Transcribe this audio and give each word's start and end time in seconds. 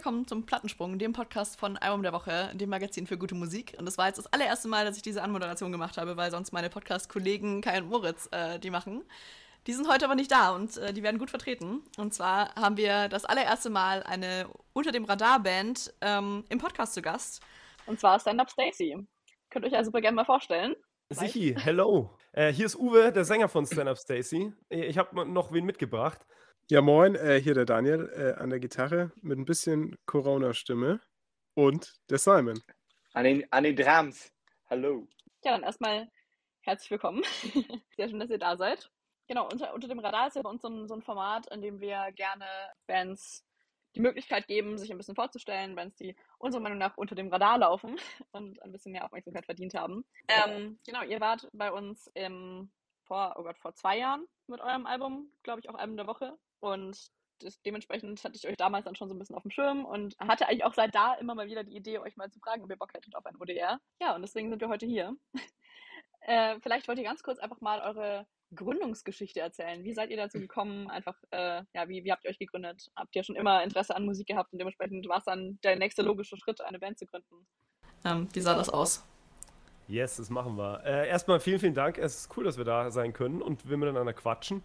Willkommen 0.00 0.26
zum 0.26 0.46
Plattensprung, 0.46 0.98
dem 0.98 1.12
Podcast 1.12 1.60
von 1.60 1.76
Album 1.76 2.02
der 2.02 2.14
Woche, 2.14 2.52
dem 2.54 2.70
Magazin 2.70 3.06
für 3.06 3.18
gute 3.18 3.34
Musik. 3.34 3.76
Und 3.78 3.84
das 3.84 3.98
war 3.98 4.06
jetzt 4.06 4.16
das 4.16 4.32
allererste 4.32 4.66
Mal, 4.66 4.86
dass 4.86 4.96
ich 4.96 5.02
diese 5.02 5.22
Anmoderation 5.22 5.72
gemacht 5.72 5.98
habe, 5.98 6.16
weil 6.16 6.30
sonst 6.30 6.52
meine 6.52 6.70
Podcast-Kollegen 6.70 7.60
Kai 7.60 7.82
und 7.82 7.90
Moritz 7.90 8.26
äh, 8.32 8.58
die 8.58 8.70
machen. 8.70 9.04
Die 9.66 9.74
sind 9.74 9.90
heute 9.90 10.06
aber 10.06 10.14
nicht 10.14 10.32
da 10.32 10.54
und 10.54 10.78
äh, 10.78 10.94
die 10.94 11.02
werden 11.02 11.18
gut 11.18 11.28
vertreten. 11.28 11.82
Und 11.98 12.14
zwar 12.14 12.54
haben 12.54 12.78
wir 12.78 13.10
das 13.10 13.26
allererste 13.26 13.68
Mal 13.68 14.02
eine 14.04 14.48
Unter 14.72 14.90
dem 14.90 15.04
Radar-Band 15.04 15.92
ähm, 16.00 16.44
im 16.48 16.56
Podcast 16.56 16.94
zu 16.94 17.02
Gast. 17.02 17.42
Und 17.84 18.00
zwar 18.00 18.18
Stand 18.18 18.40
Up 18.40 18.48
Stacy. 18.48 19.06
Könnt 19.50 19.66
ihr 19.66 19.68
euch 19.68 19.74
ja 19.74 19.84
super 19.84 20.00
gerne 20.00 20.14
mal 20.14 20.24
vorstellen. 20.24 20.76
Sichi, 21.10 21.54
hello. 21.58 22.16
Äh, 22.32 22.54
hier 22.54 22.64
ist 22.64 22.76
Uwe, 22.76 23.12
der 23.12 23.26
Sänger 23.26 23.50
von 23.50 23.66
Stand 23.66 23.90
Up 23.90 23.98
Stacy. 23.98 24.50
Ich 24.70 24.96
habe 24.96 25.30
noch 25.30 25.52
wen 25.52 25.66
mitgebracht. 25.66 26.24
Ja, 26.70 26.82
moin, 26.82 27.16
äh, 27.16 27.40
hier 27.40 27.54
der 27.54 27.64
Daniel 27.64 28.08
äh, 28.14 28.40
an 28.40 28.48
der 28.48 28.60
Gitarre 28.60 29.10
mit 29.22 29.36
ein 29.36 29.44
bisschen 29.44 29.98
Corona-Stimme 30.06 31.00
und 31.54 31.96
der 32.08 32.18
Simon. 32.18 32.62
An 33.12 33.24
den, 33.24 33.44
an 33.52 33.64
den 33.64 33.74
Drums. 33.74 34.32
Hallo. 34.68 35.08
Ja, 35.42 35.50
dann 35.50 35.64
erstmal 35.64 36.08
herzlich 36.60 36.92
willkommen. 36.92 37.24
Sehr 37.96 38.08
schön, 38.08 38.20
dass 38.20 38.30
ihr 38.30 38.38
da 38.38 38.56
seid. 38.56 38.88
Genau, 39.26 39.48
unter, 39.50 39.74
unter 39.74 39.88
dem 39.88 39.98
Radar 39.98 40.28
ist 40.28 40.36
ja 40.36 40.42
bei 40.42 40.50
uns 40.50 40.62
so 40.62 40.68
ein, 40.68 40.86
so 40.86 40.94
ein 40.94 41.02
Format, 41.02 41.52
in 41.52 41.60
dem 41.60 41.80
wir 41.80 42.12
gerne 42.12 42.46
Bands 42.86 43.44
die 43.96 44.00
Möglichkeit 44.00 44.46
geben, 44.46 44.78
sich 44.78 44.92
ein 44.92 44.96
bisschen 44.96 45.16
vorzustellen, 45.16 45.74
Bands, 45.74 45.96
die 45.96 46.14
unserer 46.38 46.62
Meinung 46.62 46.78
nach 46.78 46.96
unter 46.96 47.16
dem 47.16 47.32
Radar 47.32 47.58
laufen 47.58 47.96
und 48.30 48.62
ein 48.62 48.70
bisschen 48.70 48.92
mehr 48.92 49.04
Aufmerksamkeit 49.04 49.44
verdient 49.44 49.74
haben. 49.74 50.04
Ähm, 50.28 50.78
genau, 50.86 51.02
ihr 51.02 51.20
wart 51.20 51.48
bei 51.52 51.72
uns 51.72 52.08
im, 52.14 52.70
vor, 53.10 53.34
oh 53.36 53.42
Gott, 53.42 53.58
vor 53.58 53.74
zwei 53.74 53.98
Jahren 53.98 54.24
mit 54.46 54.60
eurem 54.60 54.86
Album, 54.86 55.32
glaube 55.42 55.58
ich, 55.58 55.68
auch 55.68 55.74
Album 55.74 55.96
der 55.96 56.06
Woche. 56.06 56.38
Und 56.60 56.96
das, 57.40 57.60
dementsprechend 57.62 58.22
hatte 58.22 58.36
ich 58.36 58.46
euch 58.46 58.56
damals 58.56 58.84
dann 58.84 58.94
schon 58.94 59.08
so 59.08 59.14
ein 59.14 59.18
bisschen 59.18 59.34
auf 59.34 59.42
dem 59.42 59.50
Schirm 59.50 59.84
und 59.84 60.14
hatte 60.20 60.46
eigentlich 60.46 60.64
auch 60.64 60.74
seit 60.74 60.94
da 60.94 61.14
immer 61.14 61.34
mal 61.34 61.48
wieder 61.48 61.64
die 61.64 61.74
Idee, 61.74 61.98
euch 61.98 62.16
mal 62.16 62.30
zu 62.30 62.38
fragen, 62.38 62.62
ob 62.62 62.70
ihr 62.70 62.76
Bock 62.76 62.94
hättet 62.94 63.16
auf 63.16 63.26
ein 63.26 63.34
ODR. 63.36 63.80
Ja, 64.00 64.14
und 64.14 64.22
deswegen 64.22 64.48
sind 64.48 64.60
wir 64.60 64.68
heute 64.68 64.86
hier. 64.86 65.16
äh, 66.20 66.60
vielleicht 66.60 66.86
wollt 66.86 66.98
ihr 66.98 67.04
ganz 67.04 67.24
kurz 67.24 67.40
einfach 67.40 67.60
mal 67.60 67.80
eure 67.80 68.28
Gründungsgeschichte 68.54 69.40
erzählen. 69.40 69.82
Wie 69.82 69.92
seid 69.92 70.10
ihr 70.10 70.16
dazu 70.16 70.38
gekommen? 70.38 70.88
Einfach, 70.88 71.16
äh, 71.32 71.64
ja, 71.74 71.88
wie, 71.88 72.04
wie 72.04 72.12
habt 72.12 72.24
ihr 72.24 72.30
euch 72.30 72.38
gegründet? 72.38 72.92
Habt 72.94 73.16
ihr 73.16 73.24
schon 73.24 73.36
immer 73.36 73.64
Interesse 73.64 73.96
an 73.96 74.04
Musik 74.04 74.28
gehabt 74.28 74.52
und 74.52 74.60
dementsprechend 74.60 75.08
war 75.08 75.18
es 75.18 75.24
dann 75.24 75.58
der 75.64 75.74
nächste 75.76 76.02
logische 76.02 76.36
Schritt, 76.36 76.60
eine 76.60 76.78
Band 76.78 76.96
zu 76.98 77.06
gründen? 77.06 77.44
Ähm, 78.04 78.28
wie 78.32 78.40
sah 78.40 78.54
das 78.54 78.70
aus? 78.70 79.04
Yes, 79.90 80.16
das 80.16 80.30
machen 80.30 80.56
wir. 80.56 80.82
Äh, 80.84 81.08
erstmal 81.08 81.40
vielen, 81.40 81.58
vielen 81.58 81.74
Dank. 81.74 81.98
Es 81.98 82.20
ist 82.20 82.36
cool, 82.36 82.44
dass 82.44 82.56
wir 82.56 82.64
da 82.64 82.92
sein 82.92 83.12
können 83.12 83.42
und 83.42 83.68
wir 83.68 83.76
miteinander 83.76 84.12
quatschen. 84.12 84.62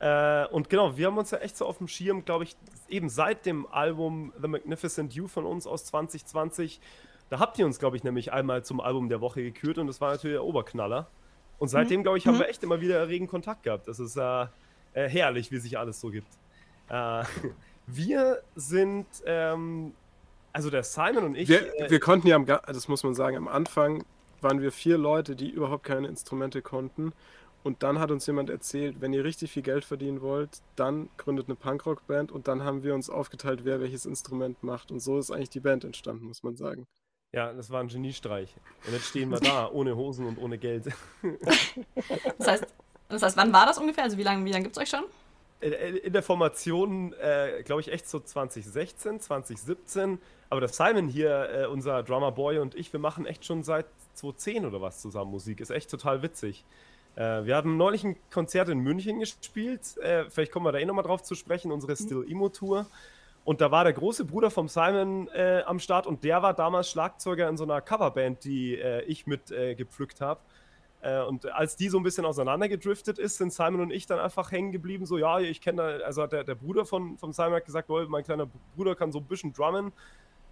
Äh, 0.00 0.46
und 0.48 0.68
genau, 0.68 0.98
wir 0.98 1.06
haben 1.06 1.16
uns 1.16 1.30
ja 1.30 1.38
echt 1.38 1.56
so 1.56 1.64
auf 1.64 1.78
dem 1.78 1.88
Schirm, 1.88 2.26
glaube 2.26 2.44
ich, 2.44 2.56
eben 2.88 3.08
seit 3.08 3.46
dem 3.46 3.66
Album 3.66 4.34
The 4.38 4.48
Magnificent 4.48 5.14
You 5.14 5.28
von 5.28 5.46
uns 5.46 5.66
aus 5.66 5.86
2020. 5.86 6.78
Da 7.30 7.38
habt 7.38 7.58
ihr 7.58 7.64
uns, 7.64 7.78
glaube 7.78 7.96
ich, 7.96 8.04
nämlich 8.04 8.34
einmal 8.34 8.64
zum 8.64 8.80
Album 8.80 9.08
der 9.08 9.22
Woche 9.22 9.42
gekürt 9.42 9.78
und 9.78 9.86
das 9.86 10.02
war 10.02 10.12
natürlich 10.12 10.34
der 10.34 10.44
Oberknaller. 10.44 11.08
Und 11.58 11.68
seitdem, 11.68 12.02
glaube 12.02 12.18
ich, 12.18 12.26
haben 12.26 12.34
mhm. 12.34 12.40
wir 12.40 12.48
echt 12.50 12.62
immer 12.62 12.82
wieder 12.82 13.08
regen 13.08 13.28
Kontakt 13.28 13.62
gehabt. 13.62 13.88
Das 13.88 13.98
ist 13.98 14.16
äh, 14.16 14.42
äh, 14.92 15.08
herrlich, 15.08 15.50
wie 15.50 15.56
sich 15.56 15.78
alles 15.78 16.02
so 16.02 16.10
gibt. 16.10 16.28
Äh, 16.90 17.24
wir 17.86 18.42
sind, 18.54 19.06
ähm, 19.24 19.94
also 20.52 20.68
der 20.68 20.82
Simon 20.82 21.24
und 21.24 21.34
ich. 21.34 21.48
Wir, 21.48 21.74
äh, 21.80 21.90
wir 21.90 21.98
konnten 21.98 22.28
ja, 22.28 22.36
am, 22.36 22.44
das 22.44 22.88
muss 22.88 23.02
man 23.02 23.14
sagen, 23.14 23.38
am 23.38 23.48
Anfang 23.48 24.04
waren 24.46 24.60
wir 24.60 24.70
vier 24.70 24.96
Leute, 24.96 25.34
die 25.34 25.50
überhaupt 25.50 25.82
keine 25.82 26.06
Instrumente 26.06 26.62
konnten. 26.62 27.12
Und 27.64 27.82
dann 27.82 27.98
hat 27.98 28.12
uns 28.12 28.28
jemand 28.28 28.48
erzählt, 28.48 29.00
wenn 29.00 29.12
ihr 29.12 29.24
richtig 29.24 29.50
viel 29.50 29.64
Geld 29.64 29.84
verdienen 29.84 30.20
wollt, 30.20 30.60
dann 30.76 31.08
gründet 31.16 31.48
eine 31.48 31.56
Punkrock-Band 31.56 32.30
und 32.30 32.46
dann 32.46 32.62
haben 32.62 32.84
wir 32.84 32.94
uns 32.94 33.10
aufgeteilt, 33.10 33.64
wer 33.64 33.80
welches 33.80 34.06
Instrument 34.06 34.62
macht. 34.62 34.92
Und 34.92 35.00
so 35.00 35.18
ist 35.18 35.32
eigentlich 35.32 35.50
die 35.50 35.58
Band 35.58 35.82
entstanden, 35.82 36.26
muss 36.26 36.44
man 36.44 36.54
sagen. 36.54 36.86
Ja, 37.32 37.52
das 37.52 37.70
war 37.70 37.80
ein 37.80 37.88
Geniestreich. 37.88 38.54
Und 38.86 38.92
jetzt 38.92 39.06
stehen 39.06 39.30
wir 39.32 39.40
da, 39.40 39.68
ohne 39.72 39.96
Hosen 39.96 40.26
und 40.26 40.38
ohne 40.38 40.58
Geld. 40.58 40.84
das, 42.38 42.46
heißt, 42.46 42.66
das 43.08 43.22
heißt, 43.22 43.36
wann 43.36 43.52
war 43.52 43.66
das 43.66 43.78
ungefähr? 43.78 44.04
Also 44.04 44.16
wie 44.16 44.22
lange 44.22 44.44
wie 44.44 44.52
lang 44.52 44.62
gibt 44.62 44.76
es 44.76 44.82
euch 44.82 44.90
schon? 44.90 45.02
In 45.60 46.12
der 46.12 46.22
Formation, 46.22 47.14
äh, 47.14 47.64
glaube 47.64 47.80
ich, 47.80 47.90
echt 47.90 48.08
so 48.08 48.20
2016, 48.20 49.18
2017. 49.18 50.20
Aber 50.50 50.60
der 50.60 50.68
Simon 50.68 51.08
hier, 51.08 51.48
äh, 51.50 51.66
unser 51.66 52.04
Drummer 52.04 52.30
Boy 52.30 52.60
und 52.60 52.76
ich, 52.76 52.92
wir 52.92 53.00
machen 53.00 53.26
echt 53.26 53.44
schon 53.44 53.64
seit 53.64 53.86
2010 54.16 54.66
oder 54.66 54.80
was 54.80 55.00
zusammen 55.00 55.30
Musik. 55.30 55.60
Ist 55.60 55.70
echt 55.70 55.90
total 55.90 56.22
witzig. 56.22 56.64
Äh, 57.16 57.44
wir 57.44 57.56
haben 57.56 57.76
neulich 57.76 58.04
ein 58.04 58.16
Konzert 58.30 58.68
in 58.68 58.78
München 58.78 59.20
gespielt. 59.20 59.96
Äh, 59.98 60.30
vielleicht 60.30 60.52
kommen 60.52 60.66
wir 60.66 60.72
da 60.72 60.78
eh 60.78 60.84
nochmal 60.84 61.04
drauf 61.04 61.22
zu 61.22 61.34
sprechen, 61.34 61.72
unsere 61.72 61.92
mhm. 61.92 61.96
Still 61.96 62.26
Emo 62.28 62.48
Tour. 62.48 62.86
Und 63.44 63.60
da 63.60 63.70
war 63.70 63.84
der 63.84 63.92
große 63.92 64.24
Bruder 64.24 64.50
vom 64.50 64.66
Simon 64.66 65.28
äh, 65.28 65.62
am 65.66 65.78
Start 65.78 66.08
und 66.08 66.24
der 66.24 66.42
war 66.42 66.52
damals 66.52 66.90
Schlagzeuger 66.90 67.48
in 67.48 67.56
so 67.56 67.62
einer 67.62 67.80
Coverband, 67.80 68.42
die 68.42 68.74
äh, 68.74 69.02
ich 69.04 69.28
mit 69.28 69.52
äh, 69.52 69.76
gepflückt 69.76 70.20
habe. 70.20 70.40
Äh, 71.00 71.22
und 71.22 71.46
als 71.52 71.76
die 71.76 71.88
so 71.88 71.98
ein 71.98 72.02
bisschen 72.02 72.24
auseinandergedriftet 72.24 73.20
ist, 73.20 73.36
sind 73.36 73.52
Simon 73.52 73.82
und 73.82 73.92
ich 73.92 74.06
dann 74.06 74.18
einfach 74.18 74.50
hängen 74.50 74.72
geblieben. 74.72 75.06
So, 75.06 75.16
ja, 75.16 75.38
ich 75.38 75.60
kenne 75.60 75.98
da, 75.98 76.04
also 76.04 76.26
der, 76.26 76.42
der 76.42 76.56
Bruder 76.56 76.84
von, 76.84 77.18
von 77.18 77.32
Simon 77.32 77.54
hat 77.54 77.64
gesagt, 77.64 77.88
oh, 77.88 78.04
mein 78.08 78.24
kleiner 78.24 78.48
Bruder 78.74 78.96
kann 78.96 79.12
so 79.12 79.20
ein 79.20 79.24
bisschen 79.26 79.52
drummen. 79.52 79.92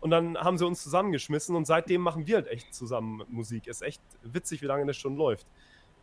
Und 0.04 0.10
dann 0.10 0.36
haben 0.36 0.58
sie 0.58 0.66
uns 0.66 0.82
zusammengeschmissen 0.82 1.56
und 1.56 1.64
seitdem 1.64 2.02
machen 2.02 2.26
wir 2.26 2.36
halt 2.36 2.48
echt 2.48 2.74
zusammen 2.74 3.22
Musik. 3.28 3.66
Ist 3.66 3.80
echt 3.80 4.02
witzig, 4.22 4.60
wie 4.60 4.66
lange 4.66 4.84
das 4.84 4.98
schon 4.98 5.16
läuft. 5.16 5.46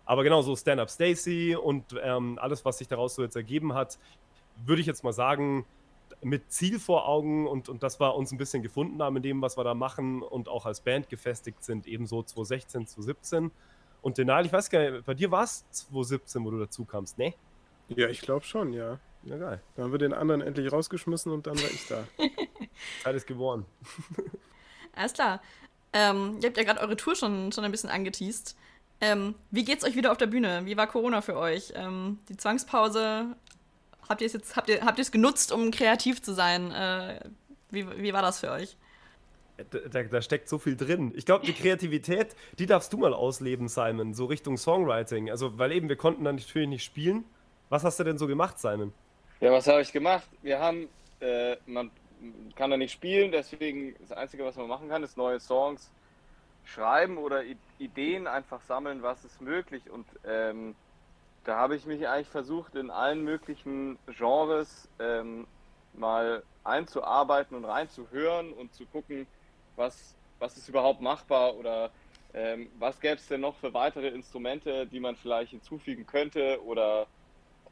Aber 0.06 0.24
genau 0.24 0.42
so 0.42 0.56
Stand-Up 0.56 0.90
Stacy 0.90 1.56
und 1.56 1.96
ähm, 2.02 2.40
alles, 2.42 2.66
was 2.66 2.80
sich 2.80 2.88
daraus 2.88 3.14
so 3.14 3.22
jetzt 3.22 3.36
ergeben 3.36 3.76
hat, 3.76 4.00
würde 4.66 4.82
ich 4.82 4.88
jetzt 4.88 5.04
mal 5.04 5.14
sagen, 5.14 5.68
mit 6.24 6.52
Ziel 6.52 6.80
vor 6.80 7.08
Augen 7.08 7.46
und, 7.46 7.70
und 7.70 7.84
das 7.84 8.00
wir 8.00 8.16
uns 8.16 8.32
ein 8.32 8.40
bisschen 8.40 8.64
gefunden 8.64 9.04
haben 9.04 9.18
in 9.18 9.22
dem, 9.22 9.40
was 9.44 9.56
wir 9.56 9.64
da 9.64 9.76
machen 9.76 10.24
und 10.24 10.50
auch 10.50 10.66
als 10.66 10.82
Band 10.82 11.08
gefestigt 11.08 11.64
sind, 11.64 11.86
ebenso 11.86 12.24
2016, 12.24 12.88
2017. 12.88 13.52
Und 14.02 14.18
Denal, 14.18 14.48
ich 14.48 14.52
weiß 14.52 14.72
gar 14.72 14.80
nicht, 14.80 15.06
bei 15.06 15.14
dir 15.14 15.30
war 15.30 15.44
es 15.44 15.70
2017, 15.70 16.44
wo 16.44 16.50
du 16.50 16.58
dazu 16.58 16.86
kamst, 16.86 17.20
ne? 17.20 17.36
Ja, 17.90 18.08
ich 18.08 18.22
glaube 18.22 18.46
schon, 18.46 18.74
ja. 18.74 19.00
Ja, 19.24 19.38
geil. 19.38 19.62
Dann 19.76 19.86
haben 19.86 19.92
wir 19.92 20.00
den 20.00 20.14
anderen 20.14 20.42
endlich 20.42 20.72
rausgeschmissen 20.72 21.32
und 21.32 21.48
dann 21.48 21.56
war 21.58 21.70
ich 21.70 21.88
da. 21.88 22.04
Zeit 23.04 23.16
ist 23.16 23.28
geworden. 23.28 23.66
Alles 24.96 25.14
klar. 25.14 25.42
Ähm, 25.94 26.38
ihr 26.42 26.48
habt 26.48 26.58
ja 26.58 26.64
gerade 26.64 26.80
eure 26.80 26.96
Tour 26.96 27.16
schon, 27.16 27.52
schon 27.52 27.64
ein 27.64 27.72
bisschen 27.72 27.90
angeteased. 27.90 28.56
Ähm, 29.00 29.36
wie 29.50 29.64
geht's 29.64 29.84
euch 29.84 29.96
wieder 29.96 30.12
auf 30.12 30.18
der 30.18 30.28
Bühne? 30.28 30.62
Wie 30.66 30.78
war 30.78 30.88
Corona 30.88 31.22
für 31.22 31.36
euch? 31.36 31.74
Ähm, 31.76 32.20
die 32.30 32.38
Zwangspause, 32.38 33.36
habt 34.08 34.22
ihr 34.22 34.28
es 34.28 34.34
jetzt, 34.34 34.56
habt 34.56 34.70
ihr, 34.70 34.82
habt 34.82 35.00
ihr 35.00 35.04
es 35.04 35.12
genutzt, 35.12 35.52
um 35.52 35.72
kreativ 35.72 36.22
zu 36.22 36.34
sein? 36.34 36.72
Äh, 36.72 37.20
wie, 37.72 37.88
wie 37.98 38.14
war 38.14 38.22
das 38.22 38.40
für 38.40 38.52
euch? 38.52 38.78
Da, 39.92 40.04
da, 40.04 40.22
steckt 40.22 40.50
so 40.50 40.58
viel 40.58 40.76
drin. 40.76 41.14
Ich 41.16 41.26
glaube, 41.26 41.46
die 41.46 41.54
Kreativität, 41.54 42.36
die 42.58 42.66
darfst 42.66 42.94
du 42.94 42.98
mal 42.98 43.14
ausleben, 43.14 43.68
Simon, 43.68 44.14
so 44.14 44.26
Richtung 44.26 44.58
Songwriting. 44.58 45.30
Also, 45.30 45.58
weil 45.60 45.72
eben, 45.72 45.88
wir 45.88 45.98
konnten 45.98 46.24
dann 46.24 46.38
natürlich 46.38 46.68
nicht 46.68 46.84
spielen. 46.84 47.26
Was 47.70 47.84
hast 47.84 48.00
du 48.00 48.04
denn 48.04 48.18
so 48.18 48.28
gemacht, 48.28 48.60
Simon? 48.60 48.92
Ja, 49.42 49.52
was 49.52 49.68
habe 49.68 49.82
ich 49.82 49.92
gemacht? 49.92 50.30
Wir 50.44 50.60
haben, 50.60 50.88
äh, 51.20 51.56
man 51.66 51.90
kann 52.56 52.70
da 52.70 52.78
nicht 52.78 52.92
spielen, 52.92 53.32
deswegen 53.32 53.96
das 54.00 54.12
Einzige, 54.12 54.46
was 54.46 54.56
man 54.56 54.68
machen 54.68 54.88
kann, 54.88 55.02
ist 55.02 55.18
neue 55.18 55.40
Songs 55.40 55.92
schreiben 56.64 57.18
oder 57.18 57.42
Ideen 57.80 58.28
einfach 58.28 58.62
sammeln, 58.62 59.02
was 59.02 59.26
ist 59.26 59.42
möglich. 59.42 59.90
Und 59.90 60.06
ähm, 60.28 60.76
da 61.44 61.58
habe 61.58 61.76
ich 61.76 61.88
mich 61.88 62.08
eigentlich 62.08 62.28
versucht, 62.28 62.76
in 62.76 62.92
allen 62.92 63.24
möglichen 63.24 63.98
Genres 64.16 64.88
ähm, 65.00 65.48
mal 65.94 66.44
einzuarbeiten 66.64 67.58
und 67.58 67.66
reinzuhören 67.66 68.54
und 68.54 68.76
zu 68.76 68.86
gucken, 68.86 69.26
was, 69.76 70.14
was 70.38 70.56
ist 70.56 70.70
überhaupt 70.70 71.02
machbar 71.02 71.56
oder 71.56 71.90
ähm, 72.36 72.70
was 72.78 73.00
gäbe 73.02 73.16
es 73.16 73.28
denn 73.28 73.42
noch 73.42 73.56
für 73.56 73.74
weitere 73.74 74.10
Instrumente, 74.10 74.86
die 74.86 75.00
man 75.00 75.16
vielleicht 75.16 75.50
hinzufügen 75.50 76.06
könnte 76.06 76.64
oder 76.64 77.08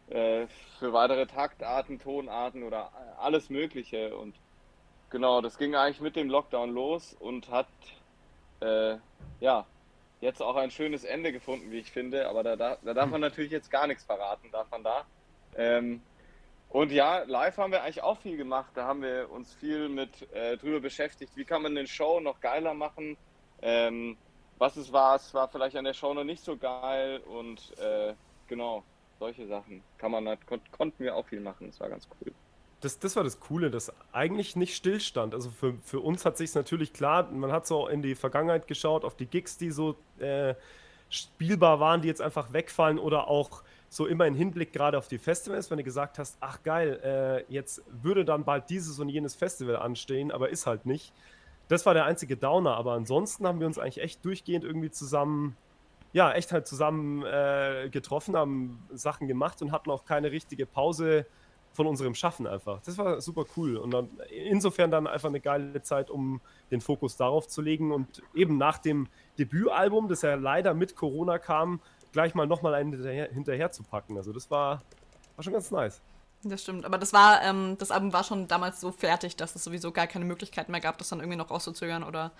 äh, 0.09 0.47
für 0.79 0.93
weitere 0.93 1.25
Taktarten, 1.25 1.99
Tonarten 1.99 2.63
oder 2.63 2.91
alles 3.19 3.49
Mögliche. 3.49 4.15
Und 4.15 4.35
genau, 5.09 5.41
das 5.41 5.57
ging 5.57 5.75
eigentlich 5.75 6.01
mit 6.01 6.15
dem 6.15 6.29
Lockdown 6.29 6.71
los 6.71 7.15
und 7.19 7.49
hat 7.49 7.67
äh, 8.61 8.97
ja, 9.39 9.65
jetzt 10.21 10.41
auch 10.41 10.55
ein 10.55 10.71
schönes 10.71 11.03
Ende 11.03 11.31
gefunden, 11.31 11.71
wie 11.71 11.79
ich 11.79 11.91
finde. 11.91 12.27
Aber 12.27 12.43
da, 12.43 12.55
da, 12.55 12.77
da 12.81 12.93
darf 12.93 13.09
man 13.09 13.21
natürlich 13.21 13.51
jetzt 13.51 13.71
gar 13.71 13.87
nichts 13.87 14.03
verraten, 14.03 14.49
darf 14.51 14.69
man 14.71 14.83
da. 14.83 15.05
Ähm, 15.55 16.01
und 16.69 16.91
ja, 16.91 17.23
live 17.23 17.57
haben 17.57 17.71
wir 17.71 17.81
eigentlich 17.83 18.03
auch 18.03 18.19
viel 18.19 18.37
gemacht. 18.37 18.71
Da 18.75 18.85
haben 18.85 19.01
wir 19.01 19.31
uns 19.31 19.53
viel 19.55 19.89
mit 19.89 20.31
äh, 20.33 20.57
drüber 20.57 20.79
beschäftigt, 20.79 21.35
wie 21.35 21.45
kann 21.45 21.63
man 21.63 21.73
den 21.75 21.87
Show 21.87 22.19
noch 22.19 22.39
geiler 22.41 22.73
machen. 22.73 23.17
Ähm, 23.61 24.17
was 24.59 24.75
es 24.75 24.91
war, 24.91 25.15
es 25.15 25.33
war 25.33 25.47
vielleicht 25.47 25.75
an 25.77 25.85
der 25.85 25.93
Show 25.93 26.13
noch 26.13 26.23
nicht 26.23 26.43
so 26.43 26.57
geil 26.57 27.19
und 27.19 27.77
äh, 27.79 28.13
genau, 28.47 28.83
solche 29.19 29.47
Sachen 29.47 29.83
kann 29.97 30.11
man 30.11 30.27
halt, 30.27 30.45
kon 30.47 30.61
konnten 30.71 31.03
wir 31.03 31.15
auch 31.15 31.27
viel 31.27 31.41
machen. 31.41 31.67
Das 31.67 31.79
war 31.79 31.89
ganz 31.89 32.07
cool 32.21 32.33
das, 32.81 32.99
das 32.99 33.15
war 33.15 33.23
das 33.23 33.39
Coole, 33.39 33.69
dass 33.69 33.91
eigentlich 34.11 34.55
nicht 34.55 34.75
stillstand. 34.75 35.33
Also 35.33 35.49
für, 35.49 35.75
für 35.83 35.99
uns 35.99 36.25
hat 36.25 36.37
sich 36.37 36.53
natürlich 36.55 36.93
klar, 36.93 37.29
man 37.31 37.51
hat 37.51 37.67
so 37.67 37.87
in 37.87 38.01
die 38.01 38.15
Vergangenheit 38.15 38.67
geschaut, 38.67 39.03
auf 39.03 39.15
die 39.15 39.25
Gigs, 39.25 39.57
die 39.57 39.71
so 39.71 39.95
äh, 40.19 40.55
spielbar 41.09 41.79
waren, 41.79 42.01
die 42.01 42.07
jetzt 42.07 42.21
einfach 42.21 42.53
wegfallen 42.53 42.99
oder 42.99 43.27
auch 43.27 43.63
so 43.89 44.05
immer 44.05 44.27
in 44.27 44.35
Hinblick 44.35 44.71
gerade 44.71 44.97
auf 44.97 45.07
die 45.07 45.17
Festivals, 45.17 45.71
wenn 45.71 45.79
du 45.79 45.83
gesagt 45.83 46.19
hast, 46.19 46.37
ach 46.39 46.63
geil, 46.63 46.99
äh, 47.03 47.53
jetzt 47.53 47.81
würde 47.87 48.23
dann 48.23 48.45
bald 48.45 48.69
dieses 48.69 48.99
und 48.99 49.09
jenes 49.09 49.35
Festival 49.35 49.77
anstehen, 49.77 50.31
aber 50.31 50.49
ist 50.49 50.67
halt 50.67 50.85
nicht. 50.85 51.11
Das 51.67 51.85
war 51.85 51.93
der 51.93 52.05
einzige 52.05 52.37
Downer, 52.37 52.75
aber 52.77 52.93
ansonsten 52.93 53.45
haben 53.47 53.59
wir 53.59 53.67
uns 53.67 53.77
eigentlich 53.77 54.01
echt 54.01 54.23
durchgehend 54.23 54.63
irgendwie 54.63 54.91
zusammen, 54.91 55.57
ja, 56.13 56.31
echt 56.31 56.51
halt 56.51 56.67
zusammen 56.67 57.23
äh, 57.23 57.89
getroffen, 57.91 58.35
haben 58.35 58.83
Sachen 58.91 59.27
gemacht 59.27 59.61
und 59.61 59.71
hatten 59.71 59.91
auch 59.91 60.05
keine 60.05 60.31
richtige 60.31 60.65
Pause 60.65 61.25
von 61.73 61.87
unserem 61.87 62.15
Schaffen 62.15 62.47
einfach. 62.47 62.81
Das 62.81 62.97
war 62.97 63.21
super 63.21 63.45
cool 63.55 63.77
und 63.77 63.91
dann 63.91 64.09
insofern 64.29 64.91
dann 64.91 65.07
einfach 65.07 65.29
eine 65.29 65.39
geile 65.39 65.81
Zeit, 65.81 66.09
um 66.09 66.41
den 66.71 66.81
Fokus 66.81 67.15
darauf 67.15 67.47
zu 67.47 67.61
legen 67.61 67.91
und 67.91 68.23
eben 68.33 68.57
nach 68.57 68.79
dem 68.79 69.07
Debütalbum, 69.37 70.07
das 70.07 70.23
ja 70.23 70.35
leider 70.35 70.73
mit 70.73 70.95
Corona 70.95 71.37
kam, 71.37 71.79
gleich 72.11 72.33
mal 72.33 72.47
nochmal 72.47 72.73
einen 72.73 72.93
hinterher, 72.93 73.29
hinterher 73.31 73.71
zu 73.71 73.83
packen. 73.83 74.17
Also 74.17 74.33
das 74.33 74.49
war, 74.49 74.81
war 75.35 75.43
schon 75.43 75.53
ganz 75.53 75.69
nice. 75.71 76.01
Das 76.43 76.63
stimmt, 76.63 76.85
aber 76.85 76.97
das 76.97 77.11
war, 77.11 77.41
ähm, 77.43 77.75
das 77.79 77.91
Album 77.91 78.13
war 78.13 78.23
schon 78.23 78.47
damals 78.47 78.79
so 78.79 78.91
fertig, 78.91 79.35
dass 79.35 79.55
es 79.55 79.63
sowieso 79.63 79.91
gar 79.91 80.07
keine 80.07 80.23
Möglichkeit 80.23 80.69
mehr 80.69 80.79
gab, 80.79 80.97
das 80.97 81.09
dann 81.09 81.19
irgendwie 81.19 81.37
noch 81.37 81.51
rauszuzögern 81.51 82.03
oder 82.03 82.31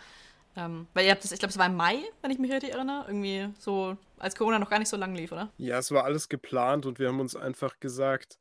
ähm, 0.56 0.88
weil 0.94 1.06
ihr 1.06 1.12
habt 1.12 1.24
das, 1.24 1.32
ich 1.32 1.40
glaube, 1.40 1.52
es 1.52 1.58
war 1.58 1.68
im 1.68 1.76
Mai, 1.76 2.00
wenn 2.22 2.32
ich 2.32 2.40
mich 2.40 2.52
richtig 2.52 2.74
erinnere, 2.74 3.06
irgendwie 3.08 3.50
so, 3.60 3.98
als 4.18 4.36
Corona 4.36 4.60
noch 4.60 4.70
gar 4.70 4.80
nicht 4.80 4.90
so 4.90 4.98
lange 4.98 5.18
lief, 5.18 5.32
oder? 5.32 5.50
Ja, 5.58 5.78
es 5.78 5.92
war 5.92 6.04
alles 6.04 6.30
geplant 6.30 6.86
und 6.86 7.00
wir 7.00 7.08
haben 7.08 7.20
uns 7.20 7.36
einfach 7.36 7.80
gesagt, 7.80 8.38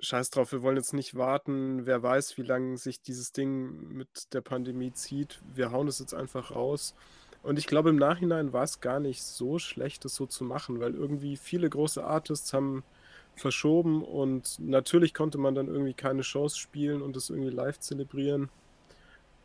scheiß 0.00 0.30
drauf, 0.30 0.52
wir 0.52 0.62
wollen 0.62 0.76
jetzt 0.76 0.92
nicht 0.92 1.14
warten, 1.14 1.86
wer 1.86 2.02
weiß, 2.02 2.36
wie 2.36 2.42
lange 2.42 2.76
sich 2.76 3.00
dieses 3.00 3.32
Ding 3.32 3.88
mit 3.88 4.34
der 4.34 4.40
Pandemie 4.40 4.92
zieht. 4.92 5.40
Wir 5.54 5.70
hauen 5.72 5.88
es 5.88 5.98
jetzt 5.98 6.14
einfach 6.14 6.50
raus. 6.50 6.94
Und 7.42 7.58
ich 7.58 7.66
glaube, 7.66 7.90
im 7.90 7.96
Nachhinein 7.96 8.52
war 8.52 8.64
es 8.64 8.80
gar 8.80 9.00
nicht 9.00 9.22
so 9.22 9.58
schlecht, 9.58 10.04
das 10.04 10.14
so 10.14 10.26
zu 10.26 10.44
machen, 10.44 10.80
weil 10.80 10.94
irgendwie 10.94 11.36
viele 11.36 11.70
große 11.70 12.04
Artists 12.04 12.52
haben 12.52 12.82
verschoben 13.36 14.02
und 14.02 14.58
natürlich 14.58 15.14
konnte 15.14 15.38
man 15.38 15.54
dann 15.54 15.68
irgendwie 15.68 15.94
keine 15.94 16.22
Shows 16.22 16.56
spielen 16.56 17.02
und 17.02 17.14
das 17.16 17.30
irgendwie 17.30 17.50
live 17.50 17.78
zelebrieren. 17.78 18.50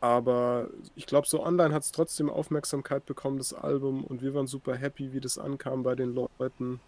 Aber 0.02 0.68
ich 0.96 1.06
glaube, 1.06 1.28
so 1.28 1.46
online 1.46 1.72
hat 1.72 1.84
es 1.84 1.92
trotzdem 1.92 2.28
Aufmerksamkeit 2.28 3.06
bekommen, 3.06 3.38
das 3.38 3.54
Album, 3.54 4.02
und 4.02 4.20
wir 4.20 4.34
waren 4.34 4.48
super 4.48 4.74
happy, 4.74 5.12
wie 5.12 5.20
das 5.20 5.38
ankam 5.38 5.84
bei 5.84 5.94
den 5.94 6.12
Leuten. 6.12 6.80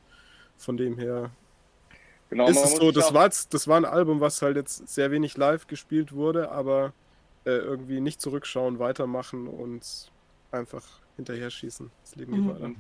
Von 0.57 0.77
dem 0.77 0.99
her 0.99 1.31
genau, 2.29 2.49
ist 2.49 2.65
es 2.65 2.73
so, 2.75 2.91
das 2.91 3.15
war, 3.15 3.27
jetzt, 3.27 3.55
das 3.55 3.69
war 3.69 3.77
ein 3.77 3.85
Album, 3.85 4.21
was 4.21 4.43
halt 4.43 4.57
jetzt 4.57 4.89
sehr 4.89 5.13
wenig 5.13 5.37
live 5.37 5.69
gespielt 5.69 6.13
wurde, 6.13 6.51
aber 6.51 6.93
äh, 7.45 7.51
irgendwie 7.51 8.01
nicht 8.01 8.21
zurückschauen, 8.21 8.81
weitermachen 8.81 9.47
und 9.47 10.11
einfach 10.51 10.85
hinterher 11.15 11.51
schießen. 11.51 11.93
Das 12.03 12.17
Leben 12.17 12.33
geht 12.33 12.43
mhm. 12.43 12.49
weiter. 12.49 12.71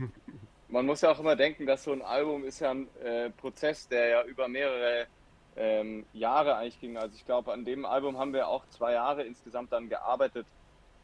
Man 0.66 0.86
muss 0.86 1.02
ja 1.02 1.12
auch 1.12 1.20
immer 1.20 1.36
denken, 1.36 1.64
dass 1.64 1.84
so 1.84 1.92
ein 1.92 2.02
Album 2.02 2.44
ist 2.44 2.58
ja 2.58 2.72
ein 2.72 2.88
äh, 3.04 3.30
Prozess, 3.30 3.86
der 3.86 4.08
ja 4.08 4.24
über 4.24 4.48
mehrere 4.48 5.06
ähm, 5.56 6.04
Jahre 6.12 6.56
eigentlich 6.56 6.80
ging. 6.80 6.96
Also 6.96 7.14
ich 7.16 7.24
glaube, 7.24 7.52
an 7.52 7.64
dem 7.64 7.84
Album 7.84 8.18
haben 8.18 8.32
wir 8.32 8.48
auch 8.48 8.66
zwei 8.68 8.92
Jahre 8.92 9.22
insgesamt 9.22 9.72
dann 9.72 9.88
gearbeitet. 9.88 10.46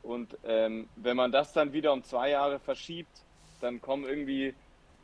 Und 0.03 0.37
ähm, 0.45 0.89
wenn 0.97 1.17
man 1.17 1.31
das 1.31 1.53
dann 1.53 1.73
wieder 1.73 1.93
um 1.93 2.03
zwei 2.05 2.31
Jahre 2.31 2.59
verschiebt, 2.59 3.23
dann 3.61 3.81
kommen 3.81 4.05
irgendwie 4.05 4.55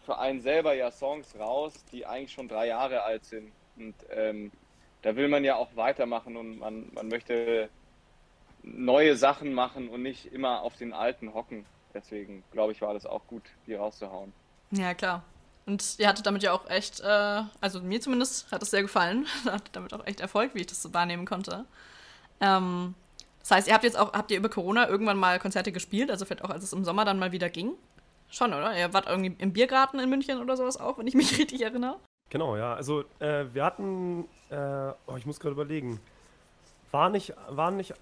für 0.05 0.19
einen 0.19 0.41
selber 0.41 0.75
ja 0.75 0.91
Songs 0.91 1.39
raus, 1.39 1.85
die 1.93 2.07
eigentlich 2.07 2.33
schon 2.33 2.49
drei 2.49 2.69
Jahre 2.69 3.03
alt 3.03 3.25
sind. 3.25 3.53
Und 3.77 3.95
ähm, 4.11 4.53
da 5.03 5.17
will 5.17 5.29
man 5.29 5.45
ja 5.45 5.57
auch 5.57 5.69
weitermachen 5.77 6.37
und 6.37 6.59
man, 6.59 6.89
man 6.95 7.09
möchte 7.09 7.69
neue 8.63 9.17
Sachen 9.17 9.53
machen 9.53 9.89
und 9.89 10.03
nicht 10.03 10.33
immer 10.33 10.63
auf 10.63 10.77
den 10.77 10.93
alten 10.93 11.35
hocken. 11.35 11.67
Deswegen 11.95 12.43
glaube 12.53 12.73
ich, 12.73 12.81
war 12.81 12.95
das 12.95 13.07
auch 13.07 13.27
gut, 13.27 13.43
die 13.67 13.75
rauszuhauen. 13.75 14.33
Ja, 14.71 14.95
klar. 14.95 15.23
Und 15.67 15.99
ihr 15.99 16.07
hattet 16.07 16.27
damit 16.27 16.45
ja 16.45 16.53
auch 16.53 16.71
echt, 16.71 17.01
äh, 17.01 17.43
also 17.61 17.81
mir 17.81 18.01
zumindest 18.01 18.51
hat 18.53 18.63
es 18.63 18.71
sehr 18.71 18.83
gefallen. 18.83 19.27
hattet 19.45 19.75
damit 19.75 19.93
auch 19.93 20.07
echt 20.07 20.21
Erfolg, 20.21 20.55
wie 20.55 20.61
ich 20.61 20.67
das 20.67 20.81
so 20.81 20.95
wahrnehmen 20.95 21.27
konnte. 21.27 21.65
Ähm, 22.41 22.95
das 23.41 23.51
heißt, 23.51 23.69
ihr 23.69 23.75
habt 23.75 23.85
jetzt 23.85 23.99
auch, 23.99 24.13
habt 24.13 24.31
ihr 24.31 24.39
über 24.39 24.49
Corona 24.49 24.89
irgendwann 24.89 25.19
mal 25.19 25.39
Konzerte 25.39 25.73
gespielt, 25.73 26.11
also 26.11 26.25
vielleicht 26.25 26.45
auch 26.45 26.51
als 26.51 26.65
es 26.65 26.73
im 26.73 26.85
Sommer 26.85 27.05
dann 27.05 27.19
mal 27.19 27.33
wieder 27.33 27.49
ging? 27.49 27.73
Schon, 28.29 28.53
oder? 28.53 28.77
Ihr 28.77 28.93
wart 28.93 29.07
irgendwie 29.07 29.35
im 29.39 29.53
Biergarten 29.53 29.99
in 29.99 30.11
München 30.11 30.41
oder 30.41 30.57
sowas 30.57 30.79
auch, 30.79 30.99
wenn 30.99 31.07
ich 31.07 31.15
mich 31.15 31.39
richtig 31.39 31.63
erinnere. 31.63 31.97
Genau, 32.31 32.57
ja. 32.57 32.75
Also 32.75 33.05
äh, 33.19 33.45
wir 33.53 33.65
hatten, 33.65 34.25
äh, 34.51 34.93
oh, 35.07 35.17
ich 35.17 35.27
muss 35.27 35.41
gerade 35.41 35.53
überlegen, 35.53 36.01
war 36.91 37.11
nicht, 37.11 37.35
war 37.49 37.71
nicht, 37.71 37.95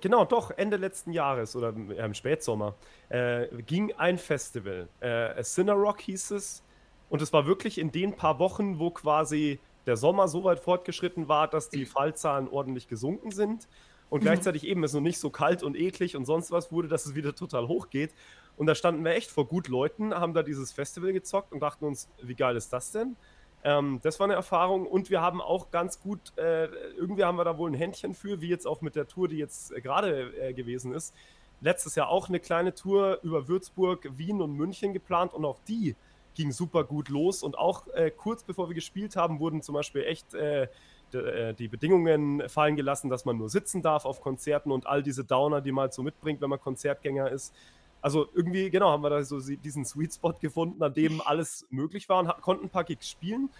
genau, 0.00 0.24
doch, 0.24 0.50
Ende 0.52 0.76
letzten 0.76 1.12
Jahres 1.12 1.54
oder 1.56 1.68
im 1.68 2.14
Spätsommer 2.14 2.74
äh, 3.08 3.46
ging 3.62 3.92
ein 3.96 4.18
Festival. 4.18 4.88
Äh, 5.00 5.42
Sinner 5.42 5.74
Rock 5.74 6.00
hieß 6.02 6.32
es. 6.32 6.62
Und 7.10 7.20
es 7.20 7.32
war 7.32 7.44
wirklich 7.44 7.76
in 7.76 7.92
den 7.92 8.14
paar 8.14 8.38
Wochen, 8.38 8.78
wo 8.78 8.90
quasi 8.90 9.58
der 9.84 9.96
Sommer 9.96 10.28
so 10.28 10.44
weit 10.44 10.60
fortgeschritten 10.60 11.28
war, 11.28 11.48
dass 11.48 11.68
die 11.68 11.84
Fallzahlen 11.84 12.48
ordentlich 12.48 12.88
gesunken 12.88 13.32
sind. 13.32 13.68
Und 14.08 14.20
mhm. 14.20 14.24
gleichzeitig 14.24 14.66
eben 14.66 14.82
es 14.84 14.94
noch 14.94 15.00
nicht 15.00 15.18
so 15.18 15.28
kalt 15.28 15.62
und 15.62 15.76
eklig 15.76 16.16
und 16.16 16.24
sonst 16.24 16.50
was 16.50 16.72
wurde, 16.72 16.88
dass 16.88 17.06
es 17.06 17.14
wieder 17.14 17.34
total 17.34 17.68
hoch 17.68 17.90
geht. 17.90 18.14
Und 18.56 18.66
da 18.66 18.74
standen 18.74 19.04
wir 19.04 19.12
echt 19.12 19.30
vor 19.30 19.46
gut 19.46 19.68
Leuten, 19.68 20.14
haben 20.14 20.34
da 20.34 20.42
dieses 20.42 20.72
Festival 20.72 21.12
gezockt 21.12 21.52
und 21.52 21.60
dachten 21.60 21.84
uns, 21.84 22.08
wie 22.22 22.34
geil 22.34 22.56
ist 22.56 22.72
das 22.72 22.92
denn? 22.92 23.16
Ähm, 23.62 24.00
das 24.02 24.18
war 24.20 24.24
eine 24.24 24.34
Erfahrung 24.34 24.86
und 24.86 25.10
wir 25.10 25.20
haben 25.20 25.40
auch 25.40 25.70
ganz 25.70 26.00
gut, 26.00 26.32
äh, 26.36 26.66
irgendwie 26.96 27.24
haben 27.24 27.36
wir 27.36 27.44
da 27.44 27.58
wohl 27.58 27.70
ein 27.70 27.74
Händchen 27.74 28.14
für, 28.14 28.40
wie 28.40 28.48
jetzt 28.48 28.66
auch 28.66 28.80
mit 28.80 28.96
der 28.96 29.06
Tour, 29.06 29.28
die 29.28 29.36
jetzt 29.36 29.72
äh, 29.72 29.80
gerade 29.80 30.32
äh, 30.40 30.54
gewesen 30.54 30.94
ist. 30.94 31.14
Letztes 31.60 31.94
Jahr 31.94 32.08
auch 32.08 32.28
eine 32.28 32.40
kleine 32.40 32.74
Tour 32.74 33.18
über 33.22 33.48
Würzburg, 33.48 34.08
Wien 34.16 34.40
und 34.40 34.54
München 34.54 34.94
geplant 34.94 35.34
und 35.34 35.44
auch 35.44 35.58
die 35.68 35.94
ging 36.34 36.52
super 36.52 36.84
gut 36.84 37.08
los. 37.08 37.42
Und 37.42 37.58
auch 37.58 37.86
äh, 37.88 38.10
kurz 38.10 38.42
bevor 38.42 38.68
wir 38.68 38.74
gespielt 38.74 39.16
haben, 39.16 39.40
wurden 39.40 39.62
zum 39.62 39.74
Beispiel 39.74 40.04
echt 40.04 40.34
äh, 40.34 40.68
äh, 41.14 41.54
die 41.54 41.68
Bedingungen 41.68 42.48
fallen 42.48 42.76
gelassen, 42.76 43.10
dass 43.10 43.24
man 43.24 43.36
nur 43.36 43.48
sitzen 43.48 43.82
darf 43.82 44.04
auf 44.04 44.20
Konzerten 44.20 44.70
und 44.70 44.86
all 44.86 45.02
diese 45.02 45.24
Downer, 45.24 45.60
die 45.60 45.72
man 45.72 45.82
halt 45.82 45.94
so 45.94 46.02
mitbringt, 46.02 46.40
wenn 46.40 46.50
man 46.50 46.60
Konzertgänger 46.60 47.30
ist. 47.30 47.54
Also 48.02 48.28
irgendwie, 48.34 48.70
genau, 48.70 48.90
haben 48.90 49.02
wir 49.02 49.10
da 49.10 49.22
so 49.22 49.38
diesen 49.40 49.84
Sweet 49.84 50.14
Spot 50.14 50.32
gefunden, 50.32 50.82
an 50.82 50.94
dem 50.94 51.20
alles 51.20 51.66
möglich 51.70 52.08
war 52.08 52.20
und 52.20 52.28
konnten 52.40 52.66
ein 52.66 52.70
paar 52.70 52.84
Gigs 52.84 53.10
spielen. 53.10 53.50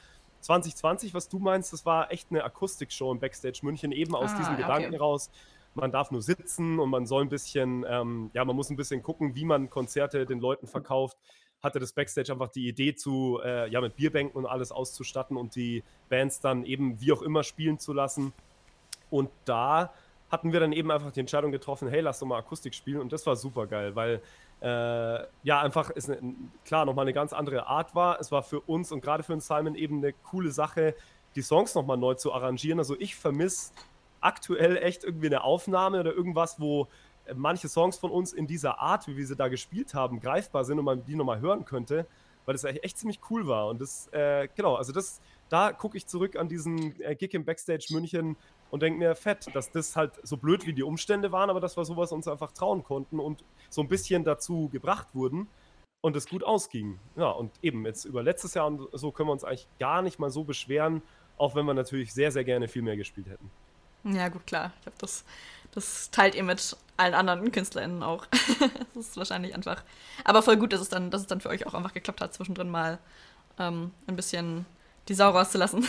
2020, 0.41 1.13
was 1.13 1.29
du 1.29 1.39
meinst, 1.39 1.73
das 1.73 1.85
war 1.85 2.11
echt 2.11 2.29
eine 2.31 2.45
Akustik-Show 2.45 3.13
im 3.13 3.21
Backstage 3.21 3.61
München, 3.63 3.93
eben 3.93 4.15
aus 4.15 4.31
ah, 4.33 4.39
diesem 4.39 4.55
okay. 4.55 4.63
Gedanken 4.63 4.97
raus. 4.97 5.31
Man 5.75 5.93
darf 5.93 6.11
nur 6.11 6.23
sitzen 6.23 6.79
und 6.79 6.91
man 6.91 7.07
soll 7.07 7.23
ein 7.23 7.29
bisschen, 7.29 7.85
ähm, 7.89 8.31
ja, 8.33 8.45
man 8.45 8.57
muss 8.57 8.71
ein 8.71 8.77
bisschen 8.77 9.03
gucken, 9.03 9.35
wie 9.35 9.45
man 9.45 9.69
Konzerte 9.71 10.25
den 10.25 10.41
Leuten 10.41 10.67
verkauft. 10.67 11.19
Hatte 11.63 11.79
das 11.79 11.93
Backstage 11.93 12.33
einfach 12.33 12.49
die 12.49 12.69
Idee 12.69 12.95
zu, 12.95 13.41
äh, 13.45 13.69
ja, 13.71 13.81
mit 13.81 13.97
Bierbänken 13.97 14.37
und 14.37 14.47
alles 14.47 14.73
auszustatten 14.73 15.37
und 15.37 15.55
die 15.57 15.83
Bands 16.09 16.41
dann 16.41 16.65
eben 16.65 17.01
wie 17.01 17.13
auch 17.13 17.23
immer 17.23 17.43
spielen 17.43 17.79
zu 17.79 17.93
lassen. 17.93 18.33
Und 19.11 19.31
da 19.45 19.93
hatten 20.31 20.53
wir 20.53 20.61
dann 20.61 20.73
eben 20.73 20.91
einfach 20.91 21.13
die 21.13 21.21
Entscheidung 21.21 21.51
getroffen, 21.51 21.89
hey, 21.89 22.01
lass 22.01 22.21
doch 22.21 22.27
mal 22.27 22.39
Akustik 22.39 22.75
spielen 22.75 23.01
und 23.01 23.13
das 23.13 23.27
war 23.27 23.37
super 23.37 23.67
geil, 23.67 23.97
weil 23.97 24.23
äh, 24.61 25.25
ja, 25.43 25.61
einfach 25.61 25.91
ist 25.91 26.11
eine, 26.11 26.35
klar 26.65 26.85
nochmal 26.85 27.05
eine 27.05 27.13
ganz 27.13 27.33
andere 27.33 27.67
Art 27.67 27.95
war. 27.95 28.21
Es 28.21 28.31
war 28.31 28.43
für 28.43 28.61
uns 28.61 28.93
und 28.93 29.01
gerade 29.01 29.23
für 29.23 29.33
den 29.33 29.41
Simon 29.41 29.75
eben 29.75 29.99
eine 29.99 30.13
coole 30.13 30.51
Sache, 30.51 30.95
die 31.35 31.43
Songs 31.43 31.75
nochmal 31.75 31.97
neu 31.97 32.15
zu 32.15 32.33
arrangieren. 32.33 32.79
Also 32.79 32.95
ich 32.99 33.17
vermisse 33.17 33.73
aktuell 34.21 34.77
echt 34.77 35.03
irgendwie 35.03 35.27
eine 35.27 35.43
Aufnahme 35.45 36.01
oder 36.01 36.13
irgendwas, 36.13 36.61
wo 36.61 36.89
manche 37.35 37.69
Songs 37.69 37.97
von 37.97 38.11
uns 38.11 38.33
in 38.33 38.47
dieser 38.47 38.81
Art, 38.81 39.07
wie 39.09 39.17
wir 39.17 39.27
sie 39.27 39.37
da 39.37 39.49
gespielt 39.49 39.95
haben, 39.95 40.21
greifbar 40.21 40.65
sind 40.65 40.79
und 40.79 40.85
man 40.85 41.05
die 41.05 41.15
nochmal 41.15 41.41
hören 41.41 41.65
könnte, 41.65 42.07
weil 42.45 42.55
das 42.55 42.65
echt 42.65 42.99
ziemlich 42.99 43.21
cool 43.31 43.47
war. 43.47 43.69
Und 43.69 43.81
das, 43.81 44.09
äh, 44.13 44.49
genau, 44.55 44.75
also 44.75 44.93
das, 44.93 45.21
da 45.49 45.73
gucke 45.73 45.97
ich 45.97 46.07
zurück 46.07 46.37
an 46.37 46.49
diesen 46.49 47.01
äh, 47.01 47.15
Gig 47.15 47.35
im 47.35 47.45
Backstage 47.45 47.87
München 47.91 48.37
und 48.71 48.83
denke 48.83 48.99
mir, 48.99 49.15
fett, 49.15 49.47
dass 49.55 49.71
das 49.71 49.97
halt 49.97 50.13
so 50.23 50.37
blöd 50.37 50.67
wie 50.67 50.73
die 50.73 50.83
Umstände 50.83 51.33
waren, 51.33 51.51
aber 51.51 51.61
dass 51.61 51.77
wir 51.77 51.85
sowas 51.85 52.13
uns 52.13 52.29
einfach 52.29 52.53
trauen 52.53 52.85
konnten 52.85 53.19
und 53.19 53.45
so 53.69 53.81
ein 53.81 53.89
bisschen 53.89 54.25
dazu 54.25 54.69
gebracht 54.71 55.09
wurden 55.15 55.49
und 56.01 56.17
es 56.17 56.29
gut 56.29 56.45
ausging. 56.45 56.99
Ja, 57.17 57.31
und 57.31 57.53
eben 57.63 57.85
jetzt 57.85 58.05
über 58.05 58.23
letztes 58.23 58.55
Jahr 58.55 58.67
und 58.67 58.89
so 58.93 59.13
können 59.13 59.29
wir 59.29 59.33
uns 59.33 59.45
eigentlich 59.45 59.69
gar 59.79 60.03
nicht 60.03 60.19
mal 60.19 60.31
so 60.31 60.45
beschweren, 60.45 61.03
auch 61.37 61.55
wenn 61.55 61.67
wir 61.67 61.75
natürlich 61.75 62.13
sehr, 62.13 62.33
sehr 62.33 62.45
gerne 62.45 62.69
viel 62.69 62.83
mehr 62.83 62.97
gespielt 62.97 63.29
hätten. 63.29 63.51
Ja, 64.05 64.29
gut, 64.29 64.47
klar. 64.47 64.73
Ich 64.77 64.83
glaube, 64.83 64.99
das, 64.99 65.25
das 65.73 66.11
teilt 66.11 66.35
ihr 66.35 66.43
mit 66.43 66.77
allen 66.97 67.15
anderen 67.15 67.51
KünstlerInnen 67.51 68.03
auch. 68.03 68.27
das 68.95 69.09
ist 69.09 69.17
wahrscheinlich 69.17 69.55
einfach. 69.55 69.83
Aber 70.25 70.43
voll 70.43 70.57
gut, 70.57 70.73
dass 70.73 70.81
es 70.81 70.89
dann, 70.89 71.11
dass 71.11 71.23
es 71.23 71.27
dann 71.27 71.41
für 71.41 71.49
euch 71.49 71.67
auch 71.67 71.75
einfach 71.75 71.95
geklappt 71.95 72.21
hat, 72.21 72.35
zwischendrin 72.35 72.71
mal 72.71 72.99
ähm, 73.59 73.91
ein 74.07 74.17
bisschen 74.17 74.67
die 75.09 75.15
Sau 75.15 75.31
rauszulassen. 75.31 75.87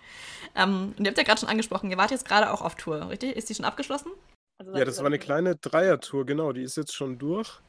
ähm, 0.54 0.94
und 0.96 1.04
ihr 1.04 1.08
habt 1.08 1.18
ja 1.18 1.24
gerade 1.24 1.40
schon 1.40 1.48
angesprochen, 1.48 1.90
ihr 1.90 1.98
wart 1.98 2.10
jetzt 2.10 2.26
gerade 2.26 2.50
auch 2.52 2.62
auf 2.62 2.74
Tour, 2.74 3.08
richtig? 3.10 3.36
Ist 3.36 3.48
die 3.48 3.54
schon 3.54 3.64
abgeschlossen? 3.64 4.12
Also, 4.58 4.74
ja, 4.74 4.84
das 4.84 4.98
war 4.98 5.06
eine 5.06 5.18
kleine 5.18 5.56
Dreier-Tour, 5.56 6.24
genau. 6.24 6.52
Die 6.52 6.62
ist 6.62 6.76
jetzt 6.76 6.94
schon 6.94 7.18
durch. 7.18 7.60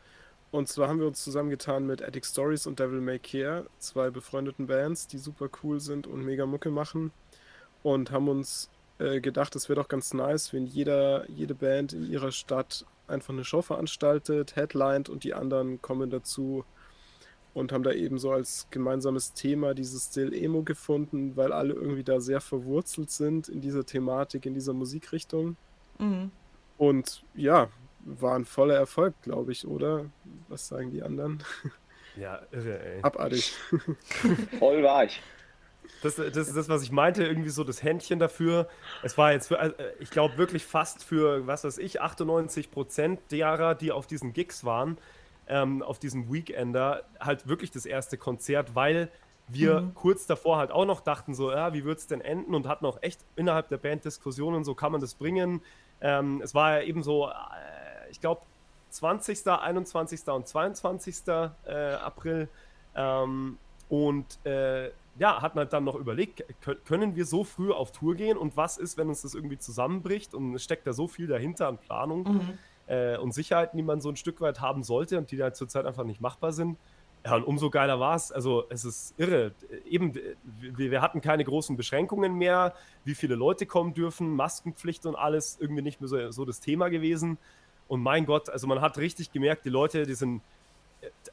Und 0.52 0.70
zwar 0.70 0.88
haben 0.88 1.00
wir 1.00 1.08
uns 1.08 1.24
zusammengetan 1.24 1.86
mit 1.86 2.02
Attic 2.02 2.26
Stories 2.26 2.68
und 2.68 2.80
Devil 2.80 3.02
May 3.02 3.20
Care, 3.20 3.66
zwei 3.80 4.10
befreundeten 4.10 4.68
Bands, 4.68 5.08
die 5.08 5.18
super 5.18 5.50
cool 5.62 5.82
sind 5.82 6.08
und 6.08 6.24
mega 6.24 6.46
Mucke 6.46 6.72
machen. 6.72 7.12
Und 7.84 8.12
haben 8.12 8.30
uns 8.30 8.70
äh, 9.00 9.22
gedacht, 9.22 9.56
es 9.56 9.70
wäre 9.70 9.82
doch 9.82 9.88
ganz 9.88 10.14
nice, 10.14 10.54
wenn 10.54 10.66
jeder, 10.66 11.30
jede 11.30 11.56
Band 11.56 11.94
in 11.94 12.10
ihrer 12.10 12.32
Stadt 12.32 12.86
einfach 13.08 13.34
eine 13.34 13.44
Show 13.44 13.62
veranstaltet, 13.62 14.56
headlined 14.56 15.10
und 15.10 15.24
die 15.24 15.34
anderen 15.34 15.82
kommen 15.82 16.10
dazu 16.10 16.66
und 17.54 17.72
haben 17.72 17.84
da 17.84 17.92
eben 17.92 18.18
so 18.20 18.32
als 18.32 18.68
gemeinsames 18.70 19.34
Thema 19.34 19.74
dieses 19.74 20.08
Still 20.08 20.34
Emo 20.34 20.64
gefunden, 20.64 21.36
weil 21.36 21.52
alle 21.52 21.74
irgendwie 21.74 22.04
da 22.04 22.20
sehr 22.20 22.42
verwurzelt 22.42 23.10
sind 23.10 23.50
in 23.50 23.62
dieser 23.62 23.86
Thematik, 23.86 24.46
in 24.46 24.54
dieser 24.54 24.74
Musikrichtung. 24.74 25.58
Mhm. 25.98 26.32
Und 26.78 27.24
ja, 27.34 27.70
war 28.06 28.36
ein 28.36 28.46
voller 28.46 28.76
Erfolg, 28.76 29.16
glaube 29.22 29.52
ich, 29.52 29.68
oder? 29.68 30.06
Was 30.48 30.68
sagen 30.68 30.92
die 30.92 31.02
anderen? 31.02 31.44
Ja, 32.16 32.42
irre, 32.52 32.80
ey. 32.80 33.02
Abartig. 33.04 33.54
Voll 34.60 34.84
war 34.84 35.06
ich. 35.06 35.22
Das, 36.04 36.16
das 36.16 36.36
ist 36.36 36.56
das, 36.56 36.70
was 36.70 36.84
ich 36.84 36.92
meinte, 36.92 37.24
irgendwie 37.24 37.50
so 37.50 37.64
das 37.64 37.84
Händchen 37.84 38.20
dafür. 38.20 38.68
Es 39.04 39.18
war 39.18 39.32
jetzt, 39.32 39.48
für, 39.48 39.60
äh, 39.60 39.74
ich 40.00 40.10
glaube 40.10 40.38
wirklich 40.38 40.66
fast 40.66 41.04
für, 41.04 41.48
was 41.48 41.64
weiß 41.64 41.78
ich, 41.78 42.02
98 42.02 42.72
Prozent 42.72 43.20
derer, 43.32 43.76
die 43.76 43.92
auf 43.92 44.08
diesen 44.08 44.34
Gigs 44.34 44.64
waren, 44.64 44.98
ähm, 45.48 45.82
auf 45.82 46.00
diesem 46.00 46.32
Weekender, 46.32 47.04
halt 47.20 47.48
wirklich 47.48 47.72
das 47.72 47.86
erste 47.86 48.18
Konzert, 48.18 48.76
weil 48.76 49.10
wir 49.48 49.82
mhm. 49.82 49.94
kurz 49.94 50.26
davor 50.26 50.58
halt 50.58 50.72
auch 50.72 50.86
noch 50.86 51.02
dachten, 51.02 51.34
so, 51.34 51.52
ja, 51.52 51.74
wie 51.74 51.86
wird 51.86 52.00
es 52.00 52.08
denn 52.08 52.22
enden 52.22 52.54
und 52.54 52.68
hatten 52.68 52.86
auch 52.86 53.02
echt 53.02 53.22
innerhalb 53.36 53.70
der 53.70 53.78
Band 53.78 54.04
Diskussionen, 54.04 54.64
so 54.64 54.76
kann 54.76 54.92
man 54.92 55.02
das 55.02 55.16
bringen. 55.16 55.62
Ähm, 56.02 56.42
es 56.44 56.54
war 56.54 56.80
ja 56.80 56.82
eben 56.86 57.02
so, 57.02 57.28
äh, 57.28 57.32
ich 58.12 58.20
glaube, 58.20 58.42
20., 58.90 59.48
21. 59.48 60.28
und 60.28 60.48
22. 60.48 61.28
Äh, 61.28 61.72
April. 61.72 62.50
Ähm, 62.96 63.58
und 63.90 64.46
äh, 64.46 64.92
ja, 65.20 65.42
hat 65.42 65.56
man 65.56 65.68
dann 65.70 65.84
noch 65.84 65.96
überlegt, 65.96 66.44
können 66.86 67.16
wir 67.16 67.26
so 67.26 67.44
früh 67.44 67.72
auf 67.72 67.92
Tour 67.92 68.16
gehen 68.16 68.38
und 68.38 68.58
was 68.58 68.78
ist, 68.78 68.98
wenn 68.98 69.10
uns 69.10 69.22
das 69.22 69.34
irgendwie 69.34 69.58
zusammenbricht 69.58 70.34
und 70.34 70.56
es 70.56 70.64
steckt 70.64 70.86
da 70.86 70.94
so 70.94 71.08
viel 71.08 71.28
dahinter 71.28 71.68
an 71.68 71.78
Planung 71.78 72.24
mhm. 72.24 72.58
äh, 72.88 73.18
und 73.18 73.34
Sicherheiten, 73.34 73.78
die 73.78 73.84
man 73.84 74.02
so 74.02 74.10
ein 74.10 74.16
Stück 74.16 74.42
weit 74.42 74.62
haben 74.62 74.84
sollte 74.84 75.18
und 75.18 75.32
die 75.32 75.38
da 75.38 75.54
zurzeit 75.54 75.86
einfach 75.86 76.04
nicht 76.04 76.22
machbar 76.22 76.52
sind. 76.52 76.78
Ja, 77.26 77.36
und 77.36 77.44
umso 77.44 77.70
geiler 77.70 78.00
war 78.00 78.16
es. 78.16 78.32
Also, 78.32 78.66
es 78.70 78.86
ist 78.86 79.14
irre. 79.18 79.52
Eben, 79.86 80.14
wir, 80.16 80.92
wir, 80.92 81.02
hatten 81.02 81.20
keine 81.20 81.44
großen 81.44 81.76
Beschränkungen 81.76 82.36
mehr, 82.36 82.74
wie 83.04 83.16
viele 83.16 83.36
Leute 83.36 83.66
kommen 83.66 83.94
dürfen, 83.94 84.30
Maskenpflicht 84.30 85.06
und 85.06 85.16
alles, 85.16 85.58
irgendwie 85.60 85.82
nicht 85.82 86.00
mehr 86.00 86.08
so, 86.08 86.32
so 86.32 86.46
das 86.46 86.62
Thema 86.62 86.90
gewesen. 86.90 87.38
Und 87.88 88.02
mein 88.02 88.26
Gott, 88.26 88.50
also 88.50 88.68
man 88.68 88.82
hat 88.82 88.98
richtig 88.98 89.32
gemerkt, 89.32 89.66
die 89.66 89.70
Leute, 89.70 90.06
die 90.06 90.14
sind 90.14 90.42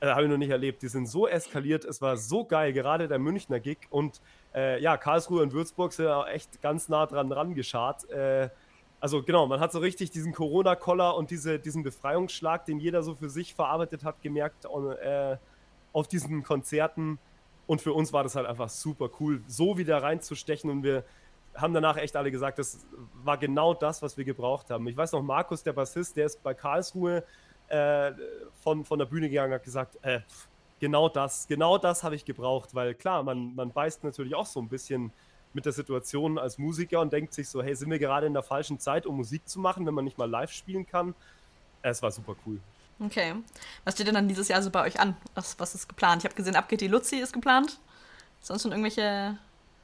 äh, 0.00 0.08
habe 0.08 0.24
ich 0.24 0.30
noch 0.30 0.38
nicht 0.38 0.50
erlebt. 0.50 0.82
Die 0.82 0.88
sind 0.88 1.06
so 1.06 1.26
eskaliert. 1.26 1.84
Es 1.84 2.00
war 2.02 2.16
so 2.16 2.44
geil, 2.44 2.72
gerade 2.72 3.08
der 3.08 3.18
Münchner 3.18 3.60
Gig. 3.60 3.78
Und 3.90 4.20
äh, 4.54 4.80
ja, 4.80 4.96
Karlsruhe 4.96 5.42
und 5.42 5.52
Würzburg 5.52 5.92
sind 5.92 6.06
ja 6.06 6.26
echt 6.26 6.60
ganz 6.62 6.88
nah 6.88 7.06
dran 7.06 7.30
rangeschart. 7.32 8.08
Äh, 8.10 8.48
also 9.00 9.22
genau, 9.22 9.46
man 9.46 9.60
hat 9.60 9.72
so 9.72 9.80
richtig 9.80 10.10
diesen 10.10 10.32
Corona-Koller 10.32 11.16
und 11.16 11.30
diese, 11.30 11.58
diesen 11.58 11.82
Befreiungsschlag, 11.82 12.64
den 12.64 12.80
jeder 12.80 13.02
so 13.02 13.14
für 13.14 13.28
sich 13.28 13.54
verarbeitet 13.54 14.02
hat, 14.02 14.22
gemerkt 14.22 14.66
on, 14.66 14.92
äh, 14.92 15.36
auf 15.92 16.08
diesen 16.08 16.42
Konzerten. 16.42 17.18
Und 17.66 17.82
für 17.82 17.92
uns 17.92 18.12
war 18.12 18.22
das 18.22 18.34
halt 18.34 18.46
einfach 18.46 18.68
super 18.68 19.10
cool, 19.20 19.42
so 19.46 19.78
wieder 19.78 20.02
reinzustechen. 20.02 20.70
Und 20.70 20.82
wir 20.82 21.04
haben 21.54 21.72
danach 21.72 21.96
echt 21.96 22.16
alle 22.16 22.30
gesagt, 22.30 22.58
das 22.58 22.86
war 23.22 23.38
genau 23.38 23.74
das, 23.74 24.02
was 24.02 24.16
wir 24.16 24.24
gebraucht 24.24 24.70
haben. 24.70 24.86
Ich 24.88 24.96
weiß 24.96 25.12
noch, 25.12 25.22
Markus, 25.22 25.62
der 25.62 25.72
Bassist, 25.72 26.16
der 26.16 26.26
ist 26.26 26.42
bei 26.42 26.54
Karlsruhe 26.54 27.24
äh, 27.74 28.12
von, 28.62 28.84
von 28.84 28.98
der 28.98 29.06
Bühne 29.06 29.28
gegangen 29.28 29.52
hat 29.52 29.64
gesagt, 29.64 29.98
äh, 30.02 30.20
genau 30.80 31.08
das, 31.08 31.46
genau 31.48 31.78
das 31.78 32.02
habe 32.02 32.14
ich 32.14 32.24
gebraucht, 32.24 32.74
weil 32.74 32.94
klar, 32.94 33.22
man, 33.22 33.54
man 33.54 33.72
beißt 33.72 34.04
natürlich 34.04 34.34
auch 34.34 34.46
so 34.46 34.60
ein 34.60 34.68
bisschen 34.68 35.12
mit 35.52 35.64
der 35.64 35.72
Situation 35.72 36.38
als 36.38 36.58
Musiker 36.58 37.00
und 37.00 37.12
denkt 37.12 37.32
sich 37.32 37.48
so, 37.48 37.62
hey, 37.62 37.74
sind 37.74 37.90
wir 37.90 37.98
gerade 37.98 38.26
in 38.26 38.34
der 38.34 38.42
falschen 38.42 38.78
Zeit, 38.78 39.06
um 39.06 39.16
Musik 39.16 39.48
zu 39.48 39.60
machen, 39.60 39.86
wenn 39.86 39.94
man 39.94 40.04
nicht 40.04 40.18
mal 40.18 40.28
live 40.28 40.50
spielen 40.50 40.86
kann? 40.86 41.14
Es 41.82 42.02
war 42.02 42.10
super 42.10 42.34
cool. 42.46 42.60
Okay. 43.00 43.34
Was 43.84 43.94
steht 43.94 44.06
denn 44.06 44.14
dann 44.14 44.28
dieses 44.28 44.48
Jahr 44.48 44.62
so 44.62 44.70
bei 44.70 44.84
euch 44.84 44.98
an? 44.98 45.16
Was, 45.34 45.58
was 45.58 45.74
ist 45.74 45.88
geplant? 45.88 46.22
Ich 46.22 46.24
habe 46.24 46.34
gesehen, 46.34 46.56
ab 46.56 46.68
geht 46.68 46.80
die 46.80 46.88
Luzi 46.88 47.16
ist 47.16 47.32
geplant. 47.32 47.80
Sonst 48.40 48.62
schon 48.62 48.72
irgendwelche 48.72 49.38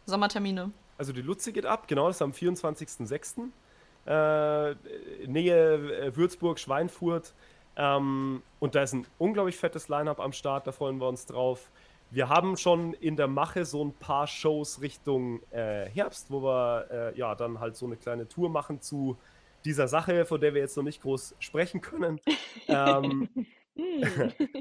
Sommertermine? 0.06 0.72
Also 0.98 1.12
die 1.12 1.22
Luzi 1.22 1.52
geht 1.52 1.66
ab, 1.66 1.88
genau, 1.88 2.08
das 2.08 2.16
ist 2.16 2.22
am 2.22 2.32
24.06. 2.32 3.48
Äh, 4.06 4.74
Nähe 5.26 6.06
äh, 6.06 6.16
Würzburg, 6.16 6.58
Schweinfurt. 6.58 7.32
Ähm, 7.76 8.42
und 8.58 8.74
da 8.74 8.82
ist 8.82 8.92
ein 8.92 9.06
unglaublich 9.18 9.56
fettes 9.56 9.88
Line-up 9.88 10.20
am 10.20 10.32
Start, 10.32 10.66
da 10.66 10.72
freuen 10.72 10.98
wir 10.98 11.08
uns 11.08 11.26
drauf. 11.26 11.70
Wir 12.10 12.28
haben 12.28 12.56
schon 12.56 12.94
in 12.94 13.16
der 13.16 13.28
Mache 13.28 13.64
so 13.64 13.84
ein 13.84 13.92
paar 13.92 14.26
Shows 14.26 14.80
Richtung 14.80 15.40
äh, 15.52 15.88
Herbst, 15.88 16.30
wo 16.30 16.42
wir 16.42 16.86
äh, 16.90 17.18
ja 17.18 17.34
dann 17.36 17.60
halt 17.60 17.76
so 17.76 17.86
eine 17.86 17.96
kleine 17.96 18.26
Tour 18.26 18.50
machen 18.50 18.80
zu 18.80 19.16
dieser 19.64 19.86
Sache, 19.86 20.24
von 20.24 20.40
der 20.40 20.54
wir 20.54 20.60
jetzt 20.60 20.76
noch 20.76 20.82
nicht 20.82 21.02
groß 21.02 21.36
sprechen 21.38 21.80
können. 21.80 22.20
ähm, 22.68 23.28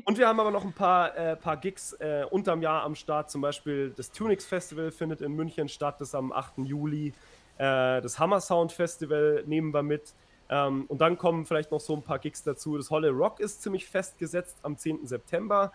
und 0.06 0.18
wir 0.18 0.28
haben 0.28 0.40
aber 0.40 0.52
noch 0.52 0.64
ein 0.64 0.74
paar, 0.74 1.18
äh, 1.18 1.36
paar 1.36 1.58
Gigs 1.58 1.94
äh, 1.94 2.26
unterm 2.30 2.62
Jahr 2.62 2.84
am 2.84 2.96
Start. 2.96 3.32
Zum 3.32 3.42
Beispiel 3.42 3.94
das 3.96 4.12
Tunix 4.12 4.46
Festival 4.46 4.92
findet 4.92 5.22
in 5.22 5.34
München 5.34 5.68
statt, 5.68 6.00
das 6.00 6.10
ist 6.10 6.16
am 6.16 6.32
8. 6.32 6.60
Juli. 6.60 7.14
Äh, 7.58 8.02
das 8.02 8.20
Hammer 8.20 8.42
Sound 8.42 8.72
Festival 8.72 9.44
nehmen 9.48 9.74
wir 9.74 9.84
mit. 9.84 10.14
Ähm, 10.50 10.86
und 10.88 11.00
dann 11.00 11.18
kommen 11.18 11.46
vielleicht 11.46 11.72
noch 11.72 11.80
so 11.80 11.96
ein 11.96 12.02
paar 12.02 12.20
Gigs 12.20 12.44
dazu. 12.44 12.78
Das 12.78 12.90
Holle 12.90 13.12
Rock 13.12 13.40
ist 13.40 13.62
ziemlich 13.62 13.86
festgesetzt 13.88 14.58
am 14.64 14.78
10. 14.78 15.06
September. 15.06 15.72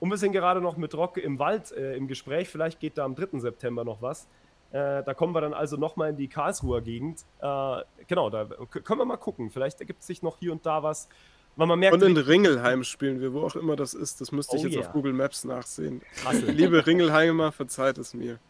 Und 0.00 0.10
wir 0.10 0.16
sind 0.16 0.32
gerade 0.32 0.60
noch 0.60 0.76
mit 0.76 0.94
Rock 0.94 1.18
im 1.18 1.38
Wald 1.38 1.72
äh, 1.72 1.96
im 1.96 2.08
Gespräch. 2.08 2.48
Vielleicht 2.48 2.80
geht 2.80 2.98
da 2.98 3.04
am 3.04 3.14
3. 3.14 3.38
September 3.38 3.84
noch 3.84 4.02
was. 4.02 4.26
Äh, 4.72 5.04
da 5.04 5.14
kommen 5.14 5.34
wir 5.34 5.40
dann 5.40 5.54
also 5.54 5.76
nochmal 5.76 6.10
in 6.10 6.16
die 6.16 6.28
Karlsruher 6.28 6.80
Gegend. 6.80 7.24
Äh, 7.40 7.82
genau, 8.08 8.30
da 8.30 8.46
können 8.46 9.00
wir 9.00 9.04
mal 9.04 9.16
gucken. 9.18 9.50
Vielleicht 9.50 9.80
ergibt 9.80 10.02
sich 10.02 10.22
noch 10.22 10.38
hier 10.38 10.52
und 10.52 10.66
da 10.66 10.82
was. 10.82 11.08
Weil 11.56 11.68
man 11.68 11.78
merkt, 11.78 11.94
und 11.94 12.02
in 12.02 12.16
Ringelheim 12.16 12.82
spielen 12.82 13.20
wir, 13.20 13.32
wo 13.32 13.42
auch 13.42 13.54
immer 13.54 13.76
das 13.76 13.94
ist. 13.94 14.20
Das 14.20 14.32
müsste 14.32 14.56
ich 14.56 14.64
oh 14.64 14.66
jetzt 14.66 14.76
yeah. 14.76 14.86
auf 14.86 14.92
Google 14.92 15.12
Maps 15.12 15.44
nachsehen. 15.44 16.02
Liebe 16.46 16.84
Ringelheimer, 16.84 17.52
verzeiht 17.52 17.98
es 17.98 18.14
mir. 18.14 18.40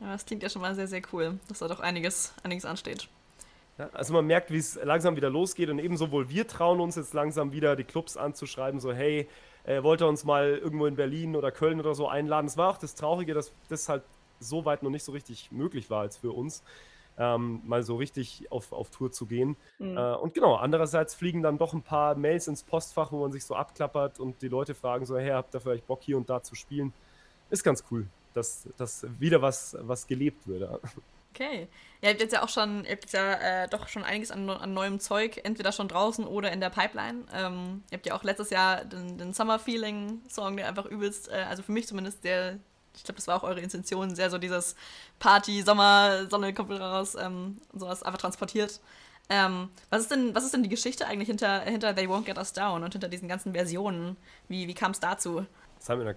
Ja, 0.00 0.12
das 0.12 0.26
klingt 0.26 0.42
ja 0.42 0.48
schon 0.48 0.62
mal 0.62 0.74
sehr, 0.74 0.88
sehr 0.88 1.02
cool, 1.12 1.38
dass 1.48 1.60
da 1.60 1.68
doch 1.68 1.80
einiges, 1.80 2.34
einiges 2.42 2.64
ansteht. 2.64 3.08
Ja, 3.78 3.88
also 3.92 4.12
man 4.12 4.26
merkt, 4.26 4.50
wie 4.50 4.58
es 4.58 4.78
langsam 4.82 5.16
wieder 5.16 5.30
losgeht 5.30 5.70
und 5.70 5.78
ebenso 5.78 6.10
wohl 6.10 6.28
wir 6.28 6.48
trauen 6.48 6.80
uns 6.80 6.96
jetzt 6.96 7.14
langsam 7.14 7.52
wieder 7.52 7.76
die 7.76 7.84
Clubs 7.84 8.16
anzuschreiben, 8.16 8.80
so 8.80 8.92
hey, 8.92 9.28
äh, 9.64 9.82
wollt 9.82 10.02
ihr 10.02 10.08
uns 10.08 10.24
mal 10.24 10.58
irgendwo 10.58 10.86
in 10.86 10.96
Berlin 10.96 11.36
oder 11.36 11.52
Köln 11.52 11.78
oder 11.78 11.94
so 11.94 12.08
einladen. 12.08 12.46
Es 12.46 12.56
war 12.56 12.70
auch 12.70 12.78
das 12.78 12.94
Traurige, 12.94 13.34
dass 13.34 13.52
das 13.68 13.88
halt 13.88 14.02
so 14.40 14.64
weit 14.64 14.82
noch 14.82 14.90
nicht 14.90 15.04
so 15.04 15.12
richtig 15.12 15.52
möglich 15.52 15.90
war 15.90 16.00
als 16.00 16.16
für 16.16 16.32
uns, 16.32 16.62
ähm, 17.18 17.60
mal 17.66 17.82
so 17.82 17.96
richtig 17.96 18.50
auf, 18.50 18.72
auf 18.72 18.90
Tour 18.90 19.12
zu 19.12 19.26
gehen. 19.26 19.56
Mhm. 19.78 19.96
Äh, 19.96 20.14
und 20.14 20.34
genau, 20.34 20.56
andererseits 20.56 21.14
fliegen 21.14 21.42
dann 21.42 21.58
doch 21.58 21.72
ein 21.72 21.82
paar 21.82 22.14
Mails 22.16 22.48
ins 22.48 22.64
Postfach, 22.64 23.12
wo 23.12 23.20
man 23.20 23.30
sich 23.30 23.44
so 23.44 23.54
abklappert 23.54 24.18
und 24.18 24.42
die 24.42 24.48
Leute 24.48 24.74
fragen 24.74 25.06
so, 25.06 25.16
hey, 25.18 25.30
habt 25.30 25.54
ihr 25.54 25.60
vielleicht 25.60 25.86
Bock 25.86 26.02
hier 26.02 26.16
und 26.16 26.28
da 26.28 26.42
zu 26.42 26.54
spielen? 26.54 26.92
Ist 27.50 27.62
ganz 27.62 27.84
cool, 27.90 28.06
dass, 28.34 28.68
dass 28.76 29.06
wieder 29.20 29.40
was, 29.40 29.76
was 29.80 30.06
gelebt 30.06 30.46
wird. 30.48 30.80
Okay. 31.34 31.68
Ihr 32.00 32.10
habt 32.10 32.20
jetzt 32.20 32.32
ja 32.32 32.42
auch 32.42 32.48
schon, 32.48 32.84
ihr 32.84 32.92
habt 32.92 33.04
jetzt 33.04 33.12
ja 33.12 33.32
äh, 33.32 33.68
doch 33.68 33.88
schon 33.88 34.04
einiges 34.04 34.30
an, 34.30 34.48
an, 34.48 34.72
neuem 34.72 35.00
Zeug, 35.00 35.40
entweder 35.42 35.72
schon 35.72 35.88
draußen 35.88 36.24
oder 36.24 36.52
in 36.52 36.60
der 36.60 36.70
Pipeline. 36.70 37.24
Ähm, 37.34 37.82
ihr 37.90 37.98
habt 37.98 38.06
ja 38.06 38.14
auch 38.14 38.22
letztes 38.22 38.50
Jahr 38.50 38.84
den, 38.84 39.18
den 39.18 39.32
Summer 39.32 39.58
Feeling 39.58 40.22
Song, 40.28 40.56
der 40.56 40.68
einfach 40.68 40.86
übelst, 40.86 41.28
äh, 41.28 41.44
also 41.48 41.62
für 41.62 41.72
mich 41.72 41.88
zumindest, 41.88 42.22
der, 42.22 42.58
ich 42.94 43.02
glaube, 43.02 43.16
das 43.16 43.26
war 43.26 43.36
auch 43.36 43.42
eure 43.42 43.60
Intention, 43.60 44.14
sehr 44.14 44.30
so 44.30 44.38
dieses 44.38 44.76
Party, 45.18 45.62
Sommer, 45.62 46.26
Sonne 46.30 46.54
kommt 46.54 46.70
raus 46.70 47.16
ähm, 47.20 47.60
sowas 47.72 48.04
einfach 48.04 48.20
transportiert. 48.20 48.80
Ähm, 49.30 49.68
was, 49.90 50.02
ist 50.02 50.10
denn, 50.10 50.34
was 50.34 50.44
ist 50.44 50.54
denn 50.54 50.62
die 50.62 50.68
Geschichte 50.70 51.06
eigentlich 51.06 51.28
hinter, 51.28 51.60
hinter 51.60 51.94
They 51.94 52.06
Won't 52.06 52.24
Get 52.24 52.38
Us 52.38 52.52
Down 52.52 52.82
und 52.82 52.92
hinter 52.92 53.08
diesen 53.08 53.28
ganzen 53.28 53.52
Versionen? 53.52 54.16
Wie, 54.48 54.68
wie 54.68 54.74
kam 54.74 54.92
es 54.92 55.00
dazu? 55.00 55.44
Simon 55.78 56.06
äh, 56.06 56.14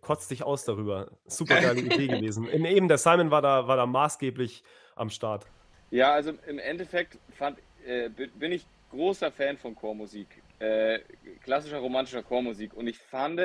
kotzt 0.00 0.30
dich 0.30 0.42
aus 0.42 0.64
darüber. 0.64 1.10
Super 1.26 1.54
geile 1.60 1.80
Idee 1.80 2.06
gewesen. 2.06 2.46
In, 2.48 2.64
eben 2.64 2.88
der 2.88 2.98
Simon 2.98 3.30
war 3.30 3.42
da, 3.42 3.66
war 3.68 3.76
da 3.76 3.86
maßgeblich 3.86 4.62
am 4.96 5.10
Start. 5.10 5.46
Ja, 5.90 6.12
also 6.12 6.32
im 6.46 6.58
Endeffekt 6.58 7.18
fand, 7.30 7.58
äh, 7.86 8.08
bin 8.08 8.52
ich 8.52 8.66
großer 8.90 9.30
Fan 9.30 9.56
von 9.56 9.74
Chormusik. 9.74 10.28
Äh, 10.58 11.00
klassischer 11.42 11.78
romantischer 11.78 12.22
Chormusik. 12.22 12.74
Und 12.74 12.86
ich 12.86 12.98
fand, 12.98 13.40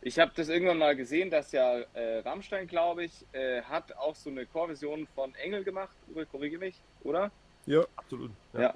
ich 0.00 0.18
habe 0.18 0.32
das 0.34 0.48
irgendwann 0.48 0.78
mal 0.78 0.96
gesehen, 0.96 1.30
dass 1.30 1.52
ja 1.52 1.78
äh, 1.94 2.18
Rammstein, 2.18 2.66
glaube 2.66 3.04
ich, 3.04 3.24
äh, 3.32 3.62
hat 3.62 3.96
auch 3.96 4.14
so 4.14 4.30
eine 4.30 4.46
Chorversion 4.46 5.06
von 5.14 5.34
Engel 5.36 5.64
gemacht. 5.64 5.96
Korrigiere 6.30 6.60
mich, 6.60 6.82
oder? 7.02 7.30
Ja, 7.66 7.84
absolut. 7.96 8.30
Ja. 8.52 8.60
ja. 8.60 8.74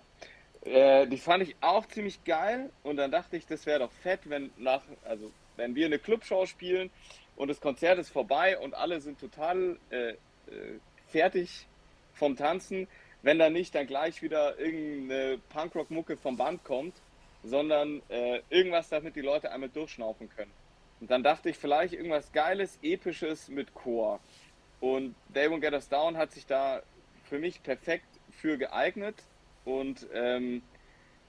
Äh, 0.64 1.06
die 1.06 1.18
fand 1.18 1.42
ich 1.42 1.56
auch 1.60 1.86
ziemlich 1.86 2.24
geil. 2.24 2.70
Und 2.82 2.96
dann 2.96 3.10
dachte 3.10 3.36
ich, 3.36 3.46
das 3.46 3.66
wäre 3.66 3.80
doch 3.80 3.92
fett, 4.02 4.20
wenn 4.24 4.50
nach, 4.56 4.82
also 5.04 5.30
wenn 5.56 5.74
wir 5.74 5.86
eine 5.86 5.98
Clubshow 5.98 6.46
spielen 6.46 6.90
und 7.36 7.48
das 7.48 7.60
Konzert 7.60 7.98
ist 7.98 8.10
vorbei 8.10 8.58
und 8.58 8.74
alle 8.74 9.00
sind 9.00 9.20
total 9.20 9.78
äh, 9.90 10.10
äh, 10.10 10.16
fertig 11.08 11.66
vom 12.14 12.36
Tanzen, 12.36 12.88
wenn 13.22 13.38
da 13.38 13.50
nicht 13.50 13.74
dann 13.74 13.86
gleich 13.86 14.22
wieder 14.22 14.58
irgendeine 14.58 15.38
Punkrock-Mucke 15.50 16.16
vom 16.16 16.36
Band 16.36 16.64
kommt, 16.64 16.94
sondern 17.42 18.02
äh, 18.08 18.40
irgendwas, 18.50 18.88
damit 18.88 19.16
die 19.16 19.20
Leute 19.20 19.50
einmal 19.50 19.68
durchschnaufen 19.68 20.28
können. 20.30 20.50
Und 21.00 21.10
dann 21.10 21.22
dachte 21.22 21.50
ich 21.50 21.56
vielleicht 21.56 21.94
irgendwas 21.94 22.32
Geiles, 22.32 22.78
Episches 22.82 23.48
mit 23.48 23.72
Chor. 23.74 24.20
Und 24.80 25.14
Dave 25.32 25.54
and 25.54 25.62
Get 25.62 25.72
Us 25.72 25.88
Down 25.88 26.16
hat 26.16 26.32
sich 26.32 26.46
da 26.46 26.82
für 27.24 27.38
mich 27.38 27.62
perfekt 27.62 28.06
für 28.30 28.58
geeignet. 28.58 29.16
Und 29.68 30.06
ähm, 30.14 30.62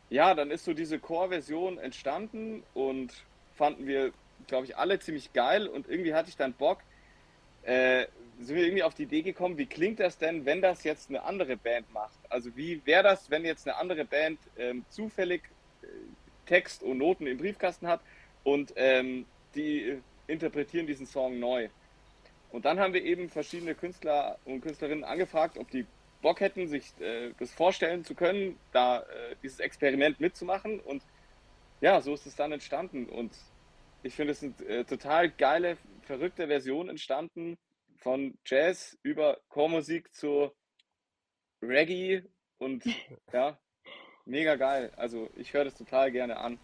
ja, 0.09 0.33
dann 0.33 0.49
ist 0.51 0.65
so 0.65 0.73
diese 0.73 0.99
Chor-Version 0.99 1.77
entstanden 1.77 2.63
und 2.73 3.11
fanden 3.55 3.85
wir 3.85 4.13
glaube 4.47 4.65
ich, 4.65 4.77
alle 4.77 4.99
ziemlich 4.99 5.33
geil 5.33 5.67
und 5.67 5.87
irgendwie 5.87 6.13
hatte 6.13 6.29
ich 6.29 6.37
dann 6.37 6.53
Bock, 6.53 6.79
äh, 7.63 8.05
sind 8.39 8.55
wir 8.55 8.63
irgendwie 8.63 8.83
auf 8.83 8.93
die 8.93 9.03
Idee 9.03 9.21
gekommen, 9.21 9.57
wie 9.57 9.65
klingt 9.65 9.99
das 9.99 10.17
denn, 10.17 10.45
wenn 10.45 10.61
das 10.61 10.83
jetzt 10.83 11.09
eine 11.09 11.23
andere 11.23 11.57
Band 11.57 11.91
macht? 11.93 12.17
Also 12.29 12.55
wie 12.55 12.81
wäre 12.85 13.03
das, 13.03 13.29
wenn 13.29 13.43
jetzt 13.43 13.67
eine 13.67 13.77
andere 13.77 14.05
Band 14.05 14.39
ähm, 14.57 14.85
zufällig 14.89 15.43
äh, 15.81 15.87
Text 16.45 16.83
und 16.83 16.97
Noten 16.97 17.27
im 17.27 17.37
Briefkasten 17.37 17.87
hat 17.87 18.01
und 18.43 18.73
ähm, 18.75 19.25
die 19.55 19.99
interpretieren 20.27 20.87
diesen 20.87 21.05
Song 21.05 21.39
neu. 21.39 21.69
Und 22.51 22.65
dann 22.65 22.79
haben 22.79 22.93
wir 22.93 23.03
eben 23.03 23.29
verschiedene 23.29 23.75
Künstler 23.75 24.39
und 24.45 24.61
Künstlerinnen 24.61 25.03
angefragt, 25.03 25.57
ob 25.57 25.69
die 25.69 25.85
Bock 26.21 26.39
hätten, 26.39 26.67
sich 26.67 26.91
äh, 26.99 27.31
das 27.39 27.51
vorstellen 27.51 28.03
zu 28.03 28.15
können, 28.15 28.59
da 28.71 28.99
äh, 28.99 29.35
dieses 29.41 29.59
Experiment 29.59 30.19
mitzumachen. 30.19 30.79
Und 30.79 31.03
ja, 31.81 32.01
so 32.01 32.13
ist 32.13 32.25
es 32.25 32.35
dann 32.35 32.51
entstanden. 32.51 33.07
Und 33.07 33.33
ich 34.03 34.15
finde, 34.15 34.31
es 34.31 34.39
sind 34.39 34.61
äh, 34.61 34.83
total 34.83 35.29
geile, 35.29 35.77
verrückte 36.03 36.47
Versionen 36.47 36.89
entstanden 36.89 37.57
von 37.97 38.37
Jazz 38.45 38.97
über 39.03 39.39
Chormusik 39.49 40.13
zu 40.13 40.51
Reggae 41.61 42.23
und 42.57 42.83
ja, 43.33 43.57
mega 44.25 44.55
geil. 44.55 44.91
Also 44.95 45.29
ich 45.35 45.53
höre 45.53 45.65
das 45.65 45.75
total 45.75 46.11
gerne 46.11 46.37
an. 46.37 46.59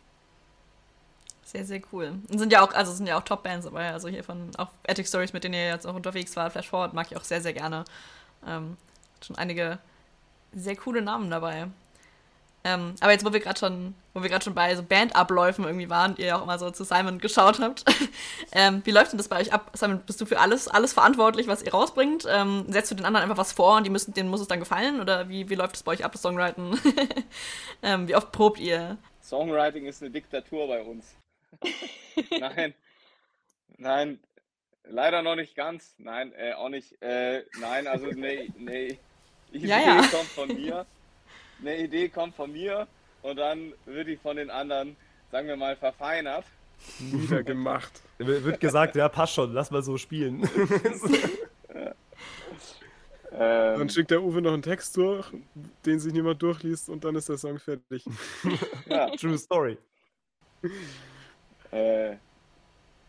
Sehr, 1.44 1.64
sehr 1.64 1.82
cool. 1.92 2.20
Und 2.28 2.40
sind 2.40 2.52
ja 2.52 2.62
auch, 2.62 2.74
also 2.74 2.92
sind 2.92 3.06
ja 3.06 3.18
auch 3.20 3.24
Top-Bands 3.24 3.66
dabei. 3.66 3.92
Also 3.92 4.08
hier 4.08 4.24
von 4.24 4.50
auch 4.58 4.72
Attic 4.88 5.08
Stories, 5.08 5.32
mit 5.32 5.44
denen 5.44 5.54
ihr 5.54 5.68
jetzt 5.68 5.86
auch 5.86 5.94
unterwegs 5.94 6.36
wart, 6.36 6.54
Flash 6.54 6.68
Forward, 6.68 6.94
mag 6.94 7.08
ich 7.12 7.18
auch 7.18 7.24
sehr, 7.24 7.40
sehr 7.42 7.54
gerne. 7.54 7.86
Ähm, 8.48 8.78
schon 9.26 9.38
einige 9.38 9.80
sehr 10.54 10.76
coole 10.76 11.02
Namen 11.02 11.30
dabei. 11.30 11.68
Ähm, 12.66 12.96
aber 13.00 13.12
jetzt, 13.12 13.24
wo 13.24 13.32
wir 13.32 13.40
gerade 13.40 13.60
schon, 13.60 13.94
wo 14.16 14.24
wir 14.24 14.30
gerade 14.30 14.44
schon 14.44 14.56
bei 14.56 14.76
so 14.76 14.82
Bandabläufen 14.82 15.66
irgendwie 15.66 15.88
waren, 15.88 16.16
ihr 16.18 16.26
ja 16.26 16.38
auch 16.40 16.42
immer 16.42 16.58
so 16.58 16.72
zu 16.72 16.84
Simon 16.84 17.20
geschaut 17.20 17.60
habt, 17.60 17.86
ähm, 18.54 18.82
wie 18.86 18.92
läuft 18.92 19.12
denn 19.12 19.20
das 19.20 19.28
bei 19.28 19.40
euch 19.40 19.54
ab? 19.54 19.70
Simon, 19.74 20.00
bist 20.00 20.20
du 20.20 20.26
für 20.26 20.40
alles, 20.40 20.68
alles 20.68 20.92
verantwortlich, 20.92 21.46
was 21.46 21.62
ihr 21.62 21.72
rausbringt? 21.72 22.26
Ähm, 22.28 22.66
setzt 22.68 22.90
du 22.90 22.96
den 22.96 23.06
anderen 23.06 23.24
einfach 23.24 23.38
was 23.38 23.54
vor 23.54 23.78
und 23.78 23.84
die 23.84 23.92
müssen, 23.92 24.16
denen 24.16 24.30
muss 24.30 24.42
es 24.42 24.48
dann 24.48 24.60
gefallen? 24.60 25.00
Oder 25.00 25.30
wie, 25.30 25.48
wie 25.48 25.56
läuft 25.56 25.76
es 25.76 25.84
bei 25.84 25.92
euch 25.92 26.04
ab, 26.04 26.12
das 26.12 26.22
Songwriting? 26.24 26.78
Ähm, 27.84 28.08
wie 28.08 28.16
oft 28.16 28.32
probt 28.32 28.60
ihr? 28.60 28.98
Songwriting 29.22 29.86
ist 29.86 30.02
eine 30.02 30.10
Diktatur 30.10 30.68
bei 30.68 30.82
uns. 30.82 31.16
nein, 32.40 32.74
nein, 33.78 34.20
leider 34.86 35.22
noch 35.22 35.36
nicht 35.36 35.56
ganz. 35.56 35.94
Nein, 36.00 36.34
äh, 36.34 36.54
auch 36.54 36.70
nicht. 36.70 37.00
Äh, 37.04 37.44
nein, 37.60 37.86
also 37.86 38.08
nee, 38.08 38.50
nee. 38.58 38.98
Idee 39.56 39.68
ja, 39.68 39.80
ja. 39.80 40.02
kommt 40.08 40.30
von 40.30 40.48
mir. 40.48 40.86
Eine 41.62 41.78
Idee 41.78 42.10
kommt 42.10 42.36
von 42.36 42.52
mir 42.52 42.88
und 43.22 43.38
dann 43.38 43.74
wird 43.86 44.08
die 44.08 44.18
von 44.18 44.36
den 44.36 44.50
anderen, 44.50 44.96
sagen 45.32 45.48
wir 45.48 45.56
mal, 45.56 45.76
verfeinert. 45.76 46.46
Niedergemacht. 47.00 48.02
Wird 48.18 48.60
gesagt, 48.60 48.96
ja, 48.96 49.08
passt 49.10 49.34
schon, 49.34 49.54
lass 49.54 49.72
mal 49.72 49.82
so 49.84 49.98
spielen. 49.98 50.48
Ähm, 53.38 53.80
dann 53.80 53.90
schickt 53.90 54.12
der 54.12 54.24
Uwe 54.24 54.42
noch 54.42 54.54
einen 54.54 54.62
Text 54.62 54.96
durch, 54.96 55.26
den 55.86 56.00
sich 56.00 56.14
niemand 56.14 56.42
durchliest 56.42 56.90
und 56.90 57.04
dann 57.04 57.16
ist 57.16 57.28
der 57.28 57.38
Song 57.38 57.60
fertig. 57.60 58.06
ja. 58.86 59.10
True 59.18 59.38
Story. 59.38 59.78
Äh, 61.72 62.12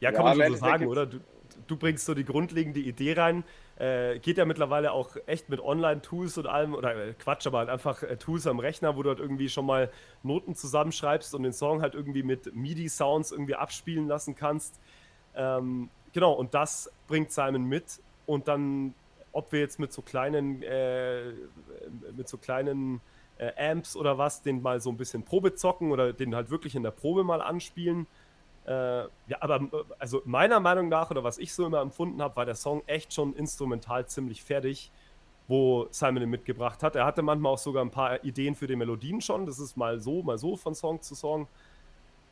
ja, 0.00 0.11
kann 0.12 0.26
ja, 0.26 0.35
man 0.35 0.37
schon 0.37 0.53
so 0.53 0.59
sagen, 0.59 0.87
oder? 0.87 1.07
Du, 1.07 1.21
du, 1.67 1.77
bringst 1.77 2.07
so 2.07 2.15
die 2.15 2.25
grundlegende 2.25 2.81
Idee 2.81 3.15
rein. 3.15 3.45
Äh, 3.79 4.19
geht 4.21 4.39
ja 4.39 4.45
mittlerweile 4.45 4.93
auch 4.93 5.17
echt 5.27 5.49
mit 5.49 5.61
Online-Tools 5.61 6.39
und 6.39 6.47
allem, 6.47 6.75
oder 6.75 6.97
äh, 6.97 7.13
Quatsch, 7.15 7.47
aber 7.47 7.59
halt 7.59 7.69
einfach 7.69 8.03
äh, 8.03 8.17
Tools 8.17 8.47
am 8.47 8.59
Rechner, 8.59 8.97
wo 8.97 9.03
du 9.03 9.11
halt 9.11 9.19
irgendwie 9.19 9.49
schon 9.49 9.66
mal 9.66 9.90
Noten 10.23 10.55
zusammenschreibst 10.55 11.35
und 11.35 11.42
den 11.42 11.53
Song 11.53 11.83
halt 11.83 11.95
irgendwie 11.95 12.23
mit 12.23 12.55
MIDI-Sounds 12.55 13.33
irgendwie 13.33 13.55
abspielen 13.55 14.09
lassen 14.09 14.35
kannst. 14.35 14.81
Ähm, 15.35 15.90
genau, 16.12 16.33
und 16.33 16.55
das 16.55 16.90
bringt 17.07 17.33
Simon 17.33 17.64
mit 17.64 18.01
und 18.25 18.49
dann, 18.49 18.95
ob 19.33 19.53
wir 19.53 19.61
jetzt 19.61 19.79
mit 19.79 19.92
so 19.92 20.01
kleinen, 20.01 20.62
äh, 20.62 21.33
mit 22.16 22.29
so 22.29 22.38
kleinen 22.38 23.01
äh, 23.38 23.71
Amps 23.71 23.97
oder 23.97 24.16
was, 24.16 24.42
den 24.42 24.62
mal 24.62 24.81
so 24.81 24.90
ein 24.90 24.97
bisschen 24.97 25.23
Probe 25.23 25.55
zocken 25.55 25.92
oder 25.92 26.12
den 26.12 26.35
halt 26.35 26.51
wirklich 26.51 26.75
in 26.75 26.83
der 26.83 26.90
Probe 26.90 27.25
mal 27.25 27.42
anspielen 27.42 28.07
äh, 28.66 29.02
ja, 29.29 29.37
aber 29.40 29.57
äh, 29.57 29.85
also 29.98 30.22
meiner 30.24 30.59
Meinung 30.59 30.88
nach, 30.88 31.11
oder 31.11 31.22
was 31.22 31.38
ich 31.38 31.55
so 31.55 31.66
immer 31.66 31.81
empfunden 31.81 32.20
habe, 32.20 32.35
war 32.37 32.44
der 32.44 32.57
Song 32.57 32.83
echt 32.87 33.14
schon 33.14 33.33
instrumental 33.35 34.07
ziemlich 34.07 34.42
fertig, 34.42 34.90
wo 35.46 35.87
Simon 35.90 36.22
ihn 36.22 36.31
mitgebracht 36.31 36.83
hat. 36.83 36.96
Er 36.96 37.07
hatte 37.07 37.22
manchmal 37.22 37.52
auch 37.52 37.59
sogar 37.59 37.85
ein 37.85 37.92
paar 37.92 38.24
Ideen 38.24 38.57
für 38.57 38.66
die 38.66 38.74
Melodien 38.74 39.20
schon. 39.20 39.46
Das 39.46 39.61
ist 39.61 39.76
mal 39.76 40.00
so, 40.00 40.22
mal 40.22 40.37
so 40.37 40.57
von 40.57 40.74
Song 40.74 41.00
zu 41.00 41.14
Song. 41.14 41.46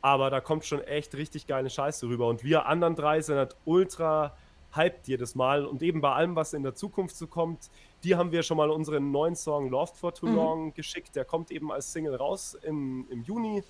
Aber 0.03 0.29
da 0.29 0.41
kommt 0.41 0.65
schon 0.65 0.83
echt 0.83 1.15
richtig 1.15 1.47
geile 1.47 1.71
Scheiße 1.71 2.09
rüber. 2.09 2.27
Und 2.27 2.43
wir 2.43 2.67
anderen 2.67 2.97
drei 2.97 3.21
sind 3.21 3.37
halt 3.37 3.57
ultra 3.65 4.37
hyped 4.75 5.07
jedes 5.07 5.37
Mal. 5.37 5.65
Und 5.65 5.83
eben 5.83 6.01
bei 6.01 6.13
allem, 6.13 6.35
was 6.35 6.53
in 6.53 6.65
der 6.65 6.75
Zukunft 6.75 7.17
so 7.17 7.29
kommt, 7.29 7.71
die 8.03 8.17
haben 8.17 8.33
wir 8.33 8.43
schon 8.43 8.57
mal 8.57 8.71
unseren 8.71 9.13
neuen 9.13 9.37
Song 9.37 9.71
Loved 9.71 9.97
for 9.97 10.13
Too 10.13 10.27
mhm. 10.27 10.35
Long 10.35 10.75
geschickt. 10.75 11.15
Der 11.15 11.25
kommt 11.25 11.53
eben 11.53 11.71
als 11.71 11.93
Single 11.93 12.17
raus 12.17 12.59
im, 12.63 13.07
im 13.09 13.23
Juni. 13.23 13.63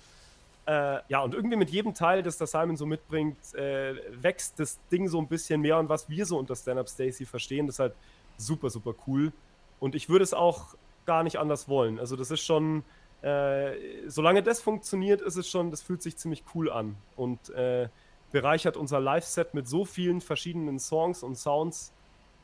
Äh, 0.67 0.99
ja, 1.09 1.21
und 1.21 1.35
irgendwie 1.35 1.57
mit 1.57 1.69
jedem 1.69 1.93
Teil, 1.93 2.23
das 2.23 2.37
der 2.37 2.47
Simon 2.47 2.75
so 2.75 2.85
mitbringt, 2.85 3.37
äh, 3.53 3.95
wächst 4.21 4.59
das 4.59 4.79
Ding 4.91 5.07
so 5.07 5.19
ein 5.19 5.27
bisschen 5.27 5.61
mehr 5.61 5.77
und 5.77 5.89
was 5.89 6.09
wir 6.09 6.25
so 6.25 6.39
unter 6.39 6.55
Stand-Up 6.55 6.89
Stacy 6.89 7.25
verstehen, 7.25 7.67
das 7.67 7.75
ist 7.75 7.79
halt 7.79 7.93
super, 8.37 8.69
super 8.69 8.95
cool. 9.05 9.31
Und 9.79 9.93
ich 9.93 10.09
würde 10.09 10.23
es 10.23 10.33
auch 10.33 10.75
gar 11.05 11.23
nicht 11.23 11.37
anders 11.37 11.69
wollen. 11.69 11.99
Also, 11.99 12.15
das 12.15 12.31
ist 12.31 12.41
schon, 12.41 12.83
äh, 13.21 13.73
solange 14.07 14.41
das 14.41 14.59
funktioniert, 14.61 15.21
ist 15.21 15.35
es 15.35 15.47
schon, 15.47 15.69
das 15.69 15.83
fühlt 15.83 16.01
sich 16.01 16.17
ziemlich 16.17 16.43
cool 16.55 16.71
an 16.71 16.95
und 17.15 17.49
äh, 17.51 17.89
bereichert 18.31 18.75
unser 18.75 18.99
Live-Set 18.99 19.53
mit 19.53 19.67
so 19.67 19.85
vielen 19.85 20.19
verschiedenen 20.19 20.79
Songs 20.79 21.21
und 21.21 21.35
Sounds. 21.35 21.91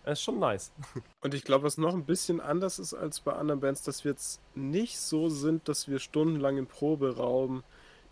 Das 0.03 0.19
ist 0.19 0.23
schon 0.23 0.39
nice. 0.39 0.71
Und 1.21 1.35
ich 1.35 1.43
glaube, 1.43 1.63
was 1.63 1.77
noch 1.77 1.93
ein 1.93 2.05
bisschen 2.05 2.41
anders 2.41 2.79
ist 2.79 2.95
als 2.95 3.19
bei 3.19 3.33
anderen 3.33 3.59
Bands, 3.59 3.83
dass 3.83 4.03
wir 4.03 4.09
jetzt 4.09 4.41
nicht 4.55 4.97
so 4.97 5.29
sind, 5.29 5.67
dass 5.67 5.87
wir 5.87 5.99
stundenlang 5.99 6.57
im 6.57 6.65
Proberaum 6.65 7.63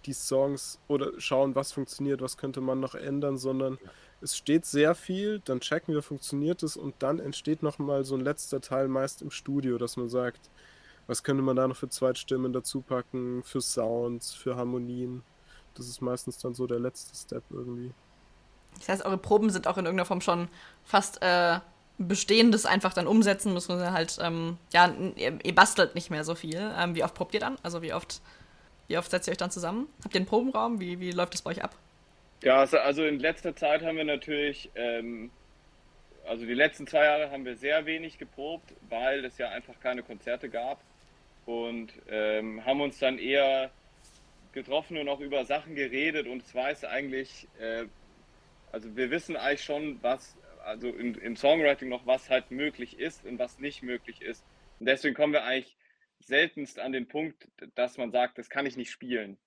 die 0.06 0.14
Songs 0.14 0.80
oder 0.88 1.12
schauen, 1.20 1.56
was 1.56 1.72
funktioniert, 1.72 2.22
was 2.22 2.38
könnte 2.38 2.62
man 2.62 2.80
noch 2.80 2.96
ändern, 2.96 3.38
sondern 3.38 3.78
ja. 3.84 3.90
es 4.22 4.38
steht 4.38 4.66
sehr 4.66 4.96
viel, 4.96 5.40
dann 5.46 5.60
checken 5.60 5.94
wir, 5.94 6.02
funktioniert 6.02 6.64
es 6.64 6.78
und 6.78 6.96
dann 7.00 7.20
entsteht 7.20 7.64
nochmal 7.64 8.04
so 8.06 8.16
ein 8.16 8.22
letzter 8.22 8.62
Teil 8.62 8.88
meist 8.88 9.22
im 9.22 9.32
Studio, 9.32 9.78
dass 9.78 9.98
man 9.98 10.10
sagt, 10.10 10.50
was 11.08 11.24
könnte 11.24 11.42
man 11.44 11.56
da 11.56 11.68
noch 11.68 11.76
für 11.76 11.90
Zweitstimmen 11.90 12.54
dazu 12.54 12.82
packen, 12.82 13.44
für 13.44 13.62
Sounds, 13.62 14.34
für 14.34 14.56
Harmonien. 14.56 15.24
Das 15.74 15.88
ist 15.88 16.02
meistens 16.02 16.38
dann 16.38 16.54
so 16.54 16.68
der 16.68 16.80
letzte 16.80 17.16
Step 17.16 17.44
irgendwie. 17.50 17.92
Das 18.78 18.90
heißt, 18.90 19.06
eure 19.06 19.18
Proben 19.18 19.50
sind 19.50 19.68
auch 19.68 19.78
in 19.78 19.86
irgendeiner 19.86 20.06
Form 20.06 20.22
schon 20.22 20.48
fast 20.84 21.22
äh, 21.22 21.60
Bestehendes 21.98 22.66
einfach 22.66 22.94
dann 22.94 23.08
umsetzen, 23.08 23.54
müssen 23.54 23.78
wir 23.78 23.92
halt, 23.92 24.20
ähm, 24.22 24.58
ja, 24.72 24.90
ihr, 25.18 25.38
ihr, 25.44 25.56
bastelt 25.56 25.96
nicht 25.96 26.10
mehr 26.10 26.24
so 26.24 26.34
viel. 26.34 26.72
Ähm, 26.78 26.96
wie 26.96 27.04
oft 27.04 27.14
probt 27.14 27.34
ihr 27.34 27.42
dann? 27.42 27.58
Also 27.62 27.82
wie 27.82 27.94
oft 27.94 28.22
wie 28.89 28.97
oft 28.97 29.10
setzt 29.10 29.28
ihr 29.28 29.32
euch 29.32 29.38
dann 29.38 29.52
zusammen? 29.52 29.88
Habt 30.04 30.15
ihr 30.15 30.19
einen 30.19 30.25
Probenraum? 30.25 30.80
Wie, 30.80 30.99
wie 30.99 31.12
läuft 31.12 31.36
das 31.36 31.43
bei 31.43 31.52
euch 31.52 31.63
ab? 31.63 31.75
Ja, 32.43 32.60
also, 32.60 32.80
also 32.80 33.06
in 33.06 33.19
letzter 33.19 33.56
Zeit 33.56 33.84
haben 33.84 33.97
wir 33.97 34.04
natürlich, 34.04 34.69
ähm, 34.75 35.30
also 36.25 36.45
die 36.45 36.56
letzten 36.56 36.88
zwei 36.88 37.04
Jahre 37.04 37.30
haben 37.32 37.45
wir 37.45 37.56
sehr 37.56 37.86
wenig 37.86 38.17
geprobt, 38.17 38.73
weil 38.89 39.23
es 39.25 39.38
ja 39.38 39.49
einfach 39.49 39.80
keine 39.80 40.02
Konzerte 40.02 40.49
gab 40.49 40.82
und 41.45 41.91
ähm, 42.10 42.65
haben 42.65 42.82
uns 42.82 42.97
dann 42.97 43.19
eher 43.19 43.69
getroffen 44.54 44.97
und 44.97 45.08
auch 45.08 45.19
über 45.19 45.45
Sachen 45.45 45.75
geredet 45.75 46.28
und 46.28 46.41
es 46.41 46.56
weiß 46.56 46.86
eigentlich, 46.86 47.47
äh, 47.60 47.86
also 48.71 48.95
wir 48.95 49.12
wissen 49.12 49.36
eigentlich 49.36 49.63
schon, 49.63 49.99
was, 50.02 50.36
also 50.65 50.89
im, 50.89 51.13
im 51.19 51.36
Songwriting 51.36 51.89
noch, 51.89 52.08
was 52.08 52.30
halt 52.32 52.49
möglich 52.49 52.99
ist 52.99 53.23
und 53.25 53.38
was 53.38 53.60
nicht 53.60 53.84
möglich 53.84 54.23
ist. 54.23 54.43
Und 54.80 54.88
deswegen 54.88 55.13
kommen 55.13 55.34
wir 55.34 55.43
eigentlich 55.43 55.75
seltenst 56.20 56.80
an 56.80 56.92
den 56.92 57.08
Punkt, 57.08 57.48
dass 57.76 57.98
man 57.98 58.12
sagt, 58.12 58.38
das 58.38 58.50
kann 58.50 58.66
ich 58.66 58.78
nicht 58.78 58.92
spielen. 58.92 59.38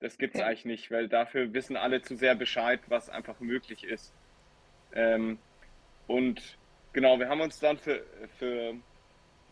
Das 0.00 0.16
gibt 0.16 0.34
es 0.34 0.40
okay. 0.40 0.48
eigentlich 0.48 0.64
nicht, 0.64 0.90
weil 0.90 1.08
dafür 1.08 1.52
wissen 1.52 1.76
alle 1.76 2.00
zu 2.02 2.16
sehr 2.16 2.34
Bescheid, 2.34 2.80
was 2.88 3.10
einfach 3.10 3.38
möglich 3.40 3.84
ist. 3.84 4.14
Ähm, 4.94 5.38
und 6.06 6.58
genau, 6.92 7.18
wir 7.18 7.28
haben 7.28 7.40
uns 7.40 7.60
dann 7.60 7.78
für, 7.78 8.04
für 8.38 8.74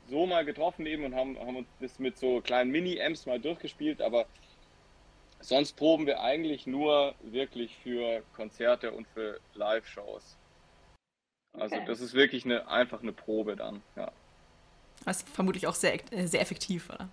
so 0.07 0.27
mal 0.27 0.45
getroffen 0.45 0.87
eben 0.87 1.05
und 1.05 1.15
haben, 1.15 1.39
haben 1.39 1.57
uns 1.57 1.69
das 1.81 1.99
mit 1.99 2.17
so 2.19 2.41
kleinen 2.41 2.71
Mini-Amps 2.71 3.27
mal 3.27 3.39
durchgespielt, 3.39 4.01
aber 4.01 4.27
sonst 5.41 5.75
proben 5.75 6.07
wir 6.07 6.21
eigentlich 6.21 6.67
nur 6.67 7.15
wirklich 7.23 7.77
für 7.77 8.23
Konzerte 8.33 8.93
und 8.93 9.07
für 9.09 9.41
Live-Shows. 9.55 10.39
Also 11.53 11.77
okay. 11.77 11.85
das 11.87 12.01
ist 12.01 12.15
wirklich 12.15 12.45
eine, 12.45 12.69
einfach 12.69 13.03
eine 13.03 13.13
Probe 13.13 13.57
dann, 13.57 13.83
ja. 13.97 14.13
Das 15.09 15.19
ist 15.19 15.29
vermutlich 15.29 15.67
auch 15.67 15.75
sehr, 15.75 15.95
äh, 16.13 16.27
sehr 16.27 16.41
effektiv, 16.41 16.89
oder? 16.91 17.09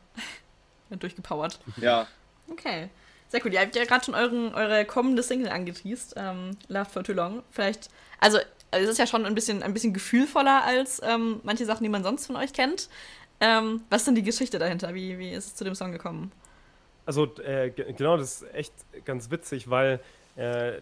Durchgepowert. 1.00 1.60
Ja. 1.78 2.08
Okay. 2.50 2.90
Sehr 3.30 3.44
cool. 3.44 3.54
Ihr 3.54 3.62
habt 3.62 3.76
ja 3.76 3.86
gerade 3.86 4.06
schon 4.06 4.16
euren, 4.16 4.54
eure 4.54 4.86
kommende 4.86 5.24
Single 5.24 5.50
angeteased, 5.50 6.14
ähm, 6.16 6.52
Love 6.68 6.86
for 6.86 7.04
Too 7.04 7.14
Long. 7.14 7.44
Vielleicht, 7.50 7.90
also, 8.20 8.38
also 8.72 8.86
es 8.86 8.92
ist 8.92 8.98
ja 9.00 9.08
schon 9.08 9.26
ein 9.26 9.34
bisschen, 9.34 9.64
ein 9.64 9.74
bisschen 9.74 9.94
gefühlvoller 9.94 10.64
als 10.64 11.02
ähm, 11.04 11.40
manche 11.44 11.66
Sachen, 11.66 11.84
die 11.84 11.90
man 11.90 12.04
sonst 12.04 12.28
von 12.28 12.36
euch 12.36 12.54
kennt. 12.54 12.90
Ähm, 13.40 13.82
was 13.90 14.02
ist 14.02 14.08
denn 14.08 14.16
die 14.16 14.24
Geschichte 14.24 14.60
dahinter? 14.60 14.94
Wie, 14.94 15.18
wie 15.18 15.32
ist 15.32 15.48
es 15.48 15.56
zu 15.56 15.64
dem 15.64 15.76
Song 15.76 15.92
gekommen? 15.92 16.32
Also, 17.06 17.26
äh, 17.42 17.72
genau, 17.72 18.18
das 18.18 18.42
ist 18.42 18.54
echt 18.54 18.74
ganz 19.06 19.30
witzig, 19.30 19.70
weil 19.70 20.00
äh, 20.38 20.78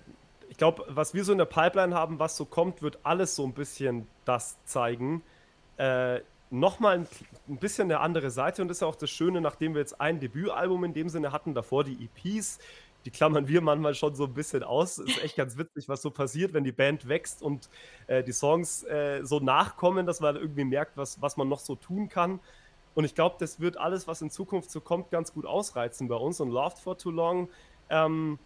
ich 0.50 0.58
glaube, 0.58 0.86
was 0.88 1.14
wir 1.14 1.24
so 1.24 1.32
in 1.32 1.38
der 1.38 1.46
Pipeline 1.46 1.96
haben, 1.96 2.20
was 2.20 2.38
so 2.38 2.46
kommt, 2.46 2.82
wird 2.82 3.00
alles 3.04 3.36
so 3.36 3.46
ein 3.46 3.54
bisschen 3.54 4.08
das 4.26 4.58
zeigen. 4.66 5.24
Äh, 5.78 6.20
Nochmal 6.54 7.00
ein, 7.00 7.08
ein 7.50 7.58
bisschen 7.58 7.86
eine 7.86 8.00
andere 8.00 8.30
Seite 8.30 8.62
und 8.62 8.68
das 8.68 8.78
ist 8.78 8.84
auch 8.84 8.96
das 8.96 9.10
Schöne, 9.10 9.42
nachdem 9.42 9.74
wir 9.74 9.82
jetzt 9.82 10.00
ein 10.00 10.20
Debütalbum 10.20 10.84
in 10.84 10.94
dem 10.94 11.10
Sinne 11.10 11.32
hatten, 11.32 11.56
davor 11.56 11.84
die 11.84 11.98
EPs, 12.06 12.60
die 13.06 13.10
klammern 13.10 13.48
wir 13.48 13.60
manchmal 13.62 13.96
schon 13.96 14.14
so 14.14 14.26
ein 14.26 14.36
bisschen 14.36 14.62
aus. 14.62 15.00
Ist 15.00 15.18
echt 15.24 15.36
ganz 15.36 15.58
witzig, 15.58 15.90
was 15.90 16.04
so 16.04 16.12
passiert, 16.12 16.54
wenn 16.54 16.64
die 16.64 16.72
Band 16.72 17.08
wächst 17.08 17.42
und 17.42 17.70
äh, 18.06 18.24
die 18.24 18.32
Songs 18.32 18.84
äh, 18.84 19.22
so 19.24 19.40
nachkommen, 19.40 20.06
dass 20.06 20.20
man 20.20 20.36
irgendwie 20.36 20.64
merkt, 20.64 20.96
was, 20.96 21.20
was 21.24 21.38
man 21.38 21.50
noch 21.50 21.60
so 21.60 21.74
tun 21.74 22.08
kann. 22.08 22.40
Und 22.94 23.06
ich 23.06 23.16
glaube, 23.16 23.38
das 23.40 23.60
wird 23.60 23.78
alles, 23.78 24.08
was 24.08 24.22
in 24.22 24.30
Zukunft 24.30 24.70
so 24.70 24.80
kommt, 24.80 25.10
ganz 25.10 25.34
gut 25.34 25.48
ausreizen 25.48 26.08
bei 26.08 26.16
uns. 26.16 26.40
Und 26.40 26.52
Loved 26.52 26.78
for 26.78 27.00
Too 27.00 27.10
Long 27.10 27.50
ähm, 27.90 28.38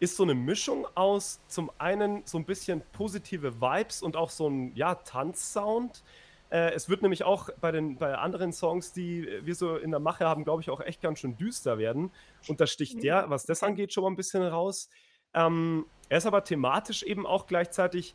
ist 0.00 0.16
so 0.16 0.24
eine 0.24 0.34
Mischung 0.34 0.88
aus 0.96 1.40
zum 1.46 1.70
einen 1.78 2.22
so 2.24 2.38
ein 2.38 2.44
bisschen 2.44 2.82
positive 2.92 3.60
Vibes 3.60 4.02
und 4.02 4.16
auch 4.16 4.30
so 4.30 4.48
ein 4.48 4.74
ja, 4.74 4.96
Tanzsound. 4.96 6.02
Äh, 6.52 6.74
es 6.74 6.90
wird 6.90 7.00
nämlich 7.00 7.24
auch 7.24 7.48
bei 7.62 7.72
den 7.72 7.96
bei 7.96 8.14
anderen 8.14 8.52
Songs, 8.52 8.92
die 8.92 9.26
wir 9.42 9.54
so 9.54 9.76
in 9.76 9.90
der 9.90 10.00
Mache 10.00 10.26
haben, 10.26 10.44
glaube 10.44 10.60
ich, 10.60 10.68
auch 10.68 10.80
echt 10.80 11.00
ganz 11.00 11.20
schön 11.20 11.36
düster 11.38 11.78
werden. 11.78 12.10
Und 12.46 12.60
da 12.60 12.66
sticht 12.66 13.02
der, 13.02 13.30
was 13.30 13.46
das 13.46 13.62
angeht, 13.62 13.92
schon 13.92 14.04
mal 14.04 14.10
ein 14.10 14.16
bisschen 14.16 14.42
raus. 14.42 14.90
Ähm, 15.32 15.86
er 16.10 16.18
ist 16.18 16.26
aber 16.26 16.44
thematisch 16.44 17.04
eben 17.04 17.26
auch 17.26 17.46
gleichzeitig 17.46 18.14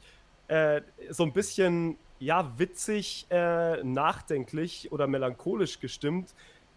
äh, 0.50 0.82
so 1.10 1.24
ein 1.24 1.34
bisschen 1.34 1.98
ja, 2.20 2.52
witzig, 2.60 3.26
äh, 3.32 3.84
nachdenklich 3.84 4.92
oder 4.92 5.08
melancholisch 5.08 5.80
gestimmt. 5.80 6.36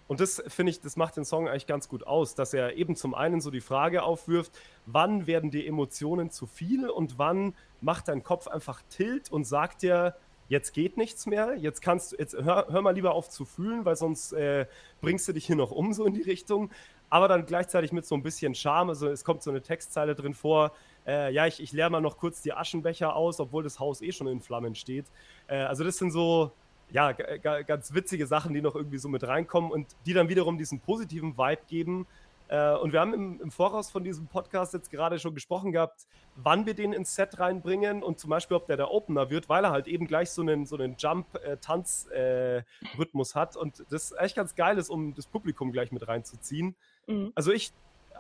Und 0.08 0.20
das 0.20 0.42
finde 0.48 0.70
ich, 0.70 0.80
das 0.80 0.96
macht 0.96 1.18
den 1.18 1.26
Song 1.26 1.46
eigentlich 1.46 1.66
ganz 1.66 1.88
gut 1.88 2.06
aus, 2.06 2.34
dass 2.34 2.54
er 2.54 2.76
eben 2.76 2.96
zum 2.96 3.14
einen 3.14 3.42
so 3.42 3.50
die 3.50 3.60
Frage 3.60 4.02
aufwirft, 4.02 4.58
wann 4.86 5.26
werden 5.26 5.50
die 5.50 5.66
Emotionen 5.66 6.30
zu 6.30 6.46
viel 6.46 6.88
und 6.88 7.18
wann 7.18 7.54
macht 7.82 8.08
dein 8.08 8.22
Kopf 8.22 8.48
einfach 8.48 8.82
Tilt 8.88 9.30
und 9.30 9.44
sagt 9.44 9.82
dir, 9.82 10.16
jetzt 10.50 10.72
geht 10.72 10.96
nichts 10.96 11.26
mehr, 11.26 11.54
jetzt 11.56 11.80
kannst 11.80 12.12
du, 12.12 12.16
jetzt 12.16 12.34
hör, 12.34 12.66
hör 12.68 12.82
mal 12.82 12.90
lieber 12.90 13.14
auf 13.14 13.30
zu 13.30 13.44
fühlen, 13.44 13.84
weil 13.84 13.94
sonst 13.94 14.32
äh, 14.32 14.66
bringst 15.00 15.26
du 15.28 15.32
dich 15.32 15.46
hier 15.46 15.54
noch 15.54 15.70
um, 15.70 15.92
so 15.92 16.04
in 16.04 16.12
die 16.12 16.22
Richtung. 16.22 16.70
Aber 17.08 17.28
dann 17.28 17.46
gleichzeitig 17.46 17.92
mit 17.92 18.04
so 18.04 18.16
ein 18.16 18.22
bisschen 18.22 18.54
Charme, 18.54 18.90
also 18.90 19.08
es 19.08 19.24
kommt 19.24 19.42
so 19.44 19.50
eine 19.50 19.62
Textzeile 19.62 20.16
drin 20.16 20.34
vor, 20.34 20.72
äh, 21.06 21.32
ja, 21.32 21.46
ich, 21.46 21.62
ich 21.62 21.72
leere 21.72 21.88
mal 21.88 22.00
noch 22.00 22.18
kurz 22.18 22.42
die 22.42 22.52
Aschenbecher 22.52 23.14
aus, 23.14 23.38
obwohl 23.38 23.62
das 23.62 23.78
Haus 23.78 24.02
eh 24.02 24.10
schon 24.10 24.26
in 24.26 24.40
Flammen 24.40 24.74
steht. 24.74 25.06
Äh, 25.46 25.58
also 25.58 25.84
das 25.84 25.98
sind 25.98 26.10
so, 26.10 26.50
ja, 26.90 27.12
ganz 27.12 27.94
witzige 27.94 28.26
Sachen, 28.26 28.52
die 28.52 28.60
noch 28.60 28.74
irgendwie 28.74 28.98
so 28.98 29.08
mit 29.08 29.22
reinkommen 29.22 29.70
und 29.70 29.86
die 30.04 30.14
dann 30.14 30.28
wiederum 30.28 30.58
diesen 30.58 30.80
positiven 30.80 31.38
Vibe 31.38 31.62
geben. 31.68 32.06
Äh, 32.50 32.74
und 32.74 32.92
wir 32.92 33.00
haben 33.00 33.14
im, 33.14 33.40
im, 33.40 33.50
Voraus 33.52 33.90
von 33.92 34.02
diesem 34.02 34.26
Podcast 34.26 34.74
jetzt 34.74 34.90
gerade 34.90 35.20
schon 35.20 35.34
gesprochen 35.34 35.70
gehabt, 35.70 36.08
wann 36.34 36.66
wir 36.66 36.74
den 36.74 36.92
ins 36.92 37.14
Set 37.14 37.38
reinbringen 37.38 38.02
und 38.02 38.18
zum 38.18 38.30
Beispiel, 38.30 38.56
ob 38.56 38.66
der 38.66 38.76
der 38.76 38.90
Opener 38.90 39.30
wird, 39.30 39.48
weil 39.48 39.64
er 39.64 39.70
halt 39.70 39.86
eben 39.86 40.08
gleich 40.08 40.32
so 40.32 40.42
einen, 40.42 40.66
so 40.66 40.76
einen 40.76 40.96
Jump-Tanz-Rhythmus 40.98 43.30
äh, 43.30 43.34
hat 43.38 43.56
und 43.56 43.84
das 43.90 44.12
echt 44.18 44.34
ganz 44.34 44.56
geil 44.56 44.78
ist, 44.78 44.90
um 44.90 45.14
das 45.14 45.28
Publikum 45.28 45.70
gleich 45.70 45.92
mit 45.92 46.08
reinzuziehen. 46.08 46.74
Mhm. 47.06 47.30
Also 47.36 47.52
ich 47.52 47.72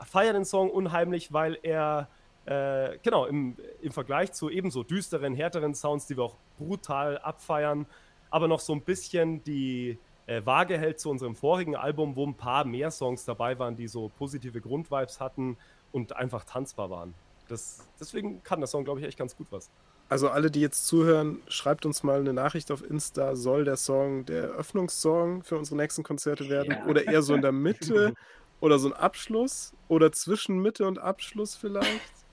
feiere 0.04 0.34
den 0.34 0.44
Song 0.44 0.70
unheimlich, 0.70 1.32
weil 1.32 1.58
er 1.64 2.06
äh, 2.46 2.98
genau, 3.02 3.26
im, 3.26 3.56
im 3.82 3.90
Vergleich 3.90 4.30
zu 4.30 4.48
ebenso 4.48 4.84
düsteren, 4.84 5.34
härteren 5.34 5.74
Sounds, 5.74 6.06
die 6.06 6.16
wir 6.16 6.22
auch 6.22 6.36
brutal 6.56 7.18
abfeiern, 7.18 7.84
aber 8.30 8.46
noch 8.46 8.60
so 8.60 8.74
ein 8.74 8.82
bisschen 8.82 9.42
die 9.42 9.98
äh, 10.30 10.46
Waage 10.46 10.78
hält 10.78 11.00
zu 11.00 11.10
unserem 11.10 11.34
vorigen 11.34 11.74
Album, 11.74 12.14
wo 12.14 12.24
ein 12.24 12.34
paar 12.34 12.64
mehr 12.64 12.90
Songs 12.92 13.24
dabei 13.24 13.58
waren, 13.58 13.74
die 13.74 13.88
so 13.88 14.10
positive 14.16 14.60
Grundvibes 14.60 15.18
hatten 15.18 15.56
und 15.90 16.14
einfach 16.14 16.44
tanzbar 16.44 16.88
waren. 16.88 17.14
Das, 17.48 17.80
deswegen 17.98 18.42
kann 18.44 18.60
der 18.60 18.68
Song, 18.68 18.84
glaube 18.84 19.00
ich, 19.00 19.06
echt 19.06 19.18
ganz 19.18 19.36
gut 19.36 19.48
was. 19.50 19.70
Also 20.08 20.28
alle, 20.28 20.50
die 20.50 20.60
jetzt 20.60 20.86
zuhören, 20.86 21.42
schreibt 21.48 21.84
uns 21.84 22.04
mal 22.04 22.20
eine 22.20 22.32
Nachricht 22.32 22.70
auf 22.70 22.88
Insta. 22.88 23.34
Soll 23.34 23.64
der 23.64 23.76
Song 23.76 24.24
der 24.24 24.44
Eröffnungssong 24.44 25.42
für 25.42 25.58
unsere 25.58 25.76
nächsten 25.76 26.04
Konzerte 26.04 26.48
werden? 26.48 26.76
Ja. 26.78 26.86
Oder 26.86 27.06
eher 27.06 27.22
so 27.22 27.34
in 27.34 27.42
der 27.42 27.52
Mitte? 27.52 28.14
oder 28.60 28.78
so 28.78 28.88
ein 28.88 28.92
Abschluss? 28.92 29.72
Oder 29.88 30.12
zwischen 30.12 30.62
Mitte 30.62 30.86
und 30.86 31.00
Abschluss 31.00 31.56
vielleicht? 31.56 31.90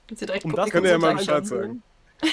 um 0.44 0.54
das 0.54 0.70
könnt 0.70 0.86
ihr 0.86 0.92
ja 0.92 0.98
mal 0.98 1.16
Bescheid 1.16 1.46
sagen. 1.46 1.82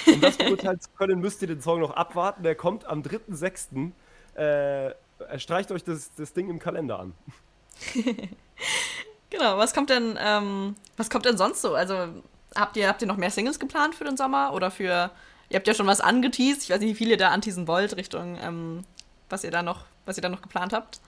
Um 0.08 0.22
das 0.22 0.38
beurteilen 0.38 0.80
zu 0.80 0.90
können, 0.92 1.20
müsst 1.20 1.42
ihr 1.42 1.48
den 1.48 1.62
Song 1.62 1.80
noch 1.80 1.92
abwarten. 1.92 2.44
Der 2.44 2.54
kommt 2.54 2.86
am 2.86 3.02
3.6. 3.02 3.92
Äh, 4.36 4.94
streicht 5.38 5.72
euch 5.72 5.84
das, 5.84 6.14
das 6.16 6.34
Ding 6.34 6.50
im 6.50 6.60
Kalender 6.60 7.00
an. 7.00 7.14
genau, 9.30 9.58
was 9.58 9.74
kommt 9.74 9.90
denn, 9.90 10.18
ähm, 10.20 10.76
was 10.98 11.10
kommt 11.10 11.26
denn 11.26 11.38
sonst 11.38 11.62
so? 11.62 11.76
Also 11.76 12.08
habt 12.56 12.78
ihr, 12.78 12.88
habt 12.88 13.02
ihr 13.02 13.08
noch 13.08 13.18
mehr 13.18 13.32
Singles 13.32 13.60
geplant 13.60 13.96
für 13.96 14.06
den 14.06 14.18
Sommer? 14.18 14.54
Oder 14.54 14.72
für, 14.72 15.12
ihr 15.50 15.56
habt 15.56 15.68
ja 15.68 15.74
schon 15.74 15.88
was 15.88 16.02
angeteased, 16.02 16.64
ich 16.64 16.70
weiß 16.70 16.80
nicht, 16.80 16.90
wie 16.90 16.96
viele 16.96 17.18
da 17.18 17.30
anteasen 17.30 17.68
wollt, 17.68 17.98
Richtung, 17.98 18.38
ähm, 18.42 18.86
was 19.30 19.44
ihr 19.44 19.52
da 19.52 19.62
noch, 19.64 19.86
was 20.06 20.18
ihr 20.18 20.22
da 20.22 20.30
noch 20.30 20.42
geplant 20.42 20.74
habt? 20.74 21.00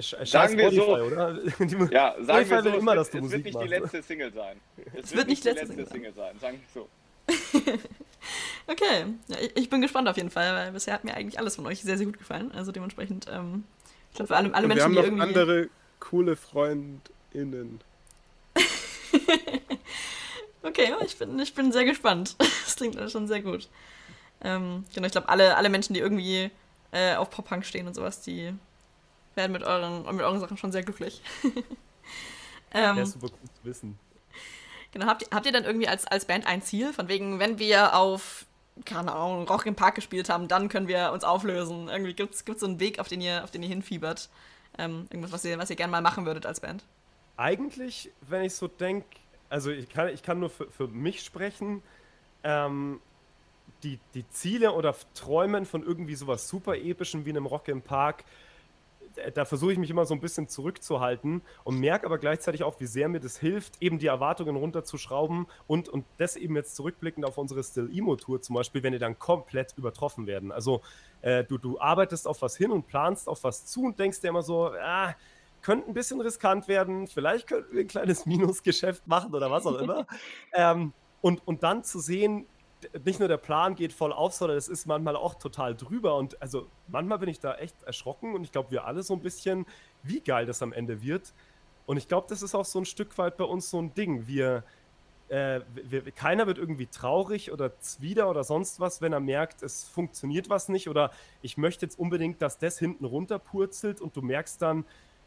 Scheiß 0.00 0.30
sagen 0.30 0.58
wir 0.58 0.70
so, 0.70 0.96
oder? 0.96 1.34
Die, 1.34 1.94
ja, 1.94 2.14
sagen 2.20 2.50
wir 2.50 2.62
so, 2.62 2.68
immer, 2.70 2.94
dass 2.94 3.10
du 3.10 3.18
es 3.18 3.22
Musik 3.22 3.44
wird 3.44 3.54
nicht 3.54 3.64
die 3.64 3.68
letzte 3.68 4.02
Single 4.02 4.32
sein. 4.32 4.60
Es, 4.94 5.04
es 5.04 5.16
wird, 5.16 5.28
nicht 5.28 5.44
die 5.44 5.48
letzte, 5.48 5.66
letzte 5.66 5.86
Single 5.86 6.12
sein, 6.12 6.38
sagen 6.40 6.60
wir 6.60 6.82
so. 6.82 6.88
okay, 8.66 9.06
ja, 9.28 9.36
ich, 9.40 9.56
ich, 9.56 9.70
bin 9.70 9.80
gespannt 9.80 10.08
auf 10.08 10.16
jeden 10.16 10.30
Fall, 10.30 10.54
weil 10.54 10.72
bisher 10.72 10.94
hat 10.94 11.04
mir 11.04 11.14
eigentlich 11.14 11.38
alles 11.38 11.56
von 11.56 11.66
euch 11.66 11.82
sehr, 11.82 11.96
sehr 11.96 12.06
gut 12.06 12.18
gefallen. 12.18 12.52
Also 12.52 12.72
dementsprechend, 12.72 13.26
ähm, 13.30 13.64
ich 14.10 14.16
glaube, 14.16 14.28
für 14.28 14.36
alle, 14.36 14.54
alle 14.54 14.68
Menschen, 14.68 14.92
wir 14.94 15.02
haben 15.02 15.16
noch 15.16 15.26
andere 15.26 15.68
coole 16.00 16.36
FreundInnen. 16.36 17.80
okay, 20.62 20.92
ich 21.04 21.18
bin, 21.18 21.38
ich 21.38 21.54
bin 21.54 21.72
sehr 21.72 21.84
gespannt. 21.84 22.36
Das 22.66 22.76
klingt 22.76 23.10
schon 23.10 23.26
sehr 23.26 23.40
gut. 23.40 23.70
Ähm, 24.42 24.84
genau, 24.92 25.06
ich 25.06 25.12
glaube, 25.12 25.28
alle, 25.30 25.56
alle 25.56 25.70
Menschen, 25.70 25.94
die 25.94 26.00
irgendwie 26.00 26.50
äh, 26.92 27.14
auf 27.14 27.30
Pop-Punk 27.30 27.64
stehen 27.64 27.86
und 27.86 27.94
sowas, 27.94 28.20
die 28.20 28.52
werden 29.34 29.52
mit 29.52 29.62
euren, 29.62 30.04
mit 30.14 30.24
euren 30.24 30.40
Sachen 30.40 30.56
schon 30.56 30.72
sehr 30.72 30.82
glücklich. 30.82 31.22
ähm, 32.74 32.96
ja, 32.96 33.06
super 33.06 33.28
gut 33.28 33.38
zu 33.54 33.64
wissen. 33.64 33.98
Genau, 34.92 35.06
habt 35.06 35.22
ihr, 35.22 35.28
habt 35.32 35.46
ihr 35.46 35.52
dann 35.52 35.64
irgendwie 35.64 35.88
als, 35.88 36.06
als 36.06 36.24
Band 36.24 36.46
ein 36.46 36.62
Ziel? 36.62 36.92
Von 36.92 37.08
wegen, 37.08 37.38
wenn 37.38 37.58
wir 37.58 37.94
auf, 37.94 38.46
keine 38.84 39.12
Ahnung, 39.12 39.46
Rock 39.48 39.66
im 39.66 39.74
Park 39.74 39.96
gespielt 39.96 40.28
haben, 40.28 40.48
dann 40.48 40.68
können 40.68 40.88
wir 40.88 41.12
uns 41.12 41.24
auflösen. 41.24 41.88
Irgendwie 41.88 42.14
gibt 42.14 42.34
es 42.34 42.44
so 42.60 42.66
einen 42.66 42.80
Weg, 42.80 42.98
auf 42.98 43.08
den 43.08 43.20
ihr, 43.20 43.44
auf 43.44 43.50
den 43.50 43.62
ihr 43.62 43.68
hinfiebert. 43.68 44.28
Ähm, 44.78 45.06
irgendwas, 45.10 45.32
was 45.32 45.44
ihr, 45.44 45.58
was 45.58 45.70
ihr 45.70 45.76
gerne 45.76 45.90
mal 45.90 46.02
machen 46.02 46.26
würdet 46.26 46.46
als 46.46 46.60
Band? 46.60 46.84
Eigentlich, 47.36 48.10
wenn 48.22 48.44
ich 48.44 48.54
so 48.54 48.68
denke, 48.68 49.06
also 49.48 49.70
ich 49.70 49.88
kann, 49.88 50.08
ich 50.08 50.22
kann 50.22 50.40
nur 50.40 50.50
für, 50.50 50.70
für 50.70 50.88
mich 50.88 51.22
sprechen, 51.22 51.82
ähm, 52.44 53.00
die, 53.82 53.98
die 54.14 54.28
Ziele 54.30 54.72
oder 54.72 54.94
Träumen 55.14 55.66
von 55.66 55.82
irgendwie 55.82 56.14
sowas 56.14 56.48
super 56.48 56.76
epischem 56.76 57.24
wie 57.24 57.30
einem 57.30 57.46
Rock 57.46 57.68
im 57.68 57.82
Park 57.82 58.24
da 59.34 59.44
versuche 59.44 59.72
ich 59.72 59.78
mich 59.78 59.90
immer 59.90 60.06
so 60.06 60.14
ein 60.14 60.20
bisschen 60.20 60.48
zurückzuhalten 60.48 61.42
und 61.64 61.78
merke 61.78 62.06
aber 62.06 62.18
gleichzeitig 62.18 62.62
auch, 62.62 62.80
wie 62.80 62.86
sehr 62.86 63.08
mir 63.08 63.20
das 63.20 63.38
hilft, 63.38 63.80
eben 63.82 63.98
die 63.98 64.06
Erwartungen 64.06 64.56
runterzuschrauben 64.56 65.46
und, 65.66 65.88
und 65.88 66.04
das 66.18 66.36
eben 66.36 66.56
jetzt 66.56 66.76
zurückblickend 66.76 67.24
auf 67.24 67.38
unsere 67.38 67.62
Still 67.62 67.90
Emo 67.92 68.16
Tour 68.16 68.40
zum 68.42 68.54
Beispiel, 68.56 68.82
wenn 68.82 68.92
die 68.92 68.98
dann 68.98 69.18
komplett 69.18 69.74
übertroffen 69.76 70.26
werden. 70.26 70.52
Also 70.52 70.82
äh, 71.22 71.44
du, 71.44 71.58
du 71.58 71.80
arbeitest 71.80 72.26
auf 72.28 72.42
was 72.42 72.56
hin 72.56 72.70
und 72.70 72.86
planst 72.86 73.28
auf 73.28 73.44
was 73.44 73.66
zu 73.66 73.82
und 73.82 73.98
denkst 73.98 74.20
dir 74.20 74.28
immer 74.28 74.42
so, 74.42 74.66
ah, 74.66 75.14
könnte 75.62 75.88
ein 75.88 75.94
bisschen 75.94 76.20
riskant 76.20 76.68
werden, 76.68 77.06
vielleicht 77.08 77.48
könnten 77.48 77.74
wir 77.74 77.80
ein 77.80 77.88
kleines 77.88 78.26
Minusgeschäft 78.26 79.06
machen 79.06 79.34
oder 79.34 79.50
was 79.50 79.66
auch 79.66 79.78
immer. 79.78 80.06
ähm, 80.54 80.92
und, 81.22 81.46
und 81.46 81.62
dann 81.62 81.82
zu 81.82 81.98
sehen, 81.98 82.46
nicht 83.04 83.18
nur 83.18 83.28
der 83.28 83.36
Plan 83.38 83.74
geht 83.74 83.92
voll 83.92 84.12
auf, 84.12 84.34
sondern 84.34 84.56
es 84.58 84.68
ist 84.68 84.86
manchmal 84.86 85.16
auch 85.16 85.34
total 85.34 85.74
drüber. 85.74 86.16
Und 86.16 86.40
also 86.42 86.66
manchmal 86.88 87.18
bin 87.18 87.28
ich 87.28 87.40
da 87.40 87.54
echt 87.54 87.82
erschrocken 87.82 88.34
und 88.34 88.44
ich 88.44 88.52
glaube, 88.52 88.70
wir 88.70 88.84
alle 88.84 89.02
so 89.02 89.14
ein 89.14 89.20
bisschen, 89.20 89.66
wie 90.02 90.20
geil 90.20 90.46
das 90.46 90.62
am 90.62 90.72
Ende 90.72 91.02
wird. 91.02 91.32
Und 91.86 91.96
ich 91.96 92.08
glaube, 92.08 92.26
das 92.28 92.42
ist 92.42 92.54
auch 92.54 92.64
so 92.64 92.80
ein 92.80 92.84
Stück 92.84 93.16
weit 93.18 93.36
bei 93.36 93.44
uns 93.44 93.70
so 93.70 93.80
ein 93.80 93.94
Ding. 93.94 94.26
Wir, 94.26 94.64
äh, 95.28 95.60
wir, 95.74 96.10
keiner 96.10 96.46
wird 96.46 96.58
irgendwie 96.58 96.86
traurig 96.86 97.52
oder 97.52 97.78
zwider 97.78 98.28
oder 98.28 98.44
sonst 98.44 98.80
was, 98.80 99.00
wenn 99.00 99.12
er 99.12 99.20
merkt, 99.20 99.62
es 99.62 99.84
funktioniert 99.84 100.50
was 100.50 100.68
nicht 100.68 100.88
oder 100.88 101.12
ich 101.42 101.56
möchte 101.56 101.86
jetzt 101.86 101.98
unbedingt, 101.98 102.42
dass 102.42 102.58
das 102.58 102.78
hinten 102.78 103.04
runterpurzelt 103.04 104.00
und 104.00 104.16
du 104.16 104.22
merkst 104.22 104.60
dann, 104.60 104.84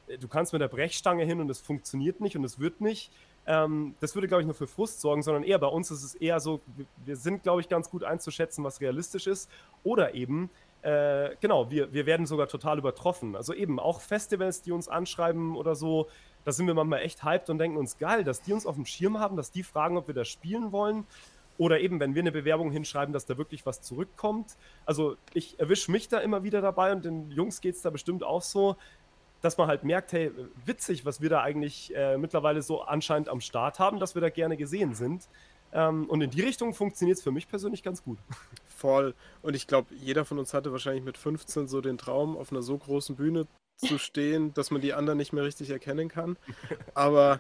äh, 0.08 0.18
du 0.18 0.28
kannst 0.28 0.54
mit 0.54 0.62
der 0.62 0.68
Brechstange 0.68 1.24
hin 1.24 1.40
und 1.40 1.50
es 1.50 1.60
funktioniert 1.60 2.20
nicht 2.20 2.36
und 2.36 2.44
es 2.44 2.60
wird 2.60 2.82
nicht 2.82 3.12
ähm, 3.50 3.96
das 4.00 4.14
würde, 4.14 4.28
glaube 4.28 4.44
ich, 4.44 4.46
nur 4.46 4.54
für 4.54 4.68
Frust 4.68 5.02
sorgen, 5.02 5.24
sondern 5.24 5.44
eher 5.44 5.58
bei 5.58 5.68
uns 5.68 5.90
ist 5.90 6.04
es 6.04 6.14
eher 6.14 6.40
so, 6.40 6.62
wir 7.04 7.16
sind, 7.16 7.42
glaube 7.42 7.62
ich, 7.62 7.68
ganz 7.68 7.90
gut 7.90 8.04
einzuschätzen, 8.04 8.64
was 8.64 8.80
realistisch 8.80 9.26
ist. 9.26 9.50
Oder 9.84 10.14
eben, 10.14 10.52
äh, 10.84 11.32
genau, 11.42 11.72
wir, 11.72 11.92
wir 11.92 12.06
werden 12.06 12.28
sogar 12.28 12.48
total 12.48 12.78
übertroffen. 12.78 13.36
Also 13.36 13.56
eben 13.56 13.80
auch 13.80 14.02
Festivals, 14.02 14.62
die 14.62 14.72
uns 14.72 14.88
anschreiben 14.88 15.56
oder 15.56 15.74
so, 15.74 16.08
da 16.46 16.52
sind 16.52 16.68
wir 16.68 16.76
manchmal 16.76 17.02
echt 17.02 17.24
hyped 17.24 17.50
und 17.50 17.58
denken 17.58 17.78
uns, 17.78 17.98
geil, 17.98 18.24
dass 18.24 18.44
die 18.44 18.54
uns 18.54 18.68
auf 18.68 18.76
dem 18.76 18.86
Schirm 18.86 19.20
haben, 19.20 19.36
dass 19.36 19.50
die 19.52 19.64
fragen, 19.64 19.98
ob 19.98 20.06
wir 20.06 20.14
das 20.14 20.28
spielen 20.28 20.72
wollen. 20.72 21.08
Oder 21.58 21.80
eben, 21.80 22.00
wenn 22.00 22.14
wir 22.14 22.22
eine 22.22 22.32
Bewerbung 22.32 22.72
hinschreiben, 22.72 23.14
dass 23.14 23.26
da 23.26 23.40
wirklich 23.40 23.66
was 23.66 23.82
zurückkommt. 23.82 24.58
Also 24.86 25.18
ich 25.34 25.60
erwische 25.60 25.92
mich 25.92 26.08
da 26.08 26.20
immer 26.20 26.44
wieder 26.44 26.62
dabei 26.62 26.92
und 26.92 27.04
den 27.04 27.32
Jungs 27.32 27.62
geht 27.62 27.76
es 27.76 27.82
da 27.82 27.90
bestimmt 27.90 28.24
auch 28.24 28.44
so 28.44 28.78
dass 29.42 29.58
man 29.58 29.68
halt 29.68 29.84
merkt, 29.84 30.12
hey, 30.12 30.32
witzig, 30.66 31.06
was 31.06 31.22
wir 31.22 31.30
da 31.30 31.42
eigentlich 31.42 31.96
äh, 31.96 32.18
mittlerweile 32.18 32.62
so 32.62 32.82
anscheinend 32.82 33.30
am 33.30 33.42
Start 33.42 33.80
haben, 33.80 34.00
dass 34.00 34.16
wir 34.16 34.22
da 34.22 34.30
gerne 34.30 34.58
gesehen 34.58 34.94
sind. 34.94 35.28
Ähm, 35.72 36.06
und 36.10 36.22
in 36.22 36.30
die 36.30 36.42
Richtung 36.42 36.74
funktioniert 36.74 37.18
es 37.18 37.24
für 37.24 37.32
mich 37.32 37.48
persönlich 37.48 37.84
ganz 37.84 38.04
gut. 38.04 38.18
Voll. 38.68 39.14
Und 39.42 39.56
ich 39.56 39.68
glaube, 39.68 39.94
jeder 39.96 40.26
von 40.26 40.40
uns 40.40 40.54
hatte 40.54 40.72
wahrscheinlich 40.72 41.04
mit 41.04 41.18
15 41.18 41.68
so 41.68 41.82
den 41.82 41.98
Traum, 41.98 42.38
auf 42.38 42.52
einer 42.52 42.62
so 42.62 42.78
großen 42.78 43.16
Bühne 43.16 43.48
zu 43.78 43.98
stehen, 44.00 44.54
dass 44.54 44.72
man 44.72 44.82
die 44.82 44.94
anderen 44.94 45.18
nicht 45.18 45.34
mehr 45.34 45.44
richtig 45.44 45.70
erkennen 45.70 46.10
kann. 46.10 46.38
Aber 46.94 47.40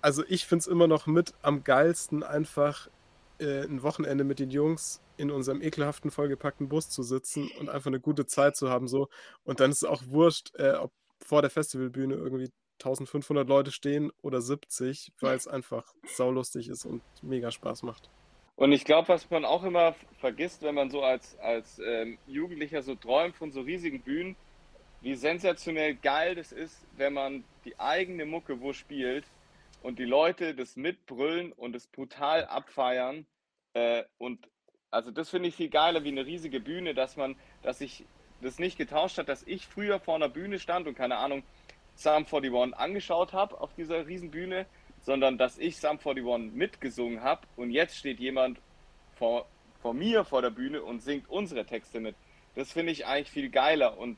also 0.00 0.24
ich 0.28 0.46
finde 0.46 0.60
es 0.60 0.66
immer 0.66 0.86
noch 0.86 1.06
mit 1.06 1.34
am 1.42 1.64
geilsten, 1.64 2.22
einfach 2.22 2.88
äh, 3.44 3.62
ein 3.62 3.82
Wochenende 3.82 4.24
mit 4.24 4.38
den 4.40 4.50
Jungs 4.50 5.00
in 5.16 5.30
unserem 5.30 5.62
ekelhaften, 5.62 6.10
vollgepackten 6.10 6.68
Bus 6.68 6.90
zu 6.90 7.02
sitzen 7.02 7.50
und 7.60 7.68
einfach 7.68 7.88
eine 7.88 8.00
gute 8.00 8.26
Zeit 8.26 8.56
zu 8.56 8.70
haben. 8.70 8.88
So. 8.88 9.08
Und 9.44 9.60
dann 9.60 9.70
ist 9.70 9.84
es 9.84 9.88
auch 9.88 10.02
wurscht, 10.06 10.52
äh, 10.56 10.72
ob 10.72 10.92
vor 11.24 11.42
der 11.42 11.50
Festivalbühne 11.50 12.14
irgendwie 12.14 12.50
1500 12.80 13.48
Leute 13.48 13.70
stehen 13.70 14.10
oder 14.22 14.40
70, 14.40 15.12
weil 15.20 15.36
es 15.36 15.46
einfach 15.46 15.86
saulustig 16.06 16.68
ist 16.68 16.84
und 16.84 17.02
mega 17.22 17.50
Spaß 17.50 17.84
macht. 17.84 18.10
Und 18.56 18.72
ich 18.72 18.84
glaube, 18.84 19.08
was 19.08 19.30
man 19.30 19.44
auch 19.44 19.64
immer 19.64 19.94
vergisst, 20.20 20.62
wenn 20.62 20.74
man 20.74 20.90
so 20.90 21.02
als, 21.02 21.36
als 21.38 21.80
ähm, 21.84 22.18
Jugendlicher 22.26 22.82
so 22.82 22.94
träumt 22.94 23.36
von 23.36 23.50
so 23.50 23.62
riesigen 23.62 24.00
Bühnen, 24.00 24.36
wie 25.00 25.14
sensationell 25.16 25.94
geil 25.96 26.34
das 26.34 26.52
ist, 26.52 26.86
wenn 26.96 27.12
man 27.12 27.44
die 27.64 27.78
eigene 27.78 28.24
Mucke 28.24 28.60
wo 28.60 28.72
spielt 28.72 29.24
und 29.82 29.98
die 29.98 30.04
Leute 30.04 30.54
das 30.54 30.76
mitbrüllen 30.76 31.52
und 31.52 31.74
es 31.74 31.86
brutal 31.86 32.44
abfeiern. 32.46 33.26
Äh, 33.74 34.04
und 34.18 34.48
also 34.90 35.10
das 35.10 35.28
finde 35.28 35.48
ich 35.48 35.56
viel 35.56 35.68
geiler 35.68 36.04
wie 36.04 36.08
eine 36.08 36.24
riesige 36.24 36.60
Bühne, 36.60 36.94
dass 36.94 37.16
man, 37.16 37.36
dass 37.62 37.80
ich 37.80 38.04
das 38.40 38.58
nicht 38.58 38.78
getauscht 38.78 39.18
hat, 39.18 39.28
dass 39.28 39.42
ich 39.42 39.66
früher 39.66 40.00
vor 40.00 40.14
einer 40.14 40.28
Bühne 40.28 40.58
stand 40.58 40.86
und 40.86 40.94
keine 40.94 41.16
Ahnung, 41.16 41.42
Psalm 41.96 42.24
41 42.24 42.74
angeschaut 42.76 43.32
habe 43.32 43.60
auf 43.60 43.74
dieser 43.74 44.06
riesen 44.06 44.30
Bühne, 44.30 44.66
sondern 45.00 45.38
dass 45.38 45.58
ich 45.58 45.74
Psalm 45.74 45.98
41 45.98 46.52
mitgesungen 46.52 47.22
habe 47.22 47.42
und 47.56 47.70
jetzt 47.70 47.96
steht 47.96 48.20
jemand 48.20 48.58
vor, 49.16 49.46
vor 49.80 49.94
mir 49.94 50.24
vor 50.24 50.42
der 50.42 50.50
Bühne 50.50 50.82
und 50.82 51.00
singt 51.00 51.28
unsere 51.28 51.64
Texte 51.64 52.00
mit. 52.00 52.16
Das 52.54 52.72
finde 52.72 52.92
ich 52.92 53.06
eigentlich 53.06 53.30
viel 53.30 53.50
geiler 53.50 53.98
und 53.98 54.16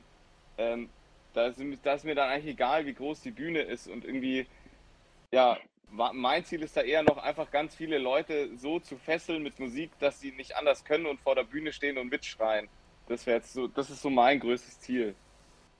ähm, 0.57 0.89
da, 1.33 1.47
ist, 1.47 1.59
da 1.83 1.93
ist 1.93 2.05
mir 2.05 2.15
dann 2.15 2.29
eigentlich 2.29 2.53
egal, 2.53 2.85
wie 2.85 2.93
groß 2.93 3.21
die 3.21 3.31
Bühne 3.31 3.61
ist 3.61 3.87
und 3.87 4.05
irgendwie, 4.05 4.47
ja, 5.31 5.57
mein 5.91 6.45
Ziel 6.45 6.63
ist 6.63 6.75
da 6.75 6.81
eher 6.81 7.03
noch 7.03 7.17
einfach 7.17 7.49
ganz 7.49 7.75
viele 7.75 7.97
Leute 7.97 8.49
so 8.57 8.79
zu 8.79 8.97
fesseln 8.97 9.41
mit 9.41 9.59
Musik, 9.59 9.91
dass 9.99 10.19
sie 10.19 10.31
nicht 10.31 10.55
anders 10.55 10.83
können 10.83 11.05
und 11.05 11.19
vor 11.21 11.35
der 11.35 11.43
Bühne 11.43 11.71
stehen 11.71 11.97
und 11.97 12.09
mitschreien. 12.09 12.67
Das 13.07 13.25
wäre 13.25 13.37
jetzt 13.37 13.53
so, 13.53 13.67
das 13.67 13.89
ist 13.89 14.01
so 14.01 14.09
mein 14.09 14.39
größtes 14.39 14.79
Ziel. 14.81 15.15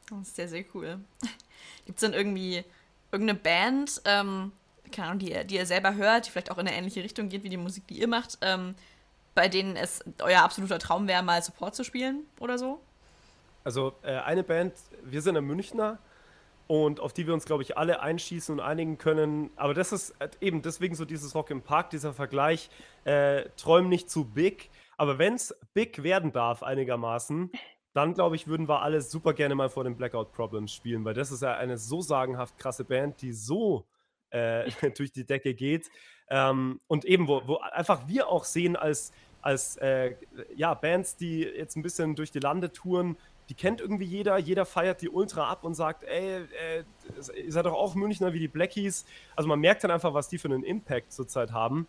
Das 0.09 0.19
ist 0.19 0.35
sehr, 0.35 0.47
sehr 0.47 0.65
cool. 0.73 0.99
Gibt 1.85 1.97
es 1.97 2.01
denn 2.01 2.13
irgendwie 2.13 2.63
irgendeine 3.11 3.39
Band, 3.39 4.01
ähm, 4.05 4.51
keine 4.91 5.09
Ahnung, 5.09 5.19
die, 5.19 5.45
die 5.45 5.55
ihr 5.55 5.65
selber 5.65 5.95
hört, 5.95 6.25
die 6.25 6.31
vielleicht 6.31 6.51
auch 6.51 6.57
in 6.57 6.67
eine 6.67 6.77
ähnliche 6.77 7.03
Richtung 7.03 7.29
geht 7.29 7.43
wie 7.43 7.49
die 7.49 7.57
Musik, 7.57 7.85
die 7.87 7.99
ihr 7.99 8.07
macht, 8.07 8.37
ähm, 8.41 8.75
bei 9.35 9.49
denen 9.49 9.75
es 9.75 10.03
euer 10.21 10.41
absoluter 10.41 10.79
Traum 10.79 11.07
wäre, 11.07 11.21
mal 11.23 11.41
Support 11.43 11.75
zu 11.75 11.83
spielen 11.83 12.25
oder 12.39 12.57
so? 12.57 12.79
Also 13.63 13.93
äh, 14.01 14.15
eine 14.15 14.43
Band, 14.43 14.73
wir 15.03 15.21
sind 15.21 15.35
in 15.35 15.43
Münchner 15.43 15.99
und 16.67 16.99
auf 16.99 17.13
die 17.13 17.25
wir 17.25 17.33
uns, 17.33 17.45
glaube 17.45 17.63
ich, 17.63 17.77
alle 17.77 18.01
einschießen 18.01 18.53
und 18.53 18.59
einigen 18.59 18.97
können. 18.97 19.51
Aber 19.55 19.73
das 19.73 19.91
ist 19.91 20.11
äh, 20.19 20.29
eben 20.41 20.61
deswegen 20.61 20.95
so 20.95 21.05
dieses 21.05 21.33
Rock 21.33 21.49
im 21.49 21.61
Park, 21.61 21.89
dieser 21.89 22.13
Vergleich, 22.13 22.69
äh, 23.05 23.45
träum 23.55 23.89
nicht 23.89 24.09
zu 24.09 24.25
big. 24.25 24.69
Aber 24.97 25.17
wenn 25.17 25.35
es 25.35 25.57
big 25.73 26.03
werden 26.03 26.31
darf 26.31 26.63
einigermaßen, 26.63 27.51
dann 27.93 28.13
glaube 28.13 28.35
ich, 28.35 28.47
würden 28.47 28.67
wir 28.67 28.81
alle 28.81 29.01
super 29.01 29.33
gerne 29.33 29.55
mal 29.55 29.69
vor 29.69 29.83
den 29.83 29.95
Blackout 29.95 30.31
Problems 30.31 30.73
spielen, 30.73 31.05
weil 31.05 31.13
das 31.13 31.31
ist 31.31 31.41
ja 31.41 31.55
eine 31.55 31.77
so 31.77 32.01
sagenhaft 32.01 32.57
krasse 32.57 32.83
Band, 32.83 33.21
die 33.21 33.31
so 33.33 33.85
äh, 34.29 34.69
durch 34.97 35.11
die 35.11 35.25
Decke 35.25 35.53
geht. 35.53 35.89
Ähm, 36.29 36.81
und 36.87 37.05
eben, 37.05 37.27
wo, 37.27 37.41
wo 37.47 37.57
einfach 37.57 38.07
wir 38.07 38.27
auch 38.27 38.43
sehen 38.43 38.75
als, 38.75 39.13
als 39.41 39.77
äh, 39.77 40.15
ja, 40.55 40.73
Bands, 40.73 41.15
die 41.15 41.41
jetzt 41.41 41.77
ein 41.77 41.81
bisschen 41.81 42.15
durch 42.15 42.31
die 42.31 42.39
Lande 42.39 42.71
touren, 42.73 43.17
die 43.49 43.53
kennt 43.53 43.79
irgendwie 43.79 44.05
jeder, 44.05 44.37
jeder 44.37 44.65
feiert 44.65 45.01
die 45.01 45.09
Ultra 45.09 45.49
ab 45.49 45.63
und 45.63 45.73
sagt, 45.73 46.03
ey, 46.03 46.41
äh, 46.41 46.83
ihr 47.43 47.51
seid 47.51 47.65
doch 47.65 47.73
auch 47.73 47.95
Münchner 47.95 48.33
wie 48.33 48.39
die 48.39 48.47
Blackies. 48.47 49.05
Also 49.35 49.47
man 49.47 49.59
merkt 49.59 49.83
dann 49.83 49.91
einfach, 49.91 50.13
was 50.13 50.27
die 50.27 50.37
für 50.37 50.49
einen 50.49 50.63
Impact 50.63 51.13
zurzeit 51.13 51.51
haben. 51.51 51.87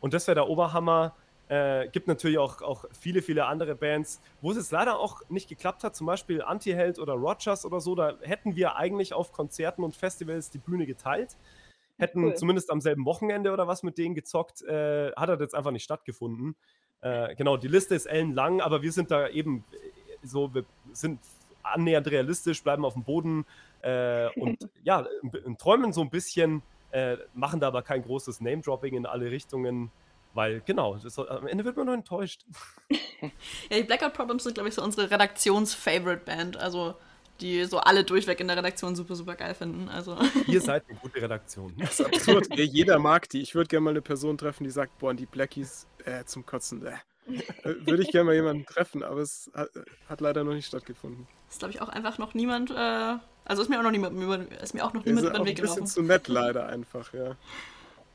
Und 0.00 0.14
das 0.14 0.26
wäre 0.26 0.36
der 0.36 0.48
Oberhammer. 0.48 1.14
Äh, 1.48 1.88
gibt 1.88 2.06
natürlich 2.06 2.38
auch, 2.38 2.62
auch 2.62 2.84
viele, 2.98 3.20
viele 3.20 3.46
andere 3.46 3.74
Bands, 3.74 4.20
wo 4.40 4.52
es 4.52 4.56
jetzt 4.56 4.70
leider 4.70 4.98
auch 4.98 5.20
nicht 5.28 5.48
geklappt 5.48 5.84
hat, 5.84 5.94
zum 5.94 6.06
Beispiel 6.06 6.40
Antiheld 6.40 6.98
oder 6.98 7.14
Rogers 7.14 7.66
oder 7.66 7.80
so. 7.80 7.94
Da 7.94 8.14
hätten 8.22 8.56
wir 8.56 8.76
eigentlich 8.76 9.12
auf 9.12 9.32
Konzerten 9.32 9.82
und 9.82 9.96
Festivals 9.96 10.50
die 10.50 10.58
Bühne 10.58 10.86
geteilt. 10.86 11.36
Hätten 11.98 12.24
cool. 12.24 12.34
zumindest 12.36 12.70
am 12.70 12.80
selben 12.80 13.04
Wochenende 13.04 13.52
oder 13.52 13.66
was 13.66 13.82
mit 13.82 13.98
denen 13.98 14.14
gezockt. 14.14 14.62
Äh, 14.62 15.12
hat 15.12 15.28
das 15.28 15.40
jetzt 15.40 15.54
einfach 15.54 15.72
nicht 15.72 15.84
stattgefunden. 15.84 16.56
Äh, 17.02 17.34
genau, 17.34 17.56
die 17.56 17.68
Liste 17.68 17.96
ist 17.96 18.06
ellenlang, 18.06 18.60
aber 18.60 18.82
wir 18.82 18.92
sind 18.92 19.10
da 19.10 19.28
eben 19.28 19.64
so, 20.22 20.54
wir 20.54 20.64
sind 20.92 21.20
annähernd 21.62 22.08
realistisch, 22.08 22.62
bleiben 22.62 22.84
auf 22.84 22.94
dem 22.94 23.04
Boden 23.04 23.44
äh, 23.82 24.28
und 24.38 24.68
ja, 24.84 25.06
träumen 25.58 25.92
so 25.92 26.00
ein 26.02 26.10
bisschen, 26.10 26.62
äh, 26.90 27.16
machen 27.34 27.60
da 27.60 27.68
aber 27.68 27.82
kein 27.82 28.02
großes 28.02 28.40
Name-Dropping 28.40 28.94
in 28.94 29.06
alle 29.06 29.30
Richtungen, 29.30 29.90
weil 30.34 30.62
genau, 30.64 30.96
das, 30.96 31.18
am 31.18 31.46
Ende 31.46 31.64
wird 31.64 31.76
man 31.76 31.86
nur 31.86 31.94
enttäuscht. 31.94 32.44
ja, 33.20 33.76
die 33.76 33.82
Blackout 33.84 34.14
Problems 34.14 34.44
sind, 34.44 34.54
glaube 34.54 34.68
ich, 34.68 34.74
so 34.74 34.82
unsere 34.82 35.10
Redaktions-Favorite-Band, 35.10 36.56
also 36.56 36.94
die 37.40 37.64
so 37.64 37.78
alle 37.78 38.04
durchweg 38.04 38.40
in 38.40 38.46
der 38.46 38.56
Redaktion 38.56 38.94
super, 38.94 39.16
super 39.16 39.34
geil 39.34 39.54
finden. 39.54 39.88
Also. 39.88 40.16
Ihr 40.46 40.60
seid 40.60 40.84
eine 40.88 40.98
gute 40.98 41.20
Redaktion. 41.20 41.74
Das 41.76 41.98
ist 41.98 42.06
absurd. 42.06 42.48
Jeder 42.56 42.98
mag 42.98 43.28
die. 43.28 43.40
Ich 43.40 43.54
würde 43.54 43.68
gerne 43.68 43.84
mal 43.84 43.90
eine 43.90 44.02
Person 44.02 44.38
treffen, 44.38 44.64
die 44.64 44.70
sagt, 44.70 44.98
boah, 44.98 45.12
die 45.12 45.26
Blackies 45.26 45.86
äh, 46.04 46.24
zum 46.24 46.46
Kotzen. 46.46 46.86
Äh. 46.86 46.92
Äh, 47.26 47.74
würde 47.86 48.02
ich 48.02 48.10
gerne 48.10 48.24
mal 48.24 48.34
jemanden 48.34 48.66
treffen, 48.66 49.02
aber 49.02 49.20
es 49.20 49.50
hat, 49.54 49.70
hat, 50.08 50.20
leider 50.20 50.44
noch 50.44 50.54
nicht 50.54 50.66
stattgefunden. 50.66 51.26
Ist, 51.48 51.60
glaube 51.60 51.72
ich, 51.72 51.80
auch 51.80 51.88
einfach 51.88 52.18
noch 52.18 52.34
niemand, 52.34 52.70
äh, 52.70 53.16
also 53.44 53.62
ist 53.62 53.68
mir 53.68 53.78
auch 53.78 53.84
noch 53.84 53.90
niemand, 53.90 54.52
ist 54.62 54.74
mir 54.74 54.84
auch 54.84 54.92
noch 54.92 55.04
niemand 55.04 55.26
über 55.26 55.38
den 55.38 55.46
Weg 55.46 55.56
gelaufen. 55.56 55.80
Ein 55.80 55.84
bisschen 55.84 55.86
zu 55.86 56.02
nett 56.02 56.28
leider 56.28 56.66
einfach, 56.66 57.12
ja. 57.14 57.36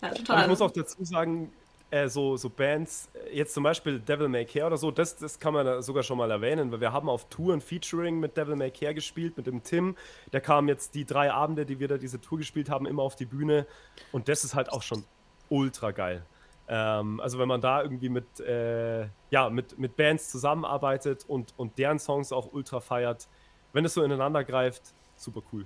Ja, 0.02 0.10
total. 0.10 0.42
ich 0.44 0.48
muss 0.48 0.62
auch 0.62 0.72
dazu 0.72 1.04
sagen, 1.04 1.52
äh, 1.90 2.10
so, 2.10 2.36
so 2.36 2.50
Bands, 2.50 3.10
jetzt 3.32 3.54
zum 3.54 3.64
Beispiel 3.64 4.00
Devil 4.00 4.28
May 4.28 4.46
Care 4.46 4.68
oder 4.68 4.78
so, 4.78 4.92
das, 4.92 5.16
das 5.16 5.40
kann 5.40 5.54
man 5.54 5.82
sogar 5.82 6.04
schon 6.04 6.18
mal 6.18 6.30
erwähnen, 6.30 6.72
weil 6.72 6.82
wir 6.82 6.92
haben 6.92 7.08
auf 7.08 7.30
Tour 7.30 7.54
ein 7.54 7.62
Featuring 7.62 8.20
mit 8.20 8.36
Devil 8.36 8.58
May 8.58 8.72
Care 8.72 8.94
gespielt, 8.94 9.38
mit 9.38 9.48
dem 9.48 9.64
Tim. 9.64 9.96
Der 10.34 10.42
kam 10.42 10.68
jetzt 10.68 10.96
die 10.96 11.06
drei 11.06 11.32
Abende, 11.32 11.66
die 11.66 11.80
wir 11.80 11.88
da 11.88 11.98
diese 11.98 12.20
Tour 12.20 12.40
gespielt 12.40 12.70
haben, 12.70 12.86
immer 12.86 13.04
auf 13.04 13.16
die 13.16 13.26
Bühne. 13.26 13.66
Und 14.12 14.28
das 14.28 14.44
ist 14.44 14.54
halt 14.54 14.70
auch 14.70 14.84
schon 14.84 15.06
ultra 15.50 15.92
geil. 15.92 16.24
Ähm, 16.68 17.20
also 17.22 17.40
wenn 17.40 17.48
man 17.48 17.62
da 17.62 17.82
irgendwie 17.82 18.10
mit, 18.10 18.40
äh, 18.40 19.08
ja, 19.30 19.50
mit, 19.50 19.78
mit 19.80 19.96
Bands 19.96 20.30
zusammenarbeitet 20.30 21.26
und, 21.28 21.54
und 21.58 21.78
deren 21.78 22.00
Songs 22.00 22.32
auch 22.32 22.52
ultra 22.52 22.80
feiert, 22.80 23.28
wenn 23.74 23.86
es 23.86 23.94
so 23.94 24.04
ineinander 24.04 24.44
greift, 24.44 24.82
super 25.16 25.42
cool. 25.54 25.66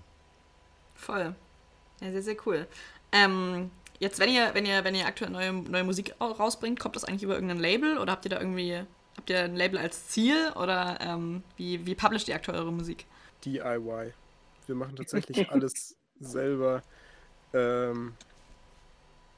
Voll. 0.93 1.35
Ja, 2.01 2.11
sehr, 2.11 2.21
sehr 2.21 2.37
cool. 2.45 2.67
Ähm, 3.11 3.71
jetzt, 3.99 4.19
wenn 4.19 4.29
ihr, 4.29 4.53
wenn 4.53 4.65
ihr, 4.65 4.83
wenn 4.83 4.95
ihr 4.95 5.05
aktuell 5.05 5.31
neue, 5.31 5.53
neue 5.53 5.83
Musik 5.83 6.15
rausbringt, 6.19 6.79
kommt 6.79 6.95
das 6.95 7.03
eigentlich 7.03 7.23
über 7.23 7.33
irgendein 7.33 7.59
Label 7.59 7.97
oder 7.97 8.11
habt 8.11 8.25
ihr 8.25 8.29
da 8.29 8.39
irgendwie, 8.39 8.81
habt 9.17 9.29
ihr 9.29 9.43
ein 9.43 9.55
Label 9.55 9.79
als 9.79 10.07
Ziel 10.09 10.51
oder 10.55 10.99
ähm, 11.01 11.43
wie, 11.57 11.85
wie 11.85 11.95
publisht 11.95 12.27
ihr 12.27 12.35
aktuell 12.35 12.59
eure 12.59 12.71
Musik? 12.71 13.05
DIY. 13.43 14.13
Wir 14.67 14.75
machen 14.75 14.95
tatsächlich 14.95 15.49
alles 15.51 15.97
selber. 16.19 16.83
Ähm, 17.53 18.13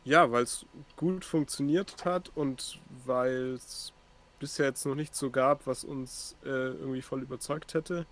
ja, 0.05 0.31
weil 0.31 0.43
es 0.43 0.65
gut 0.95 1.25
funktioniert 1.25 2.05
hat 2.05 2.31
und 2.35 2.79
weil 3.05 3.53
es 3.53 3.93
bisher 4.39 4.67
jetzt 4.67 4.85
noch 4.85 4.95
nichts 4.95 5.17
so 5.17 5.29
gab, 5.29 5.65
was 5.67 5.83
uns 5.83 6.35
äh, 6.43 6.49
irgendwie 6.49 7.01
voll 7.01 7.21
überzeugt 7.21 7.73
hätte. 7.73 8.05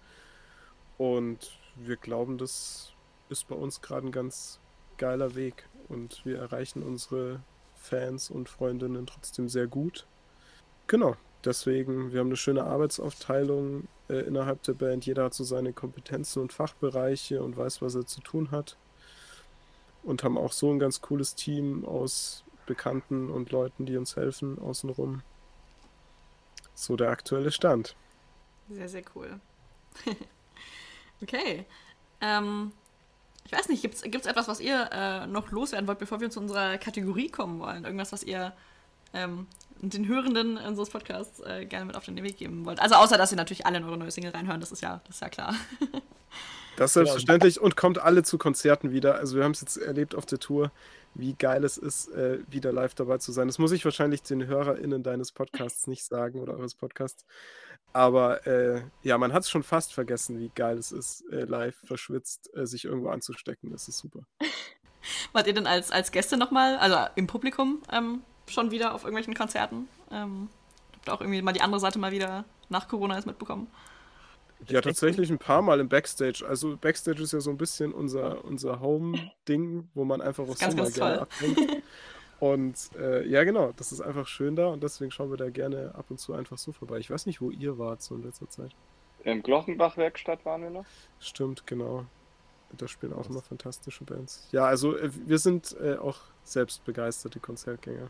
Und 0.97 1.59
wir 1.75 1.97
glauben, 1.97 2.37
das 2.37 2.93
ist 3.29 3.47
bei 3.47 3.55
uns 3.55 3.81
gerade 3.81 4.07
ein 4.07 4.11
ganz 4.11 4.59
geiler 4.97 5.35
Weg 5.35 5.67
und 5.89 6.25
wir 6.25 6.39
erreichen 6.39 6.83
unsere 6.83 7.41
Fans 7.75 8.29
und 8.29 8.47
Freundinnen 8.47 9.07
trotzdem 9.07 9.49
sehr 9.49 9.67
gut. 9.67 10.05
Genau, 10.87 11.15
deswegen, 11.43 12.13
wir 12.13 12.19
haben 12.19 12.27
eine 12.27 12.37
schöne 12.37 12.63
Arbeitsaufteilung 12.63 13.87
äh, 14.09 14.19
innerhalb 14.19 14.63
der 14.63 14.73
Band. 14.73 15.05
Jeder 15.05 15.25
hat 15.25 15.33
so 15.33 15.43
seine 15.43 15.73
Kompetenzen 15.73 16.41
und 16.41 16.53
Fachbereiche 16.53 17.41
und 17.41 17.57
weiß, 17.57 17.81
was 17.81 17.95
er 17.95 18.05
zu 18.05 18.21
tun 18.21 18.51
hat 18.51 18.77
und 20.03 20.23
haben 20.23 20.37
auch 20.37 20.51
so 20.51 20.71
ein 20.71 20.79
ganz 20.79 21.01
cooles 21.01 21.35
Team 21.35 21.85
aus 21.85 22.43
Bekannten 22.65 23.29
und 23.29 23.51
Leuten, 23.51 23.85
die 23.85 23.97
uns 23.97 24.15
helfen 24.15 24.59
außenrum. 24.59 25.21
So 26.73 26.95
der 26.95 27.09
aktuelle 27.09 27.51
Stand. 27.51 27.95
Sehr, 28.69 28.89
sehr 28.89 29.03
cool. 29.15 29.39
okay. 31.21 31.65
Ähm, 32.21 32.71
ich 33.45 33.51
weiß 33.51 33.69
nicht, 33.69 33.81
gibt 33.81 33.95
es 33.95 34.25
etwas, 34.25 34.47
was 34.47 34.59
ihr 34.59 34.89
äh, 34.91 35.27
noch 35.27 35.51
loswerden 35.51 35.87
wollt, 35.87 35.99
bevor 35.99 36.21
wir 36.21 36.29
zu 36.29 36.39
unserer 36.39 36.77
Kategorie 36.77 37.29
kommen 37.29 37.59
wollen? 37.59 37.83
Irgendwas, 37.83 38.13
was 38.13 38.23
ihr 38.23 38.53
ähm, 39.13 39.47
den 39.81 40.07
Hörenden 40.07 40.57
unseres 40.57 40.89
Podcasts 40.89 41.39
äh, 41.41 41.65
gerne 41.65 41.85
mit 41.85 41.95
auf 41.95 42.05
den 42.05 42.15
Weg 42.23 42.37
geben 42.37 42.65
wollt? 42.65 42.79
Also 42.79 42.95
außer, 42.95 43.17
dass 43.17 43.31
ihr 43.31 43.37
natürlich 43.37 43.65
alle 43.65 43.77
in 43.77 43.83
eure 43.83 43.97
neue 43.97 44.11
Single 44.11 44.31
reinhören, 44.31 44.61
das 44.61 44.71
ist 44.71 44.81
ja, 44.81 45.01
das 45.05 45.15
ist 45.15 45.21
ja 45.21 45.29
klar. 45.29 45.55
Das 46.77 46.91
ist 46.91 46.93
selbstverständlich 46.93 47.59
und 47.59 47.75
kommt 47.75 47.99
alle 47.99 48.23
zu 48.23 48.37
Konzerten 48.37 48.91
wieder. 48.91 49.15
Also 49.15 49.37
wir 49.37 49.43
haben 49.43 49.51
es 49.51 49.61
jetzt 49.61 49.77
erlebt 49.77 50.15
auf 50.15 50.25
der 50.25 50.39
Tour, 50.39 50.71
wie 51.13 51.33
geil 51.33 51.63
es 51.63 51.77
ist, 51.77 52.09
äh, 52.09 52.39
wieder 52.47 52.71
live 52.71 52.95
dabei 52.95 53.17
zu 53.17 53.31
sein. 53.31 53.47
Das 53.47 53.59
muss 53.59 53.71
ich 53.71 53.83
wahrscheinlich 53.83 54.23
den 54.23 54.47
HörerInnen 54.47 55.03
deines 55.03 55.31
Podcasts 55.31 55.87
nicht 55.87 56.05
sagen 56.05 56.39
oder 56.39 56.53
eures 56.53 56.75
Podcasts. 56.75 57.25
Aber 57.93 58.47
äh, 58.47 58.83
ja, 59.03 59.17
man 59.17 59.33
hat 59.33 59.43
es 59.43 59.49
schon 59.49 59.63
fast 59.63 59.93
vergessen, 59.93 60.39
wie 60.39 60.49
geil 60.55 60.77
es 60.77 60.91
ist, 60.91 61.25
äh, 61.31 61.43
live 61.43 61.75
verschwitzt, 61.83 62.49
äh, 62.55 62.65
sich 62.65 62.85
irgendwo 62.85 63.09
anzustecken. 63.09 63.71
Das 63.71 63.87
ist 63.87 63.97
super. 63.97 64.21
Wart 65.33 65.47
ihr 65.47 65.53
denn 65.53 65.67
als, 65.67 65.91
als 65.91 66.11
Gäste 66.11 66.37
nochmal, 66.37 66.77
also 66.77 66.97
im 67.15 67.27
Publikum, 67.27 67.81
ähm, 67.91 68.21
schon 68.47 68.71
wieder 68.71 68.93
auf 68.93 69.03
irgendwelchen 69.03 69.33
Konzerten? 69.33 69.87
Ähm, 70.09 70.49
habt 70.93 71.07
ihr 71.07 71.13
auch 71.13 71.21
irgendwie 71.21 71.41
mal 71.41 71.53
die 71.53 71.61
andere 71.61 71.81
Seite 71.81 71.99
mal 71.99 72.11
wieder 72.11 72.45
nach 72.69 72.87
Corona 72.87 73.15
jetzt 73.15 73.25
mitbekommen? 73.25 73.67
Ja, 74.67 74.81
tatsächlich 74.81 75.29
ein 75.31 75.39
paar 75.39 75.61
Mal 75.61 75.79
im 75.79 75.89
Backstage. 75.89 76.45
Also 76.47 76.77
Backstage 76.77 77.21
ist 77.21 77.33
ja 77.33 77.39
so 77.39 77.49
ein 77.49 77.57
bisschen 77.57 77.93
unser, 77.93 78.43
unser 78.45 78.79
Home-Ding, 78.79 79.89
wo 79.93 80.05
man 80.05 80.21
einfach 80.21 80.43
auch 80.47 80.57
ganz, 80.57 80.75
so 80.75 80.81
mal 80.81 80.91
gerne 80.91 81.21
abhängt. 81.21 81.59
Und 82.41 82.89
äh, 82.97 83.23
ja, 83.27 83.43
genau, 83.43 83.71
das 83.75 83.91
ist 83.91 84.01
einfach 84.01 84.25
schön 84.25 84.55
da 84.55 84.69
und 84.69 84.81
deswegen 84.81 85.11
schauen 85.11 85.29
wir 85.29 85.37
da 85.37 85.51
gerne 85.51 85.93
ab 85.93 86.05
und 86.09 86.19
zu 86.19 86.33
einfach 86.33 86.57
so 86.57 86.71
vorbei. 86.71 86.97
Ich 86.97 87.11
weiß 87.11 87.27
nicht, 87.27 87.39
wo 87.39 87.51
ihr 87.51 87.77
wart 87.77 88.01
so 88.01 88.15
in 88.15 88.23
letzter 88.23 88.49
Zeit. 88.49 88.71
Im 89.23 89.43
Glockenbach-Werkstatt 89.43 90.43
waren 90.43 90.63
wir 90.63 90.71
noch. 90.71 90.85
Stimmt, 91.19 91.67
genau. 91.67 92.07
Da 92.77 92.87
spielen 92.87 93.13
auch 93.13 93.29
immer 93.29 93.43
fantastische 93.43 94.05
Bands. 94.05 94.47
Ja, 94.51 94.65
also 94.65 94.97
äh, 94.97 95.11
wir 95.27 95.37
sind 95.37 95.75
äh, 95.79 95.97
auch 95.97 96.17
selbst 96.43 96.83
begeisterte 96.83 97.39
Konzertgänger. 97.39 98.09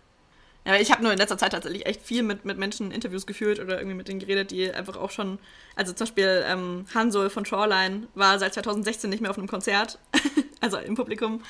Ja, 0.65 0.75
ich 0.75 0.91
habe 0.91 1.01
nur 1.01 1.11
in 1.11 1.17
letzter 1.17 1.39
Zeit 1.39 1.53
tatsächlich 1.53 1.87
echt 1.87 2.01
viel 2.01 2.21
mit, 2.21 2.45
mit 2.45 2.57
Menschen 2.57 2.91
Interviews 2.91 3.25
geführt 3.25 3.59
oder 3.59 3.79
irgendwie 3.79 3.95
mit 3.95 4.07
denen 4.07 4.19
geredet, 4.19 4.51
die 4.51 4.71
einfach 4.71 4.95
auch 4.95 5.09
schon, 5.09 5.39
also 5.75 5.91
zum 5.93 6.05
Beispiel 6.05 6.43
ähm, 6.45 6.85
Hansol 6.93 7.31
von 7.31 7.45
Shoreline 7.45 8.07
war 8.13 8.37
seit 8.37 8.53
2016 8.53 9.09
nicht 9.09 9.21
mehr 9.21 9.31
auf 9.31 9.39
einem 9.39 9.47
Konzert, 9.47 9.97
also 10.61 10.77
im 10.77 10.95
Publikum. 10.95 11.41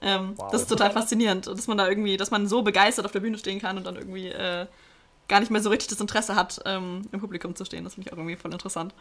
Ähm, 0.00 0.34
Wow. 0.36 0.50
Das 0.50 0.62
ist 0.62 0.68
total 0.68 0.90
faszinierend, 0.90 1.46
dass 1.46 1.66
man 1.66 1.76
da 1.76 1.88
irgendwie, 1.88 2.16
dass 2.16 2.30
man 2.30 2.46
so 2.46 2.62
begeistert 2.62 3.04
auf 3.04 3.12
der 3.12 3.20
Bühne 3.20 3.36
stehen 3.38 3.60
kann 3.60 3.76
und 3.76 3.84
dann 3.84 3.96
irgendwie 3.96 4.28
äh, 4.28 4.66
gar 5.28 5.40
nicht 5.40 5.50
mehr 5.50 5.60
so 5.60 5.70
richtig 5.70 5.88
das 5.88 6.00
Interesse 6.00 6.34
hat, 6.34 6.60
ähm, 6.64 7.02
im 7.12 7.20
Publikum 7.20 7.54
zu 7.54 7.64
stehen. 7.64 7.84
Das 7.84 7.94
finde 7.94 8.08
ich 8.08 8.12
auch 8.12 8.18
irgendwie 8.18 8.36
voll 8.36 8.52
interessant. 8.52 8.94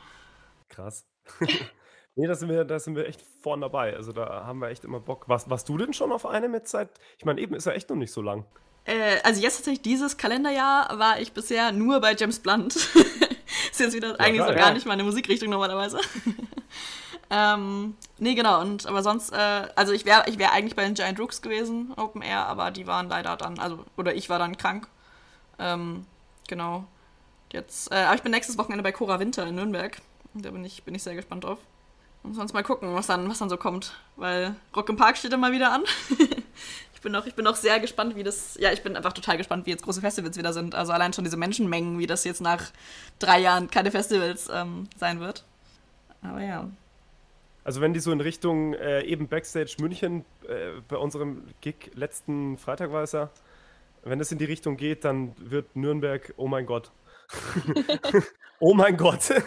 Krass. 0.69 1.05
nee, 2.15 2.27
da 2.27 2.35
sind, 2.35 2.49
wir, 2.49 2.65
da 2.65 2.79
sind 2.79 2.95
wir 2.95 3.07
echt 3.07 3.21
vorn 3.41 3.61
dabei. 3.61 3.95
Also 3.95 4.11
da 4.11 4.45
haben 4.45 4.59
wir 4.59 4.69
echt 4.69 4.83
immer 4.83 4.99
Bock. 4.99 5.29
Was, 5.29 5.49
warst 5.49 5.69
du 5.69 5.77
denn 5.77 5.93
schon 5.93 6.11
auf 6.11 6.25
eine 6.25 6.49
mit 6.49 6.67
seit? 6.67 6.89
Ich 7.17 7.25
meine, 7.25 7.39
eben 7.39 7.55
ist 7.55 7.65
ja 7.65 7.71
echt 7.71 7.89
noch 7.89 7.97
nicht 7.97 8.11
so 8.11 8.21
lang. 8.21 8.45
Äh, 8.89 9.19
also 9.23 9.39
jetzt 9.39 9.57
tatsächlich 9.57 9.83
dieses 9.83 10.17
Kalenderjahr 10.17 10.97
war 10.97 11.19
ich 11.19 11.31
bisher 11.31 11.71
nur 11.71 11.99
bei 12.01 12.15
James 12.15 12.39
Blunt. 12.39 12.75
ist 13.71 13.79
jetzt 13.79 13.93
wieder 13.93 14.19
eigentlich 14.19 14.41
so 14.41 14.47
geil. 14.47 14.55
gar 14.55 14.73
nicht 14.73 14.87
meine 14.87 15.03
Musikrichtung 15.03 15.49
normalerweise. 15.51 15.99
ähm, 17.29 17.95
nee, 18.17 18.33
genau. 18.33 18.61
Und 18.61 18.87
aber 18.87 19.03
sonst, 19.03 19.31
äh, 19.31 19.67
also 19.75 19.93
ich 19.93 20.05
wäre 20.05 20.23
ich 20.27 20.39
wär 20.39 20.53
eigentlich 20.53 20.75
bei 20.75 20.85
den 20.85 20.95
Giant 20.95 21.19
Rooks 21.19 21.43
gewesen, 21.43 21.93
Open 21.97 22.23
Air, 22.23 22.47
aber 22.47 22.71
die 22.71 22.87
waren 22.87 23.09
leider 23.09 23.37
dann, 23.37 23.59
also, 23.59 23.85
oder 23.95 24.15
ich 24.15 24.27
war 24.29 24.39
dann 24.39 24.57
krank. 24.57 24.87
Ähm, 25.59 26.07
genau. 26.47 26.85
Jetzt, 27.51 27.91
äh, 27.91 27.95
aber 27.95 28.15
ich 28.15 28.23
bin 28.23 28.31
nächstes 28.31 28.57
Wochenende 28.57 28.83
bei 28.83 28.91
Cora 28.91 29.19
Winter 29.19 29.45
in 29.45 29.55
Nürnberg. 29.55 30.01
Da 30.33 30.49
bin 30.49 30.65
ich, 30.65 30.83
bin 30.83 30.95
ich 30.95 31.03
sehr 31.03 31.15
gespannt 31.15 31.43
drauf. 31.43 31.59
Und 32.23 32.33
sonst 32.33 32.53
mal 32.53 32.63
gucken, 32.63 32.93
was 32.95 33.07
dann, 33.07 33.29
was 33.29 33.37
dann 33.37 33.49
so 33.49 33.57
kommt. 33.57 33.93
Weil 34.15 34.55
Rock 34.75 34.89
im 34.89 34.97
Park 34.97 35.17
steht 35.17 35.33
immer 35.33 35.51
wieder 35.51 35.71
an. 35.71 35.83
ich, 36.99 37.03
bin 37.03 37.15
auch, 37.15 37.25
ich 37.25 37.33
bin 37.33 37.47
auch 37.47 37.55
sehr 37.55 37.79
gespannt, 37.79 38.17
wie 38.17 38.23
das. 38.23 38.57
Ja, 38.59 38.73
ich 38.73 38.83
bin 38.83 38.97
einfach 38.97 39.13
total 39.13 39.37
gespannt, 39.37 39.65
wie 39.65 39.69
jetzt 39.69 39.83
große 39.83 40.01
Festivals 40.01 40.37
wieder 40.37 40.51
sind. 40.51 40.75
Also 40.75 40.91
allein 40.91 41.13
schon 41.13 41.23
diese 41.23 41.37
Menschenmengen, 41.37 41.97
wie 41.97 42.07
das 42.07 42.25
jetzt 42.25 42.41
nach 42.41 42.71
drei 43.19 43.39
Jahren 43.39 43.69
keine 43.69 43.89
Festivals 43.89 44.49
ähm, 44.53 44.89
sein 44.97 45.21
wird. 45.21 45.45
Aber 46.21 46.41
ja. 46.41 46.69
Also 47.63 47.79
wenn 47.79 47.93
die 47.93 48.01
so 48.01 48.11
in 48.11 48.19
Richtung 48.19 48.73
äh, 48.73 49.03
eben 49.03 49.29
Backstage 49.29 49.77
München 49.79 50.25
äh, 50.49 50.81
bei 50.89 50.97
unserem 50.97 51.43
Gig 51.61 51.91
letzten 51.95 52.57
Freitag 52.57 52.91
war 52.91 53.03
es 53.03 53.13
ja, 53.13 53.29
wenn 54.03 54.19
es 54.19 54.31
in 54.33 54.37
die 54.37 54.45
Richtung 54.45 54.75
geht, 54.75 55.05
dann 55.05 55.33
wird 55.37 55.77
Nürnberg, 55.77 56.33
oh 56.35 56.47
mein 56.47 56.65
Gott. 56.65 56.91
oh 58.59 58.73
mein 58.73 58.97
Gott. 58.97 59.29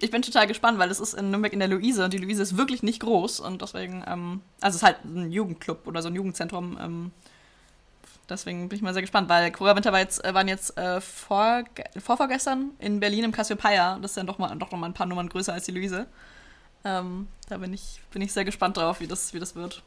Ich 0.00 0.10
bin 0.10 0.22
total 0.22 0.46
gespannt, 0.46 0.78
weil 0.78 0.90
es 0.90 1.00
ist 1.00 1.14
in 1.14 1.30
Nürnberg 1.30 1.52
in 1.52 1.58
der 1.58 1.68
Luise 1.68 2.04
und 2.04 2.12
die 2.12 2.18
Luise 2.18 2.42
ist 2.42 2.56
wirklich 2.56 2.82
nicht 2.82 3.00
groß 3.00 3.40
und 3.40 3.62
deswegen, 3.62 4.04
ähm, 4.06 4.40
also 4.60 4.76
es 4.76 4.82
ist 4.82 4.82
halt 4.82 5.04
ein 5.04 5.30
Jugendclub 5.30 5.86
oder 5.86 6.02
so 6.02 6.08
ein 6.08 6.14
Jugendzentrum. 6.14 6.78
Ähm, 6.80 7.10
deswegen 8.28 8.68
bin 8.68 8.76
ich 8.76 8.82
mal 8.82 8.92
sehr 8.92 9.02
gespannt, 9.02 9.28
weil 9.28 9.50
Cora 9.52 9.76
Winter 9.76 9.92
war 9.92 10.00
jetzt, 10.00 10.24
äh, 10.24 10.34
waren 10.34 10.48
jetzt 10.48 10.76
äh, 10.78 11.00
vor, 11.00 11.64
vorvorgestern 11.98 12.72
in 12.78 13.00
Berlin 13.00 13.24
im 13.24 13.32
Cassiopeia. 13.32 13.98
Das 14.00 14.12
ist 14.12 14.16
dann 14.16 14.26
doch 14.26 14.38
mal, 14.38 14.56
doch 14.56 14.70
noch 14.70 14.78
mal 14.78 14.86
ein 14.86 14.94
paar 14.94 15.06
Nummern 15.06 15.28
größer 15.28 15.52
als 15.52 15.64
die 15.64 15.72
Luise. 15.72 16.06
Ähm, 16.84 17.28
da 17.48 17.58
bin 17.58 17.72
ich, 17.72 18.00
bin 18.10 18.22
ich 18.22 18.32
sehr 18.32 18.44
gespannt 18.44 18.76
drauf, 18.76 19.00
wie 19.00 19.06
das, 19.06 19.32
wie 19.34 19.40
das 19.40 19.54
wird. 19.54 19.82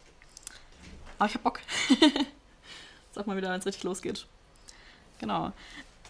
Aber 1.20 1.30
ich 1.30 1.36
hab 1.36 1.44
Bock. 1.44 1.60
Sag 3.12 3.28
mal 3.28 3.38
wieder, 3.38 3.52
wenn 3.52 3.60
es 3.60 3.66
richtig 3.66 3.84
losgeht. 3.84 4.26
Genau. 5.20 5.52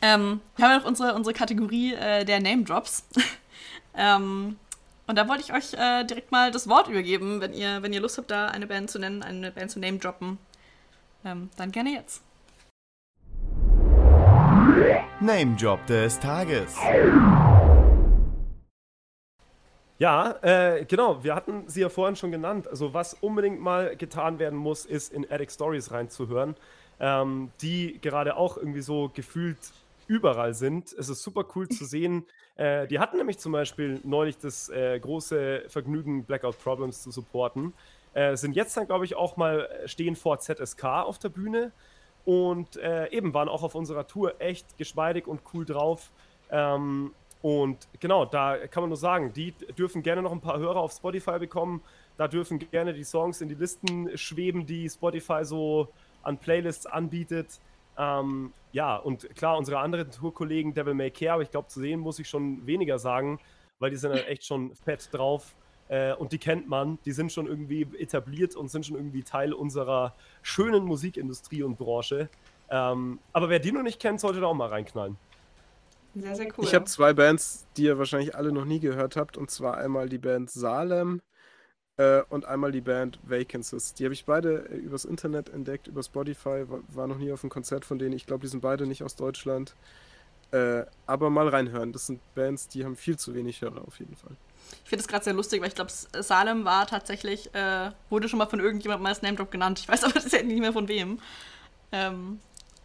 Ähm, 0.01 0.41
wir 0.55 0.65
haben 0.65 0.71
ja 0.73 0.77
noch 0.79 0.85
unsere, 0.85 1.15
unsere 1.15 1.33
Kategorie 1.33 1.93
äh, 1.93 2.23
der 2.23 2.39
Name 2.39 2.63
Drops. 2.63 3.07
ähm, 3.95 4.57
und 5.07 5.17
da 5.17 5.27
wollte 5.27 5.41
ich 5.41 5.53
euch 5.53 5.73
äh, 5.73 6.03
direkt 6.03 6.31
mal 6.31 6.51
das 6.51 6.67
Wort 6.67 6.87
übergeben, 6.87 7.41
wenn 7.41 7.53
ihr, 7.53 7.81
wenn 7.81 7.93
ihr 7.93 8.01
Lust 8.01 8.17
habt, 8.17 8.29
da 8.29 8.47
eine 8.47 8.67
Band 8.67 8.91
zu 8.91 8.99
nennen, 8.99 9.23
eine 9.23 9.51
Band 9.51 9.71
zu 9.71 9.79
Name 9.79 9.97
droppen. 9.97 10.37
Ähm, 11.25 11.49
dann 11.55 11.71
gerne 11.71 11.91
jetzt. 11.91 12.21
Name 15.19 15.55
Job 15.57 15.83
des 15.87 16.19
Tages. 16.19 16.75
Ja, 19.97 20.35
äh, 20.43 20.85
genau, 20.85 21.23
wir 21.23 21.33
hatten 21.33 21.63
sie 21.67 21.81
ja 21.81 21.89
vorhin 21.89 22.15
schon 22.15 22.31
genannt. 22.31 22.67
Also 22.67 22.93
was 22.93 23.15
unbedingt 23.15 23.59
mal 23.59 23.95
getan 23.95 24.37
werden 24.37 24.59
muss, 24.59 24.85
ist 24.85 25.11
in 25.11 25.25
Attic 25.31 25.51
Stories 25.51 25.91
reinzuhören, 25.91 26.55
ähm, 26.99 27.51
die 27.61 27.99
gerade 27.99 28.37
auch 28.37 28.57
irgendwie 28.57 28.81
so 28.81 29.09
gefühlt 29.11 29.57
überall 30.07 30.53
sind. 30.53 30.93
Es 30.93 31.09
ist 31.09 31.21
super 31.21 31.45
cool 31.55 31.67
zu 31.67 31.85
sehen. 31.85 32.25
Äh, 32.55 32.87
die 32.87 32.99
hatten 32.99 33.17
nämlich 33.17 33.37
zum 33.37 33.51
Beispiel 33.51 33.99
neulich 34.03 34.37
das 34.37 34.69
äh, 34.69 34.99
große 34.99 35.65
Vergnügen, 35.67 36.23
Blackout 36.23 36.57
Problems 36.59 37.03
zu 37.03 37.11
supporten. 37.11 37.73
Äh, 38.13 38.35
sind 38.35 38.55
jetzt 38.55 38.75
dann, 38.75 38.87
glaube 38.87 39.05
ich, 39.05 39.15
auch 39.15 39.37
mal 39.37 39.69
stehen 39.85 40.15
vor 40.15 40.39
ZSK 40.39 40.85
auf 40.85 41.19
der 41.19 41.29
Bühne 41.29 41.71
und 42.25 42.77
äh, 42.77 43.09
eben 43.11 43.33
waren 43.33 43.47
auch 43.47 43.63
auf 43.63 43.75
unserer 43.75 44.07
Tour 44.07 44.41
echt 44.41 44.77
geschmeidig 44.77 45.27
und 45.27 45.41
cool 45.53 45.65
drauf. 45.65 46.11
Ähm, 46.49 47.11
und 47.41 47.87
genau, 47.99 48.25
da 48.25 48.57
kann 48.67 48.83
man 48.83 48.89
nur 48.89 48.97
sagen, 48.97 49.31
die 49.33 49.53
dürfen 49.77 50.01
gerne 50.03 50.21
noch 50.21 50.31
ein 50.31 50.41
paar 50.41 50.57
Hörer 50.57 50.77
auf 50.77 50.91
Spotify 50.91 51.39
bekommen. 51.39 51.81
Da 52.17 52.27
dürfen 52.27 52.59
gerne 52.59 52.93
die 52.93 53.03
Songs 53.03 53.41
in 53.41 53.49
die 53.49 53.55
Listen 53.55 54.17
schweben, 54.17 54.65
die 54.65 54.89
Spotify 54.89 55.45
so 55.45 55.87
an 56.23 56.37
Playlists 56.37 56.85
anbietet. 56.85 57.59
Ähm, 57.97 58.51
ja, 58.77 58.95
und 58.95 59.35
klar, 59.35 59.57
unsere 59.57 59.79
anderen 59.79 60.11
Tourkollegen 60.11 60.71
Devil 60.71 60.93
May 60.93 61.09
Care, 61.09 61.33
aber 61.33 61.41
ich 61.41 61.49
glaube, 61.49 61.67
zu 61.67 61.79
sehen 61.79 61.99
muss 61.99 62.19
ich 62.19 62.29
schon 62.29 62.63
weniger 62.67 62.99
sagen, 62.99 63.39
weil 63.79 63.89
die 63.89 63.95
sind 63.95 64.11
halt 64.11 64.27
echt 64.27 64.45
schon 64.45 64.75
fett 64.75 65.09
drauf. 65.11 65.55
Äh, 65.87 66.13
und 66.13 66.31
die 66.31 66.37
kennt 66.37 66.69
man, 66.69 66.99
die 67.03 67.11
sind 67.11 67.31
schon 67.31 67.47
irgendwie 67.47 67.87
etabliert 67.97 68.55
und 68.55 68.69
sind 68.69 68.85
schon 68.85 68.95
irgendwie 68.95 69.23
Teil 69.23 69.51
unserer 69.51 70.13
schönen 70.43 70.83
Musikindustrie 70.83 71.63
und 71.63 71.79
Branche. 71.79 72.29
Ähm, 72.69 73.17
aber 73.33 73.49
wer 73.49 73.57
die 73.57 73.71
noch 73.71 73.81
nicht 73.81 73.99
kennt, 73.99 74.19
sollte 74.19 74.41
da 74.41 74.45
auch 74.45 74.53
mal 74.53 74.69
reinknallen. 74.69 75.17
Sehr, 76.13 76.35
sehr 76.35 76.47
cool. 76.55 76.63
Ich 76.63 76.75
habe 76.75 76.85
zwei 76.85 77.13
Bands, 77.13 77.65
die 77.77 77.85
ihr 77.85 77.97
wahrscheinlich 77.97 78.35
alle 78.35 78.51
noch 78.51 78.65
nie 78.65 78.79
gehört 78.79 79.15
habt, 79.15 79.37
und 79.37 79.49
zwar 79.49 79.77
einmal 79.77 80.07
die 80.07 80.19
Band 80.19 80.51
Salem 80.51 81.23
äh, 81.97 82.21
und 82.29 82.45
einmal 82.45 82.71
die 82.71 82.81
Band 82.81 83.19
Vacancies. 83.23 83.93
Die 83.93 84.05
habe 84.05 84.13
ich 84.13 84.25
beide 84.25 84.69
äh, 84.69 84.75
übers 84.75 85.05
Internet 85.05 85.49
entdeckt, 85.49 85.87
über 85.87 86.03
Spotify, 86.03 86.69
war, 86.69 86.79
war 86.89 87.07
noch 87.07 87.17
nie 87.17 87.31
auf 87.31 87.43
einem 87.43 87.49
Konzert 87.49 87.85
von 87.85 87.99
denen. 87.99 88.13
Ich 88.13 88.25
glaube, 88.25 88.41
die 88.41 88.47
sind 88.47 88.61
beide 88.61 88.87
nicht 88.87 89.03
aus 89.03 89.15
Deutschland. 89.15 89.75
Äh, 90.51 90.85
aber 91.05 91.29
mal 91.29 91.49
reinhören. 91.49 91.91
Das 91.91 92.07
sind 92.07 92.21
Bands, 92.33 92.69
die 92.69 92.85
haben 92.85 92.95
viel 92.95 93.17
zu 93.17 93.35
wenig 93.35 93.61
Hörer 93.61 93.85
auf 93.85 93.99
jeden 93.99 94.15
Fall. 94.15 94.31
Ich 94.83 94.89
finde 94.89 95.01
es 95.01 95.07
gerade 95.07 95.23
sehr 95.23 95.33
lustig, 95.33 95.61
weil 95.61 95.67
ich 95.69 95.75
glaube, 95.75 95.91
Salem 95.91 96.65
war 96.65 96.87
tatsächlich, 96.87 97.53
äh, 97.53 97.91
wurde 98.09 98.29
schon 98.29 98.39
mal 98.39 98.47
von 98.47 98.59
irgendjemandem 98.59 99.05
als 99.05 99.21
Name 99.21 99.35
Drop 99.35 99.51
genannt. 99.51 99.79
Ich 99.79 99.87
weiß 99.87 100.03
aber 100.05 100.13
tatsächlich 100.19 100.53
nicht 100.53 100.61
mehr 100.61 100.73
von 100.73 100.87
wem. 100.87 101.19
Ähm, 101.91 102.39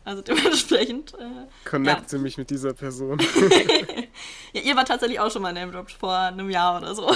also 0.04 0.22
dementsprechend. 0.26 1.14
Äh, 1.14 1.46
Connecte 1.68 2.18
mich 2.18 2.36
mit 2.36 2.50
dieser 2.50 2.72
Person. 2.72 3.20
ja, 4.52 4.60
ihr 4.60 4.74
war 4.74 4.84
tatsächlich 4.84 5.20
auch 5.20 5.30
schon 5.30 5.42
mal 5.42 5.52
Name 5.52 5.70
Drop 5.70 5.90
vor 5.90 6.16
einem 6.16 6.50
Jahr 6.50 6.78
oder 6.78 6.94
so. 6.94 7.14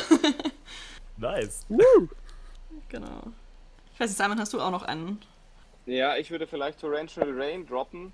Nice. 1.17 1.67
genau. 2.89 3.23
Ich 3.95 4.01
weiß 4.01 4.11
nicht, 4.11 4.19
Simon, 4.19 4.39
hast 4.39 4.53
du 4.53 4.61
auch 4.61 4.71
noch 4.71 4.83
einen? 4.83 5.21
Ja, 5.87 6.17
ich 6.17 6.31
würde 6.31 6.47
vielleicht 6.47 6.81
Torrential 6.81 7.33
Rain 7.41 7.67
droppen. 7.67 8.13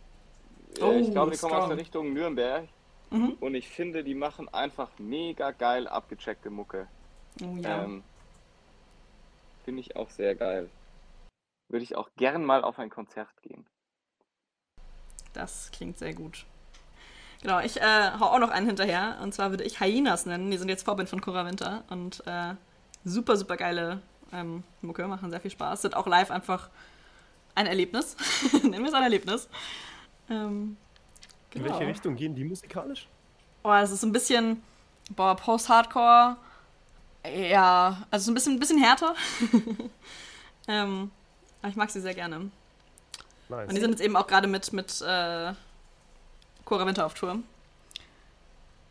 Äh, 0.78 0.82
Oh, 0.82 0.92
ich 0.92 1.10
glaube, 1.10 1.32
die 1.32 1.38
kommen 1.38 1.54
aus 1.54 1.68
der 1.68 1.76
Richtung 1.78 2.12
Nürnberg. 2.12 2.68
Mhm. 3.10 3.36
Und 3.40 3.54
ich 3.54 3.68
finde, 3.68 4.04
die 4.04 4.14
machen 4.14 4.48
einfach 4.54 4.90
mega 4.98 5.50
geil 5.50 5.86
abgecheckte 5.86 6.50
Mucke. 6.50 6.86
Oh 7.42 7.56
ja. 7.60 7.84
Ähm, 7.84 8.02
finde 9.64 9.80
ich 9.80 9.96
auch 9.96 10.10
sehr 10.10 10.34
geil. 10.34 10.70
Würde 11.68 11.84
ich 11.84 11.96
auch 11.96 12.10
gern 12.16 12.44
mal 12.44 12.62
auf 12.64 12.78
ein 12.78 12.90
Konzert 12.90 13.28
gehen. 13.42 13.66
Das 15.32 15.70
klingt 15.72 15.98
sehr 15.98 16.14
gut. 16.14 16.46
Genau, 17.42 17.60
ich 17.60 17.80
äh, 17.80 18.10
hau 18.20 18.26
auch 18.26 18.38
noch 18.38 18.50
einen 18.50 18.66
hinterher. 18.66 19.18
Und 19.22 19.34
zwar 19.34 19.50
würde 19.50 19.64
ich 19.64 19.80
Hyenas 19.80 20.26
nennen. 20.26 20.50
Die 20.50 20.58
sind 20.58 20.68
jetzt 20.68 20.84
Vorband 20.84 21.08
von 21.08 21.20
Cora 21.20 21.44
Winter. 21.44 21.84
Und 21.90 22.22
äh, 22.26 22.54
super, 23.04 23.36
super 23.36 23.56
geile 23.56 24.02
ähm, 24.32 24.62
Mucke, 24.80 25.06
machen 25.06 25.30
sehr 25.30 25.40
viel 25.40 25.50
Spaß. 25.50 25.82
Sind 25.82 25.96
auch 25.96 26.06
live 26.06 26.30
einfach 26.30 26.70
ein 27.54 27.66
Erlebnis. 27.66 28.16
Nennen 28.62 28.82
wir 28.82 28.88
es 28.88 28.94
ein 28.94 29.02
Erlebnis. 29.02 29.48
Ähm, 30.30 30.76
In 31.52 31.62
genau. 31.62 31.74
welche 31.74 31.86
Richtung 31.86 32.16
gehen 32.16 32.34
die 32.34 32.44
musikalisch? 32.44 33.08
Oh, 33.62 33.72
es 33.72 33.90
ist 33.90 34.00
so 34.00 34.06
ein 34.06 34.12
bisschen, 34.12 34.62
boah, 35.14 35.36
Post-Hardcore. 35.36 36.36
Ja, 37.24 38.06
also 38.10 38.24
so 38.24 38.30
ein 38.32 38.34
bisschen, 38.34 38.54
ein 38.54 38.58
bisschen 38.58 38.78
härter. 38.78 39.14
ähm, 40.68 41.10
aber 41.60 41.70
ich 41.70 41.76
mag 41.76 41.90
sie 41.90 42.00
sehr 42.00 42.14
gerne. 42.14 42.50
Nice. 43.48 43.68
Und 43.68 43.74
die 43.74 43.80
sind 43.80 43.90
jetzt 43.90 44.00
eben 44.00 44.16
auch 44.16 44.26
gerade 44.26 44.48
mit, 44.48 44.72
mit 44.72 45.00
äh, 45.02 45.52
Cora 46.64 46.86
Winter 46.86 47.06
auf 47.06 47.14
Tour. 47.14 47.38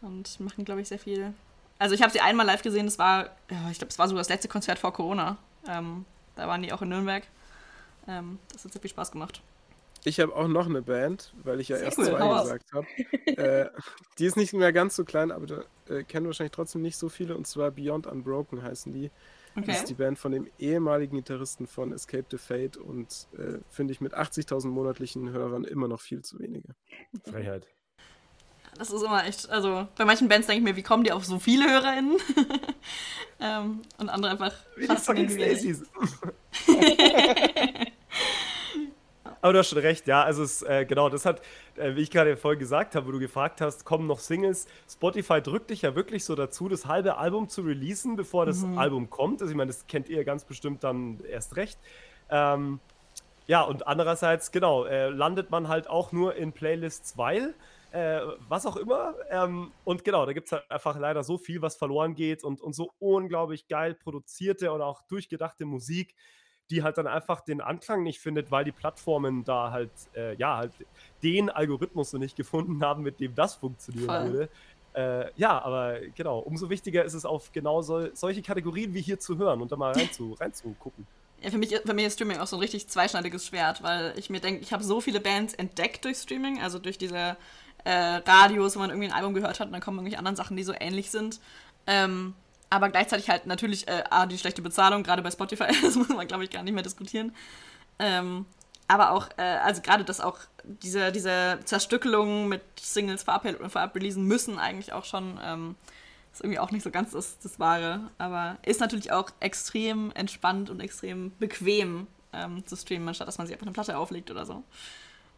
Und 0.01 0.39
machen, 0.39 0.65
glaube 0.65 0.81
ich, 0.81 0.87
sehr 0.87 0.99
viel. 0.99 1.33
Also 1.81 1.95
ich 1.95 2.03
habe 2.03 2.13
sie 2.13 2.19
einmal 2.21 2.45
live 2.45 2.61
gesehen, 2.61 2.85
das 2.85 2.99
war, 2.99 3.31
ich 3.71 3.79
glaube, 3.79 3.89
es 3.89 3.97
war 3.97 4.07
sogar 4.07 4.19
das 4.19 4.29
letzte 4.29 4.47
Konzert 4.47 4.77
vor 4.77 4.93
Corona. 4.93 5.39
Ähm, 5.67 6.05
da 6.35 6.47
waren 6.47 6.61
die 6.61 6.71
auch 6.71 6.83
in 6.83 6.89
Nürnberg. 6.89 7.23
Ähm, 8.07 8.37
das 8.53 8.63
hat 8.63 8.71
sehr 8.73 8.81
viel 8.81 8.91
Spaß 8.91 9.11
gemacht. 9.11 9.41
Ich 10.03 10.19
habe 10.19 10.35
auch 10.35 10.47
noch 10.47 10.67
eine 10.67 10.83
Band, 10.83 11.33
weil 11.43 11.59
ich 11.59 11.69
ja 11.69 11.77
Sehr 11.77 11.85
erst 11.87 11.97
cool, 11.97 12.05
zwei 12.05 12.39
gesagt 12.41 12.71
habe. 12.73 12.87
äh, 13.25 13.69
die 14.19 14.25
ist 14.25 14.37
nicht 14.37 14.53
mehr 14.53 14.71
ganz 14.71 14.95
so 14.95 15.03
klein, 15.05 15.31
aber 15.31 15.47
da 15.47 15.63
äh, 15.89 16.03
kennen 16.03 16.27
wahrscheinlich 16.27 16.51
trotzdem 16.51 16.83
nicht 16.83 16.97
so 16.97 17.09
viele. 17.09 17.35
Und 17.35 17.47
zwar 17.47 17.71
Beyond 17.71 18.05
Unbroken 18.05 18.61
heißen 18.61 18.93
die. 18.93 19.09
Das 19.55 19.63
Okay. 19.63 19.71
ist 19.71 19.89
die 19.89 19.95
Band 19.95 20.19
von 20.19 20.31
dem 20.31 20.47
ehemaligen 20.59 21.17
Gitarristen 21.17 21.65
von 21.65 21.91
Escape 21.93 22.25
the 22.29 22.37
Fate 22.37 22.77
und 22.77 23.27
äh, 23.37 23.57
finde 23.69 23.91
ich 23.91 24.01
mit 24.01 24.13
80.000 24.15 24.67
monatlichen 24.67 25.31
Hörern 25.31 25.63
immer 25.63 25.87
noch 25.87 25.99
viel 25.99 26.21
zu 26.21 26.37
wenige. 26.39 26.75
Freiheit. 27.27 27.67
Das 28.77 28.89
ist 28.89 29.01
immer 29.03 29.25
echt, 29.25 29.49
also 29.49 29.87
bei 29.97 30.05
manchen 30.05 30.27
Bands 30.27 30.47
denke 30.47 30.59
ich 30.59 30.63
mir, 30.63 30.75
wie 30.75 30.83
kommen 30.83 31.03
die 31.03 31.11
auf 31.11 31.25
so 31.25 31.39
viele 31.39 31.69
HörerInnen? 31.69 32.17
ähm, 33.39 33.81
und 33.97 34.09
andere 34.09 34.31
einfach 34.31 34.53
faszinierend 34.87 35.35
wenig. 35.35 35.77
Aber 39.41 39.53
du 39.53 39.59
hast 39.59 39.69
schon 39.69 39.79
recht, 39.79 40.07
ja. 40.07 40.23
Also 40.23 40.43
es, 40.43 40.61
äh, 40.61 40.85
genau, 40.85 41.09
das 41.09 41.25
hat, 41.25 41.41
äh, 41.75 41.95
wie 41.95 42.01
ich 42.01 42.11
gerade 42.11 42.37
vorhin 42.37 42.59
gesagt 42.59 42.95
habe, 42.95 43.07
wo 43.07 43.11
du 43.11 43.19
gefragt 43.19 43.59
hast, 43.59 43.85
kommen 43.85 44.05
noch 44.05 44.19
Singles. 44.19 44.67
Spotify 44.89 45.41
drückt 45.41 45.71
dich 45.71 45.81
ja 45.81 45.95
wirklich 45.95 46.23
so 46.25 46.35
dazu, 46.35 46.69
das 46.69 46.85
halbe 46.85 47.17
Album 47.17 47.49
zu 47.49 47.61
releasen, 47.61 48.15
bevor 48.15 48.45
das 48.45 48.63
Album 48.75 49.09
kommt. 49.09 49.41
Also 49.41 49.51
ich 49.51 49.57
meine, 49.57 49.69
das 49.71 49.87
kennt 49.87 50.09
ihr 50.09 50.23
ganz 50.23 50.45
bestimmt 50.45 50.83
dann 50.83 51.19
erst 51.29 51.55
recht. 51.55 51.79
Ähm, 52.29 52.79
ja, 53.47 53.61
und 53.61 53.87
andererseits, 53.87 54.51
genau, 54.51 54.85
äh, 54.85 55.09
landet 55.09 55.49
man 55.49 55.67
halt 55.67 55.89
auch 55.89 56.11
nur 56.11 56.35
in 56.35 56.53
Playlists, 56.53 57.17
weil, 57.17 57.55
äh, 57.91 58.21
was 58.47 58.65
auch 58.65 58.77
immer. 58.77 59.15
Ähm, 59.29 59.71
und 59.83 60.03
genau, 60.03 60.25
da 60.25 60.33
gibt 60.33 60.47
es 60.47 60.53
halt 60.53 60.69
einfach 60.69 60.97
leider 60.97 61.23
so 61.23 61.37
viel, 61.37 61.61
was 61.61 61.75
verloren 61.75 62.15
geht 62.15 62.43
und, 62.43 62.61
und 62.61 62.73
so 62.73 62.91
unglaublich 62.99 63.67
geil 63.67 63.93
produzierte 63.93 64.71
und 64.71 64.81
auch 64.81 65.01
durchgedachte 65.03 65.65
Musik, 65.65 66.15
die 66.69 66.83
halt 66.83 66.97
dann 66.97 67.07
einfach 67.07 67.41
den 67.41 67.59
Anklang 67.59 68.03
nicht 68.03 68.19
findet, 68.19 68.49
weil 68.49 68.63
die 68.63 68.71
Plattformen 68.71 69.43
da 69.43 69.71
halt, 69.71 69.91
äh, 70.15 70.35
ja, 70.35 70.57
halt 70.57 70.73
den 71.21 71.49
Algorithmus 71.49 72.13
noch 72.13 72.19
nicht 72.19 72.37
gefunden 72.37 72.81
haben, 72.85 73.03
mit 73.03 73.19
dem 73.19 73.35
das 73.35 73.55
funktionieren 73.55 74.05
Voll. 74.05 74.31
würde. 74.31 74.49
Äh, 74.93 75.31
ja, 75.37 75.61
aber 75.61 75.99
genau, 76.15 76.39
umso 76.39 76.69
wichtiger 76.69 77.05
ist 77.05 77.13
es 77.13 77.23
auf 77.25 77.51
genau 77.51 77.81
sol 77.81 78.11
solche 78.13 78.41
Kategorien 78.41 78.93
wie 78.93 79.01
hier 79.01 79.19
zu 79.19 79.37
hören 79.37 79.61
und 79.61 79.71
da 79.71 79.77
mal 79.77 79.93
reinzu 79.93 80.33
reinzugucken. 80.33 81.07
Ja, 81.41 81.49
für 81.49 81.57
mich, 81.57 81.75
für 81.75 81.93
mich 81.93 82.05
ist 82.05 82.13
Streaming 82.13 82.37
auch 82.37 82.45
so 82.45 82.57
ein 82.57 82.59
richtig 82.59 82.87
zweischneidiges 82.87 83.47
Schwert, 83.47 83.81
weil 83.81 84.13
ich 84.17 84.29
mir 84.29 84.39
denke, 84.39 84.61
ich 84.61 84.73
habe 84.73 84.83
so 84.83 85.01
viele 85.01 85.19
Bands 85.19 85.55
entdeckt 85.55 86.05
durch 86.05 86.17
Streaming, 86.17 86.61
also 86.61 86.77
durch 86.77 86.99
diese 86.99 87.35
äh, 87.83 88.21
Radios, 88.25 88.75
wo 88.75 88.79
man 88.79 88.89
irgendwie 88.89 89.09
ein 89.09 89.13
Album 89.13 89.33
gehört 89.33 89.59
hat 89.59 89.67
und 89.67 89.73
dann 89.73 89.81
kommen 89.81 89.97
irgendwelche 89.97 90.19
anderen 90.19 90.35
Sachen, 90.35 90.57
die 90.57 90.63
so 90.63 90.73
ähnlich 90.79 91.11
sind. 91.11 91.39
Ähm, 91.87 92.33
aber 92.69 92.89
gleichzeitig 92.89 93.29
halt 93.29 93.45
natürlich 93.45 93.87
äh, 93.87 94.03
die 94.29 94.37
schlechte 94.37 94.61
Bezahlung, 94.61 95.03
gerade 95.03 95.21
bei 95.21 95.31
Spotify, 95.31 95.67
das 95.81 95.95
muss 95.95 96.09
man, 96.09 96.27
glaube 96.27 96.43
ich, 96.43 96.49
gar 96.49 96.63
nicht 96.63 96.73
mehr 96.73 96.83
diskutieren. 96.83 97.35
Ähm, 97.99 98.45
aber 98.87 99.11
auch, 99.11 99.29
äh, 99.37 99.41
also 99.41 99.81
gerade 99.81 100.03
das 100.03 100.19
auch, 100.19 100.37
diese, 100.63 101.11
diese 101.11 101.59
Zerstückelung 101.63 102.47
mit 102.47 102.61
Singles 102.79 103.23
vorab, 103.23 103.47
vorab 103.69 103.95
releasen 103.95 104.25
müssen 104.25 104.59
eigentlich 104.59 104.93
auch 104.93 105.05
schon, 105.05 105.39
ähm, 105.43 105.75
ist 106.33 106.41
irgendwie 106.41 106.59
auch 106.59 106.71
nicht 106.71 106.83
so 106.83 106.91
ganz 106.91 107.11
das, 107.11 107.39
das 107.39 107.59
Wahre. 107.59 108.09
Aber 108.17 108.57
ist 108.65 108.79
natürlich 108.79 109.11
auch 109.11 109.29
extrem 109.39 110.11
entspannt 110.11 110.69
und 110.69 110.79
extrem 110.79 111.31
bequem 111.39 112.07
ähm, 112.33 112.65
zu 112.65 112.75
streamen, 112.75 113.07
anstatt 113.07 113.27
dass 113.27 113.37
man 113.37 113.47
sich 113.47 113.53
einfach 113.53 113.65
eine 113.65 113.73
Platte 113.73 113.97
auflegt 113.97 114.31
oder 114.31 114.45
so. 114.45 114.63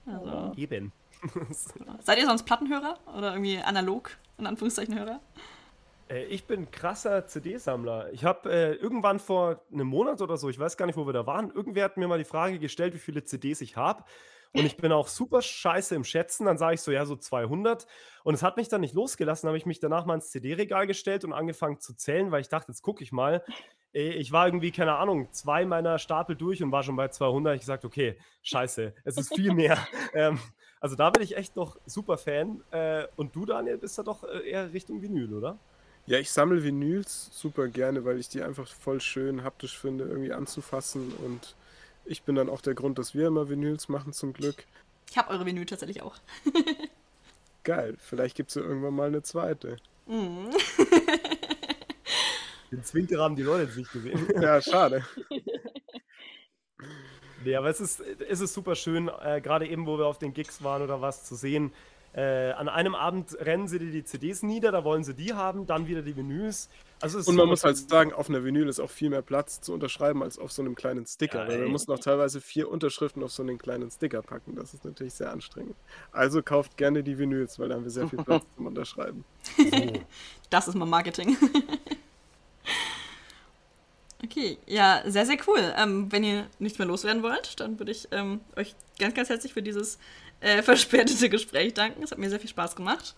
Also, 0.05 0.53
Eben. 0.57 0.91
Seid 1.99 2.17
ihr 2.17 2.25
sonst 2.25 2.43
Plattenhörer 2.43 2.99
oder 3.15 3.33
irgendwie 3.33 3.57
analog, 3.59 4.11
in 4.37 4.47
Anführungszeichen, 4.47 4.97
Hörer? 4.97 5.21
Äh, 6.09 6.25
ich 6.25 6.45
bin 6.45 6.69
krasser 6.71 7.27
CD-Sammler. 7.27 8.11
Ich 8.11 8.25
habe 8.25 8.51
äh, 8.51 8.73
irgendwann 8.73 9.19
vor 9.19 9.61
einem 9.71 9.87
Monat 9.87 10.21
oder 10.21 10.37
so, 10.37 10.49
ich 10.49 10.59
weiß 10.59 10.77
gar 10.77 10.85
nicht, 10.85 10.97
wo 10.97 11.05
wir 11.05 11.13
da 11.13 11.25
waren, 11.25 11.51
irgendwer 11.51 11.85
hat 11.85 11.97
mir 11.97 12.07
mal 12.07 12.17
die 12.17 12.25
Frage 12.25 12.59
gestellt, 12.59 12.93
wie 12.93 12.99
viele 12.99 13.23
CDs 13.23 13.61
ich 13.61 13.77
habe. 13.77 14.03
Und 14.55 14.65
ich 14.65 14.77
bin 14.77 14.91
auch 14.91 15.07
super 15.07 15.41
scheiße 15.41 15.95
im 15.95 16.03
Schätzen. 16.03 16.45
Dann 16.45 16.59
sage 16.59 16.75
ich 16.75 16.81
so, 16.81 16.91
ja, 16.91 17.05
so 17.05 17.15
200. 17.15 17.87
Und 18.23 18.35
es 18.35 18.43
hat 18.43 18.55
mich 18.55 18.69
dann 18.69 18.81
nicht 18.81 18.93
losgelassen. 18.93 19.47
habe 19.47 19.57
ich 19.57 19.65
mich 19.65 19.79
danach 19.79 20.05
mal 20.05 20.13
ins 20.13 20.29
CD-Regal 20.29 20.85
gestellt 20.85 21.25
und 21.25 21.33
angefangen 21.33 21.79
zu 21.79 21.95
zählen, 21.95 22.31
weil 22.31 22.41
ich 22.41 22.49
dachte, 22.49 22.71
jetzt 22.71 22.83
gucke 22.83 23.03
ich 23.03 23.11
mal. 23.11 23.43
Äh, 23.93 24.11
Ich 24.11 24.31
war 24.31 24.45
irgendwie, 24.45 24.71
keine 24.71 24.95
Ahnung, 24.95 25.29
zwei 25.31 25.65
meiner 25.65 25.97
Stapel 25.97 26.35
durch 26.35 26.61
und 26.61 26.71
war 26.71 26.83
schon 26.83 26.95
bei 26.95 27.07
200. 27.07 27.55
Ich 27.55 27.61
gesagt, 27.61 27.83
okay, 27.83 28.15
scheiße, 28.43 28.93
es 29.03 29.17
ist 29.17 29.33
viel 29.33 29.53
mehr. 29.55 29.79
ähm, 30.13 30.39
also 30.83 30.95
da 30.97 31.09
bin 31.11 31.23
ich 31.23 31.37
echt 31.37 31.55
noch 31.55 31.77
super 31.85 32.17
Fan. 32.17 32.61
Äh, 32.71 33.07
und 33.15 33.33
du, 33.33 33.45
Daniel, 33.45 33.77
bist 33.77 33.97
da 33.97 34.03
doch 34.03 34.25
äh, 34.25 34.49
eher 34.49 34.73
Richtung 34.73 35.01
Vinyl, 35.01 35.33
oder? 35.33 35.57
Ja, 36.07 36.19
ich 36.19 36.29
sammle 36.29 36.61
Vinyls 36.61 37.29
super 37.31 37.69
gerne, 37.69 38.03
weil 38.03 38.19
ich 38.19 38.27
die 38.27 38.41
einfach 38.41 38.67
voll 38.67 38.99
schön 38.99 39.45
haptisch 39.45 39.77
finde, 39.77 40.03
irgendwie 40.03 40.33
anzufassen. 40.33 41.13
Und 41.23 41.55
ich 42.03 42.23
bin 42.23 42.35
dann 42.35 42.49
auch 42.49 42.59
der 42.59 42.73
Grund, 42.73 42.99
dass 42.99 43.15
wir 43.15 43.27
immer 43.27 43.47
Vinyls 43.47 43.87
machen, 43.87 44.11
zum 44.11 44.33
Glück. 44.33 44.65
Ich 45.09 45.17
habe 45.17 45.29
eure 45.29 45.45
Vinyl 45.45 45.65
tatsächlich 45.65 46.01
auch. 46.01 46.17
Geil, 47.63 47.95
vielleicht 47.97 48.35
gibt 48.35 48.49
es 48.49 48.55
ja 48.55 48.61
irgendwann 48.61 48.93
mal 48.93 49.07
eine 49.07 49.21
zweite. 49.21 49.77
Den 52.73 52.83
Zwinker 52.83 53.19
haben 53.19 53.37
die 53.37 53.43
Leute 53.43 53.63
jetzt 53.63 53.77
nicht 53.77 53.93
gesehen. 53.93 54.27
Ja, 54.41 54.61
schade. 54.61 55.05
nee, 57.43 57.55
aber 57.55 57.69
es 57.69 57.79
ist, 57.79 58.01
es 58.01 58.41
ist 58.41 58.53
super 58.53 58.75
schön, 58.75 59.09
äh, 59.23 59.41
gerade 59.41 59.67
eben, 59.67 59.85
wo 59.85 59.97
wir 59.97 60.05
auf 60.05 60.19
den 60.19 60.33
Gigs 60.33 60.63
waren 60.63 60.81
oder 60.81 61.01
was, 61.01 61.23
zu 61.23 61.35
sehen. 61.35 61.71
Äh, 62.15 62.51
an 62.51 62.69
einem 62.69 62.93
Abend 62.93 63.35
rennen 63.39 63.67
sie 63.67 63.79
dir 63.79 63.91
die 63.91 64.03
CDs 64.03 64.43
nieder, 64.43 64.71
da 64.71 64.83
wollen 64.83 65.03
sie 65.03 65.15
die 65.15 65.33
haben, 65.33 65.65
dann 65.65 65.87
wieder 65.87 66.03
die 66.03 66.15
Vinyls. 66.15 66.69
Also 67.01 67.19
Und 67.29 67.35
man 67.35 67.47
muss 67.47 67.63
halt 67.63 67.75
sagen, 67.75 68.13
auf 68.13 68.29
einer 68.29 68.43
Vinyl 68.45 68.69
ist 68.69 68.79
auch 68.79 68.89
viel 68.89 69.09
mehr 69.09 69.23
Platz 69.23 69.59
zu 69.61 69.73
unterschreiben 69.73 70.21
als 70.21 70.37
auf 70.37 70.51
so 70.51 70.61
einem 70.61 70.75
kleinen 70.75 71.07
Sticker. 71.07 71.43
Ja, 71.43 71.47
weil 71.49 71.57
wir 71.57 71.65
ey. 71.65 71.71
mussten 71.71 71.91
auch 71.91 71.99
teilweise 71.99 72.39
vier 72.39 72.69
Unterschriften 72.69 73.23
auf 73.23 73.31
so 73.31 73.41
einen 73.41 73.57
kleinen 73.57 73.89
Sticker 73.89 74.21
packen. 74.21 74.55
Das 74.55 74.73
ist 74.75 74.85
natürlich 74.85 75.15
sehr 75.15 75.31
anstrengend. 75.31 75.75
Also 76.11 76.43
kauft 76.43 76.77
gerne 76.77 77.03
die 77.03 77.17
Vinyls, 77.17 77.57
weil 77.57 77.69
da 77.69 77.75
haben 77.75 77.83
wir 77.83 77.91
sehr 77.91 78.07
viel 78.07 78.23
Platz 78.23 78.45
zum 78.55 78.67
Unterschreiben. 78.67 79.25
Das 80.49 80.67
ist 80.67 80.75
mal 80.75 80.85
Marketing. 80.85 81.35
okay, 84.23 84.57
ja, 84.67 85.01
sehr, 85.05 85.25
sehr 85.25 85.37
cool. 85.47 85.73
Ähm, 85.77 86.11
wenn 86.11 86.23
ihr 86.23 86.47
nichts 86.59 86.79
mehr 86.79 86.87
loswerden 86.87 87.23
wollt, 87.23 87.59
dann 87.59 87.79
würde 87.79 87.91
ich 87.91 88.07
ähm, 88.11 88.41
euch 88.55 88.75
ganz, 88.99 89.13
ganz 89.13 89.29
herzlich 89.29 89.53
für 89.53 89.61
dieses 89.61 89.99
äh, 90.39 90.61
verspätete 90.63 91.29
Gespräch 91.29 91.73
danken. 91.73 92.03
Es 92.03 92.11
hat 92.11 92.17
mir 92.17 92.29
sehr 92.29 92.39
viel 92.39 92.49
Spaß 92.49 92.75
gemacht. 92.75 93.15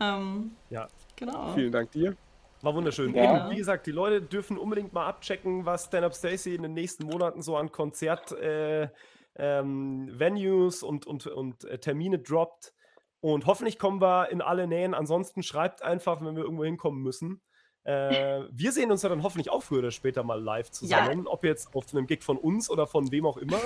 Ähm, 0.00 0.52
Ja. 0.70 0.88
genau. 1.16 1.52
Vielen 1.54 1.72
Dank 1.72 1.90
dir. 1.92 2.16
War 2.62 2.74
wunderschön. 2.74 3.14
Ja. 3.14 3.46
Eben, 3.46 3.50
wie 3.50 3.56
gesagt, 3.56 3.86
die 3.86 3.92
Leute 3.92 4.20
dürfen 4.20 4.58
unbedingt 4.58 4.92
mal 4.92 5.06
abchecken, 5.06 5.64
was 5.64 5.86
Stand 5.86 6.04
Up 6.04 6.14
Stacy 6.14 6.54
in 6.54 6.62
den 6.62 6.74
nächsten 6.74 7.06
Monaten 7.06 7.40
so 7.42 7.56
an 7.56 7.72
Konzert 7.72 8.32
äh, 8.32 8.88
ähm, 9.36 10.10
Venues 10.12 10.82
und, 10.82 11.06
und, 11.06 11.26
und 11.26 11.64
äh, 11.64 11.78
Termine 11.78 12.18
droppt. 12.18 12.74
Und 13.20 13.46
hoffentlich 13.46 13.78
kommen 13.78 14.00
wir 14.00 14.30
in 14.30 14.42
alle 14.42 14.66
Nähen. 14.66 14.94
Ansonsten 14.94 15.42
schreibt 15.42 15.82
einfach, 15.82 16.20
wenn 16.24 16.36
wir 16.36 16.42
irgendwo 16.44 16.64
hinkommen 16.64 17.02
müssen. 17.02 17.40
Äh, 17.84 18.42
wir 18.50 18.72
sehen 18.72 18.90
uns 18.90 19.02
ja 19.02 19.08
dann 19.08 19.22
hoffentlich 19.22 19.50
auch 19.50 19.62
früher 19.62 19.78
oder 19.78 19.90
später 19.90 20.22
mal 20.22 20.40
live 20.40 20.70
zusammen. 20.70 21.26
Ob 21.26 21.44
jetzt 21.44 21.74
auf 21.74 21.84
einem 21.92 22.06
Gig 22.06 22.22
von 22.22 22.36
uns 22.36 22.70
oder 22.70 22.86
von 22.86 23.10
wem 23.10 23.26
auch 23.26 23.36
immer. 23.36 23.60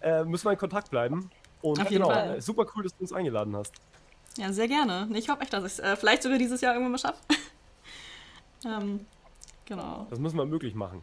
Äh, 0.00 0.24
müssen 0.24 0.46
wir 0.46 0.52
in 0.52 0.58
Kontakt 0.58 0.90
bleiben. 0.90 1.30
Und 1.62 1.80
Auf 1.80 1.90
jeden 1.90 2.02
genau, 2.02 2.14
Fall. 2.14 2.40
super 2.40 2.64
cool, 2.74 2.84
dass 2.84 2.96
du 2.96 3.02
uns 3.02 3.12
eingeladen 3.12 3.54
hast. 3.54 3.74
Ja, 4.38 4.52
sehr 4.52 4.68
gerne. 4.68 5.08
Ich 5.14 5.28
hoffe 5.28 5.42
echt, 5.42 5.52
dass 5.52 5.64
ich 5.64 5.72
es 5.72 5.78
äh, 5.78 5.96
vielleicht 5.96 6.22
sogar 6.22 6.38
dieses 6.38 6.60
Jahr 6.60 6.72
irgendwann 6.72 6.92
mal 6.92 6.98
schaffe. 6.98 7.18
ähm, 8.64 9.04
genau. 9.66 10.06
Das 10.08 10.18
müssen 10.18 10.38
wir 10.38 10.46
möglich 10.46 10.74
machen. 10.74 11.02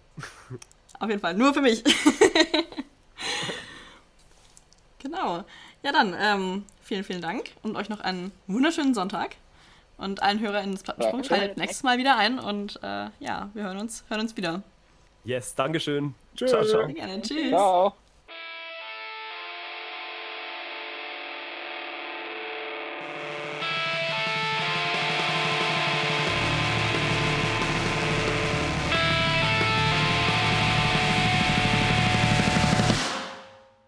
Auf 0.99 1.09
jeden 1.09 1.21
Fall. 1.21 1.35
Nur 1.35 1.53
für 1.53 1.61
mich. 1.61 1.83
genau. 4.99 5.43
Ja, 5.83 5.91
dann 5.91 6.15
ähm, 6.17 6.65
vielen, 6.81 7.03
vielen 7.03 7.21
Dank 7.21 7.51
und 7.61 7.75
euch 7.75 7.89
noch 7.89 7.99
einen 7.99 8.31
wunderschönen 8.47 8.95
Sonntag. 8.95 9.35
Und 9.97 10.21
allen 10.21 10.39
HörerInnen 10.39 10.73
des 10.75 10.83
Plattensprung 10.83 11.21
Ja. 11.23 11.25
schaltet 11.25 11.57
nächstes 11.57 11.83
Mal 11.83 11.97
wieder 11.97 12.17
ein 12.17 12.39
und 12.39 12.79
äh, 12.83 13.07
ja, 13.19 13.49
wir 13.53 13.63
hören 13.63 13.77
uns, 13.77 14.03
hören 14.09 14.21
uns 14.21 14.37
wieder. 14.37 14.61
Yes, 15.23 15.55
Dankeschön. 15.55 16.13
Tschüss. 16.35 16.51
Ciao, 16.51 16.63
ciao. 16.63 16.87
Gerne. 16.87 17.21
Tschüss. 17.21 17.49
Ciao. 17.49 17.95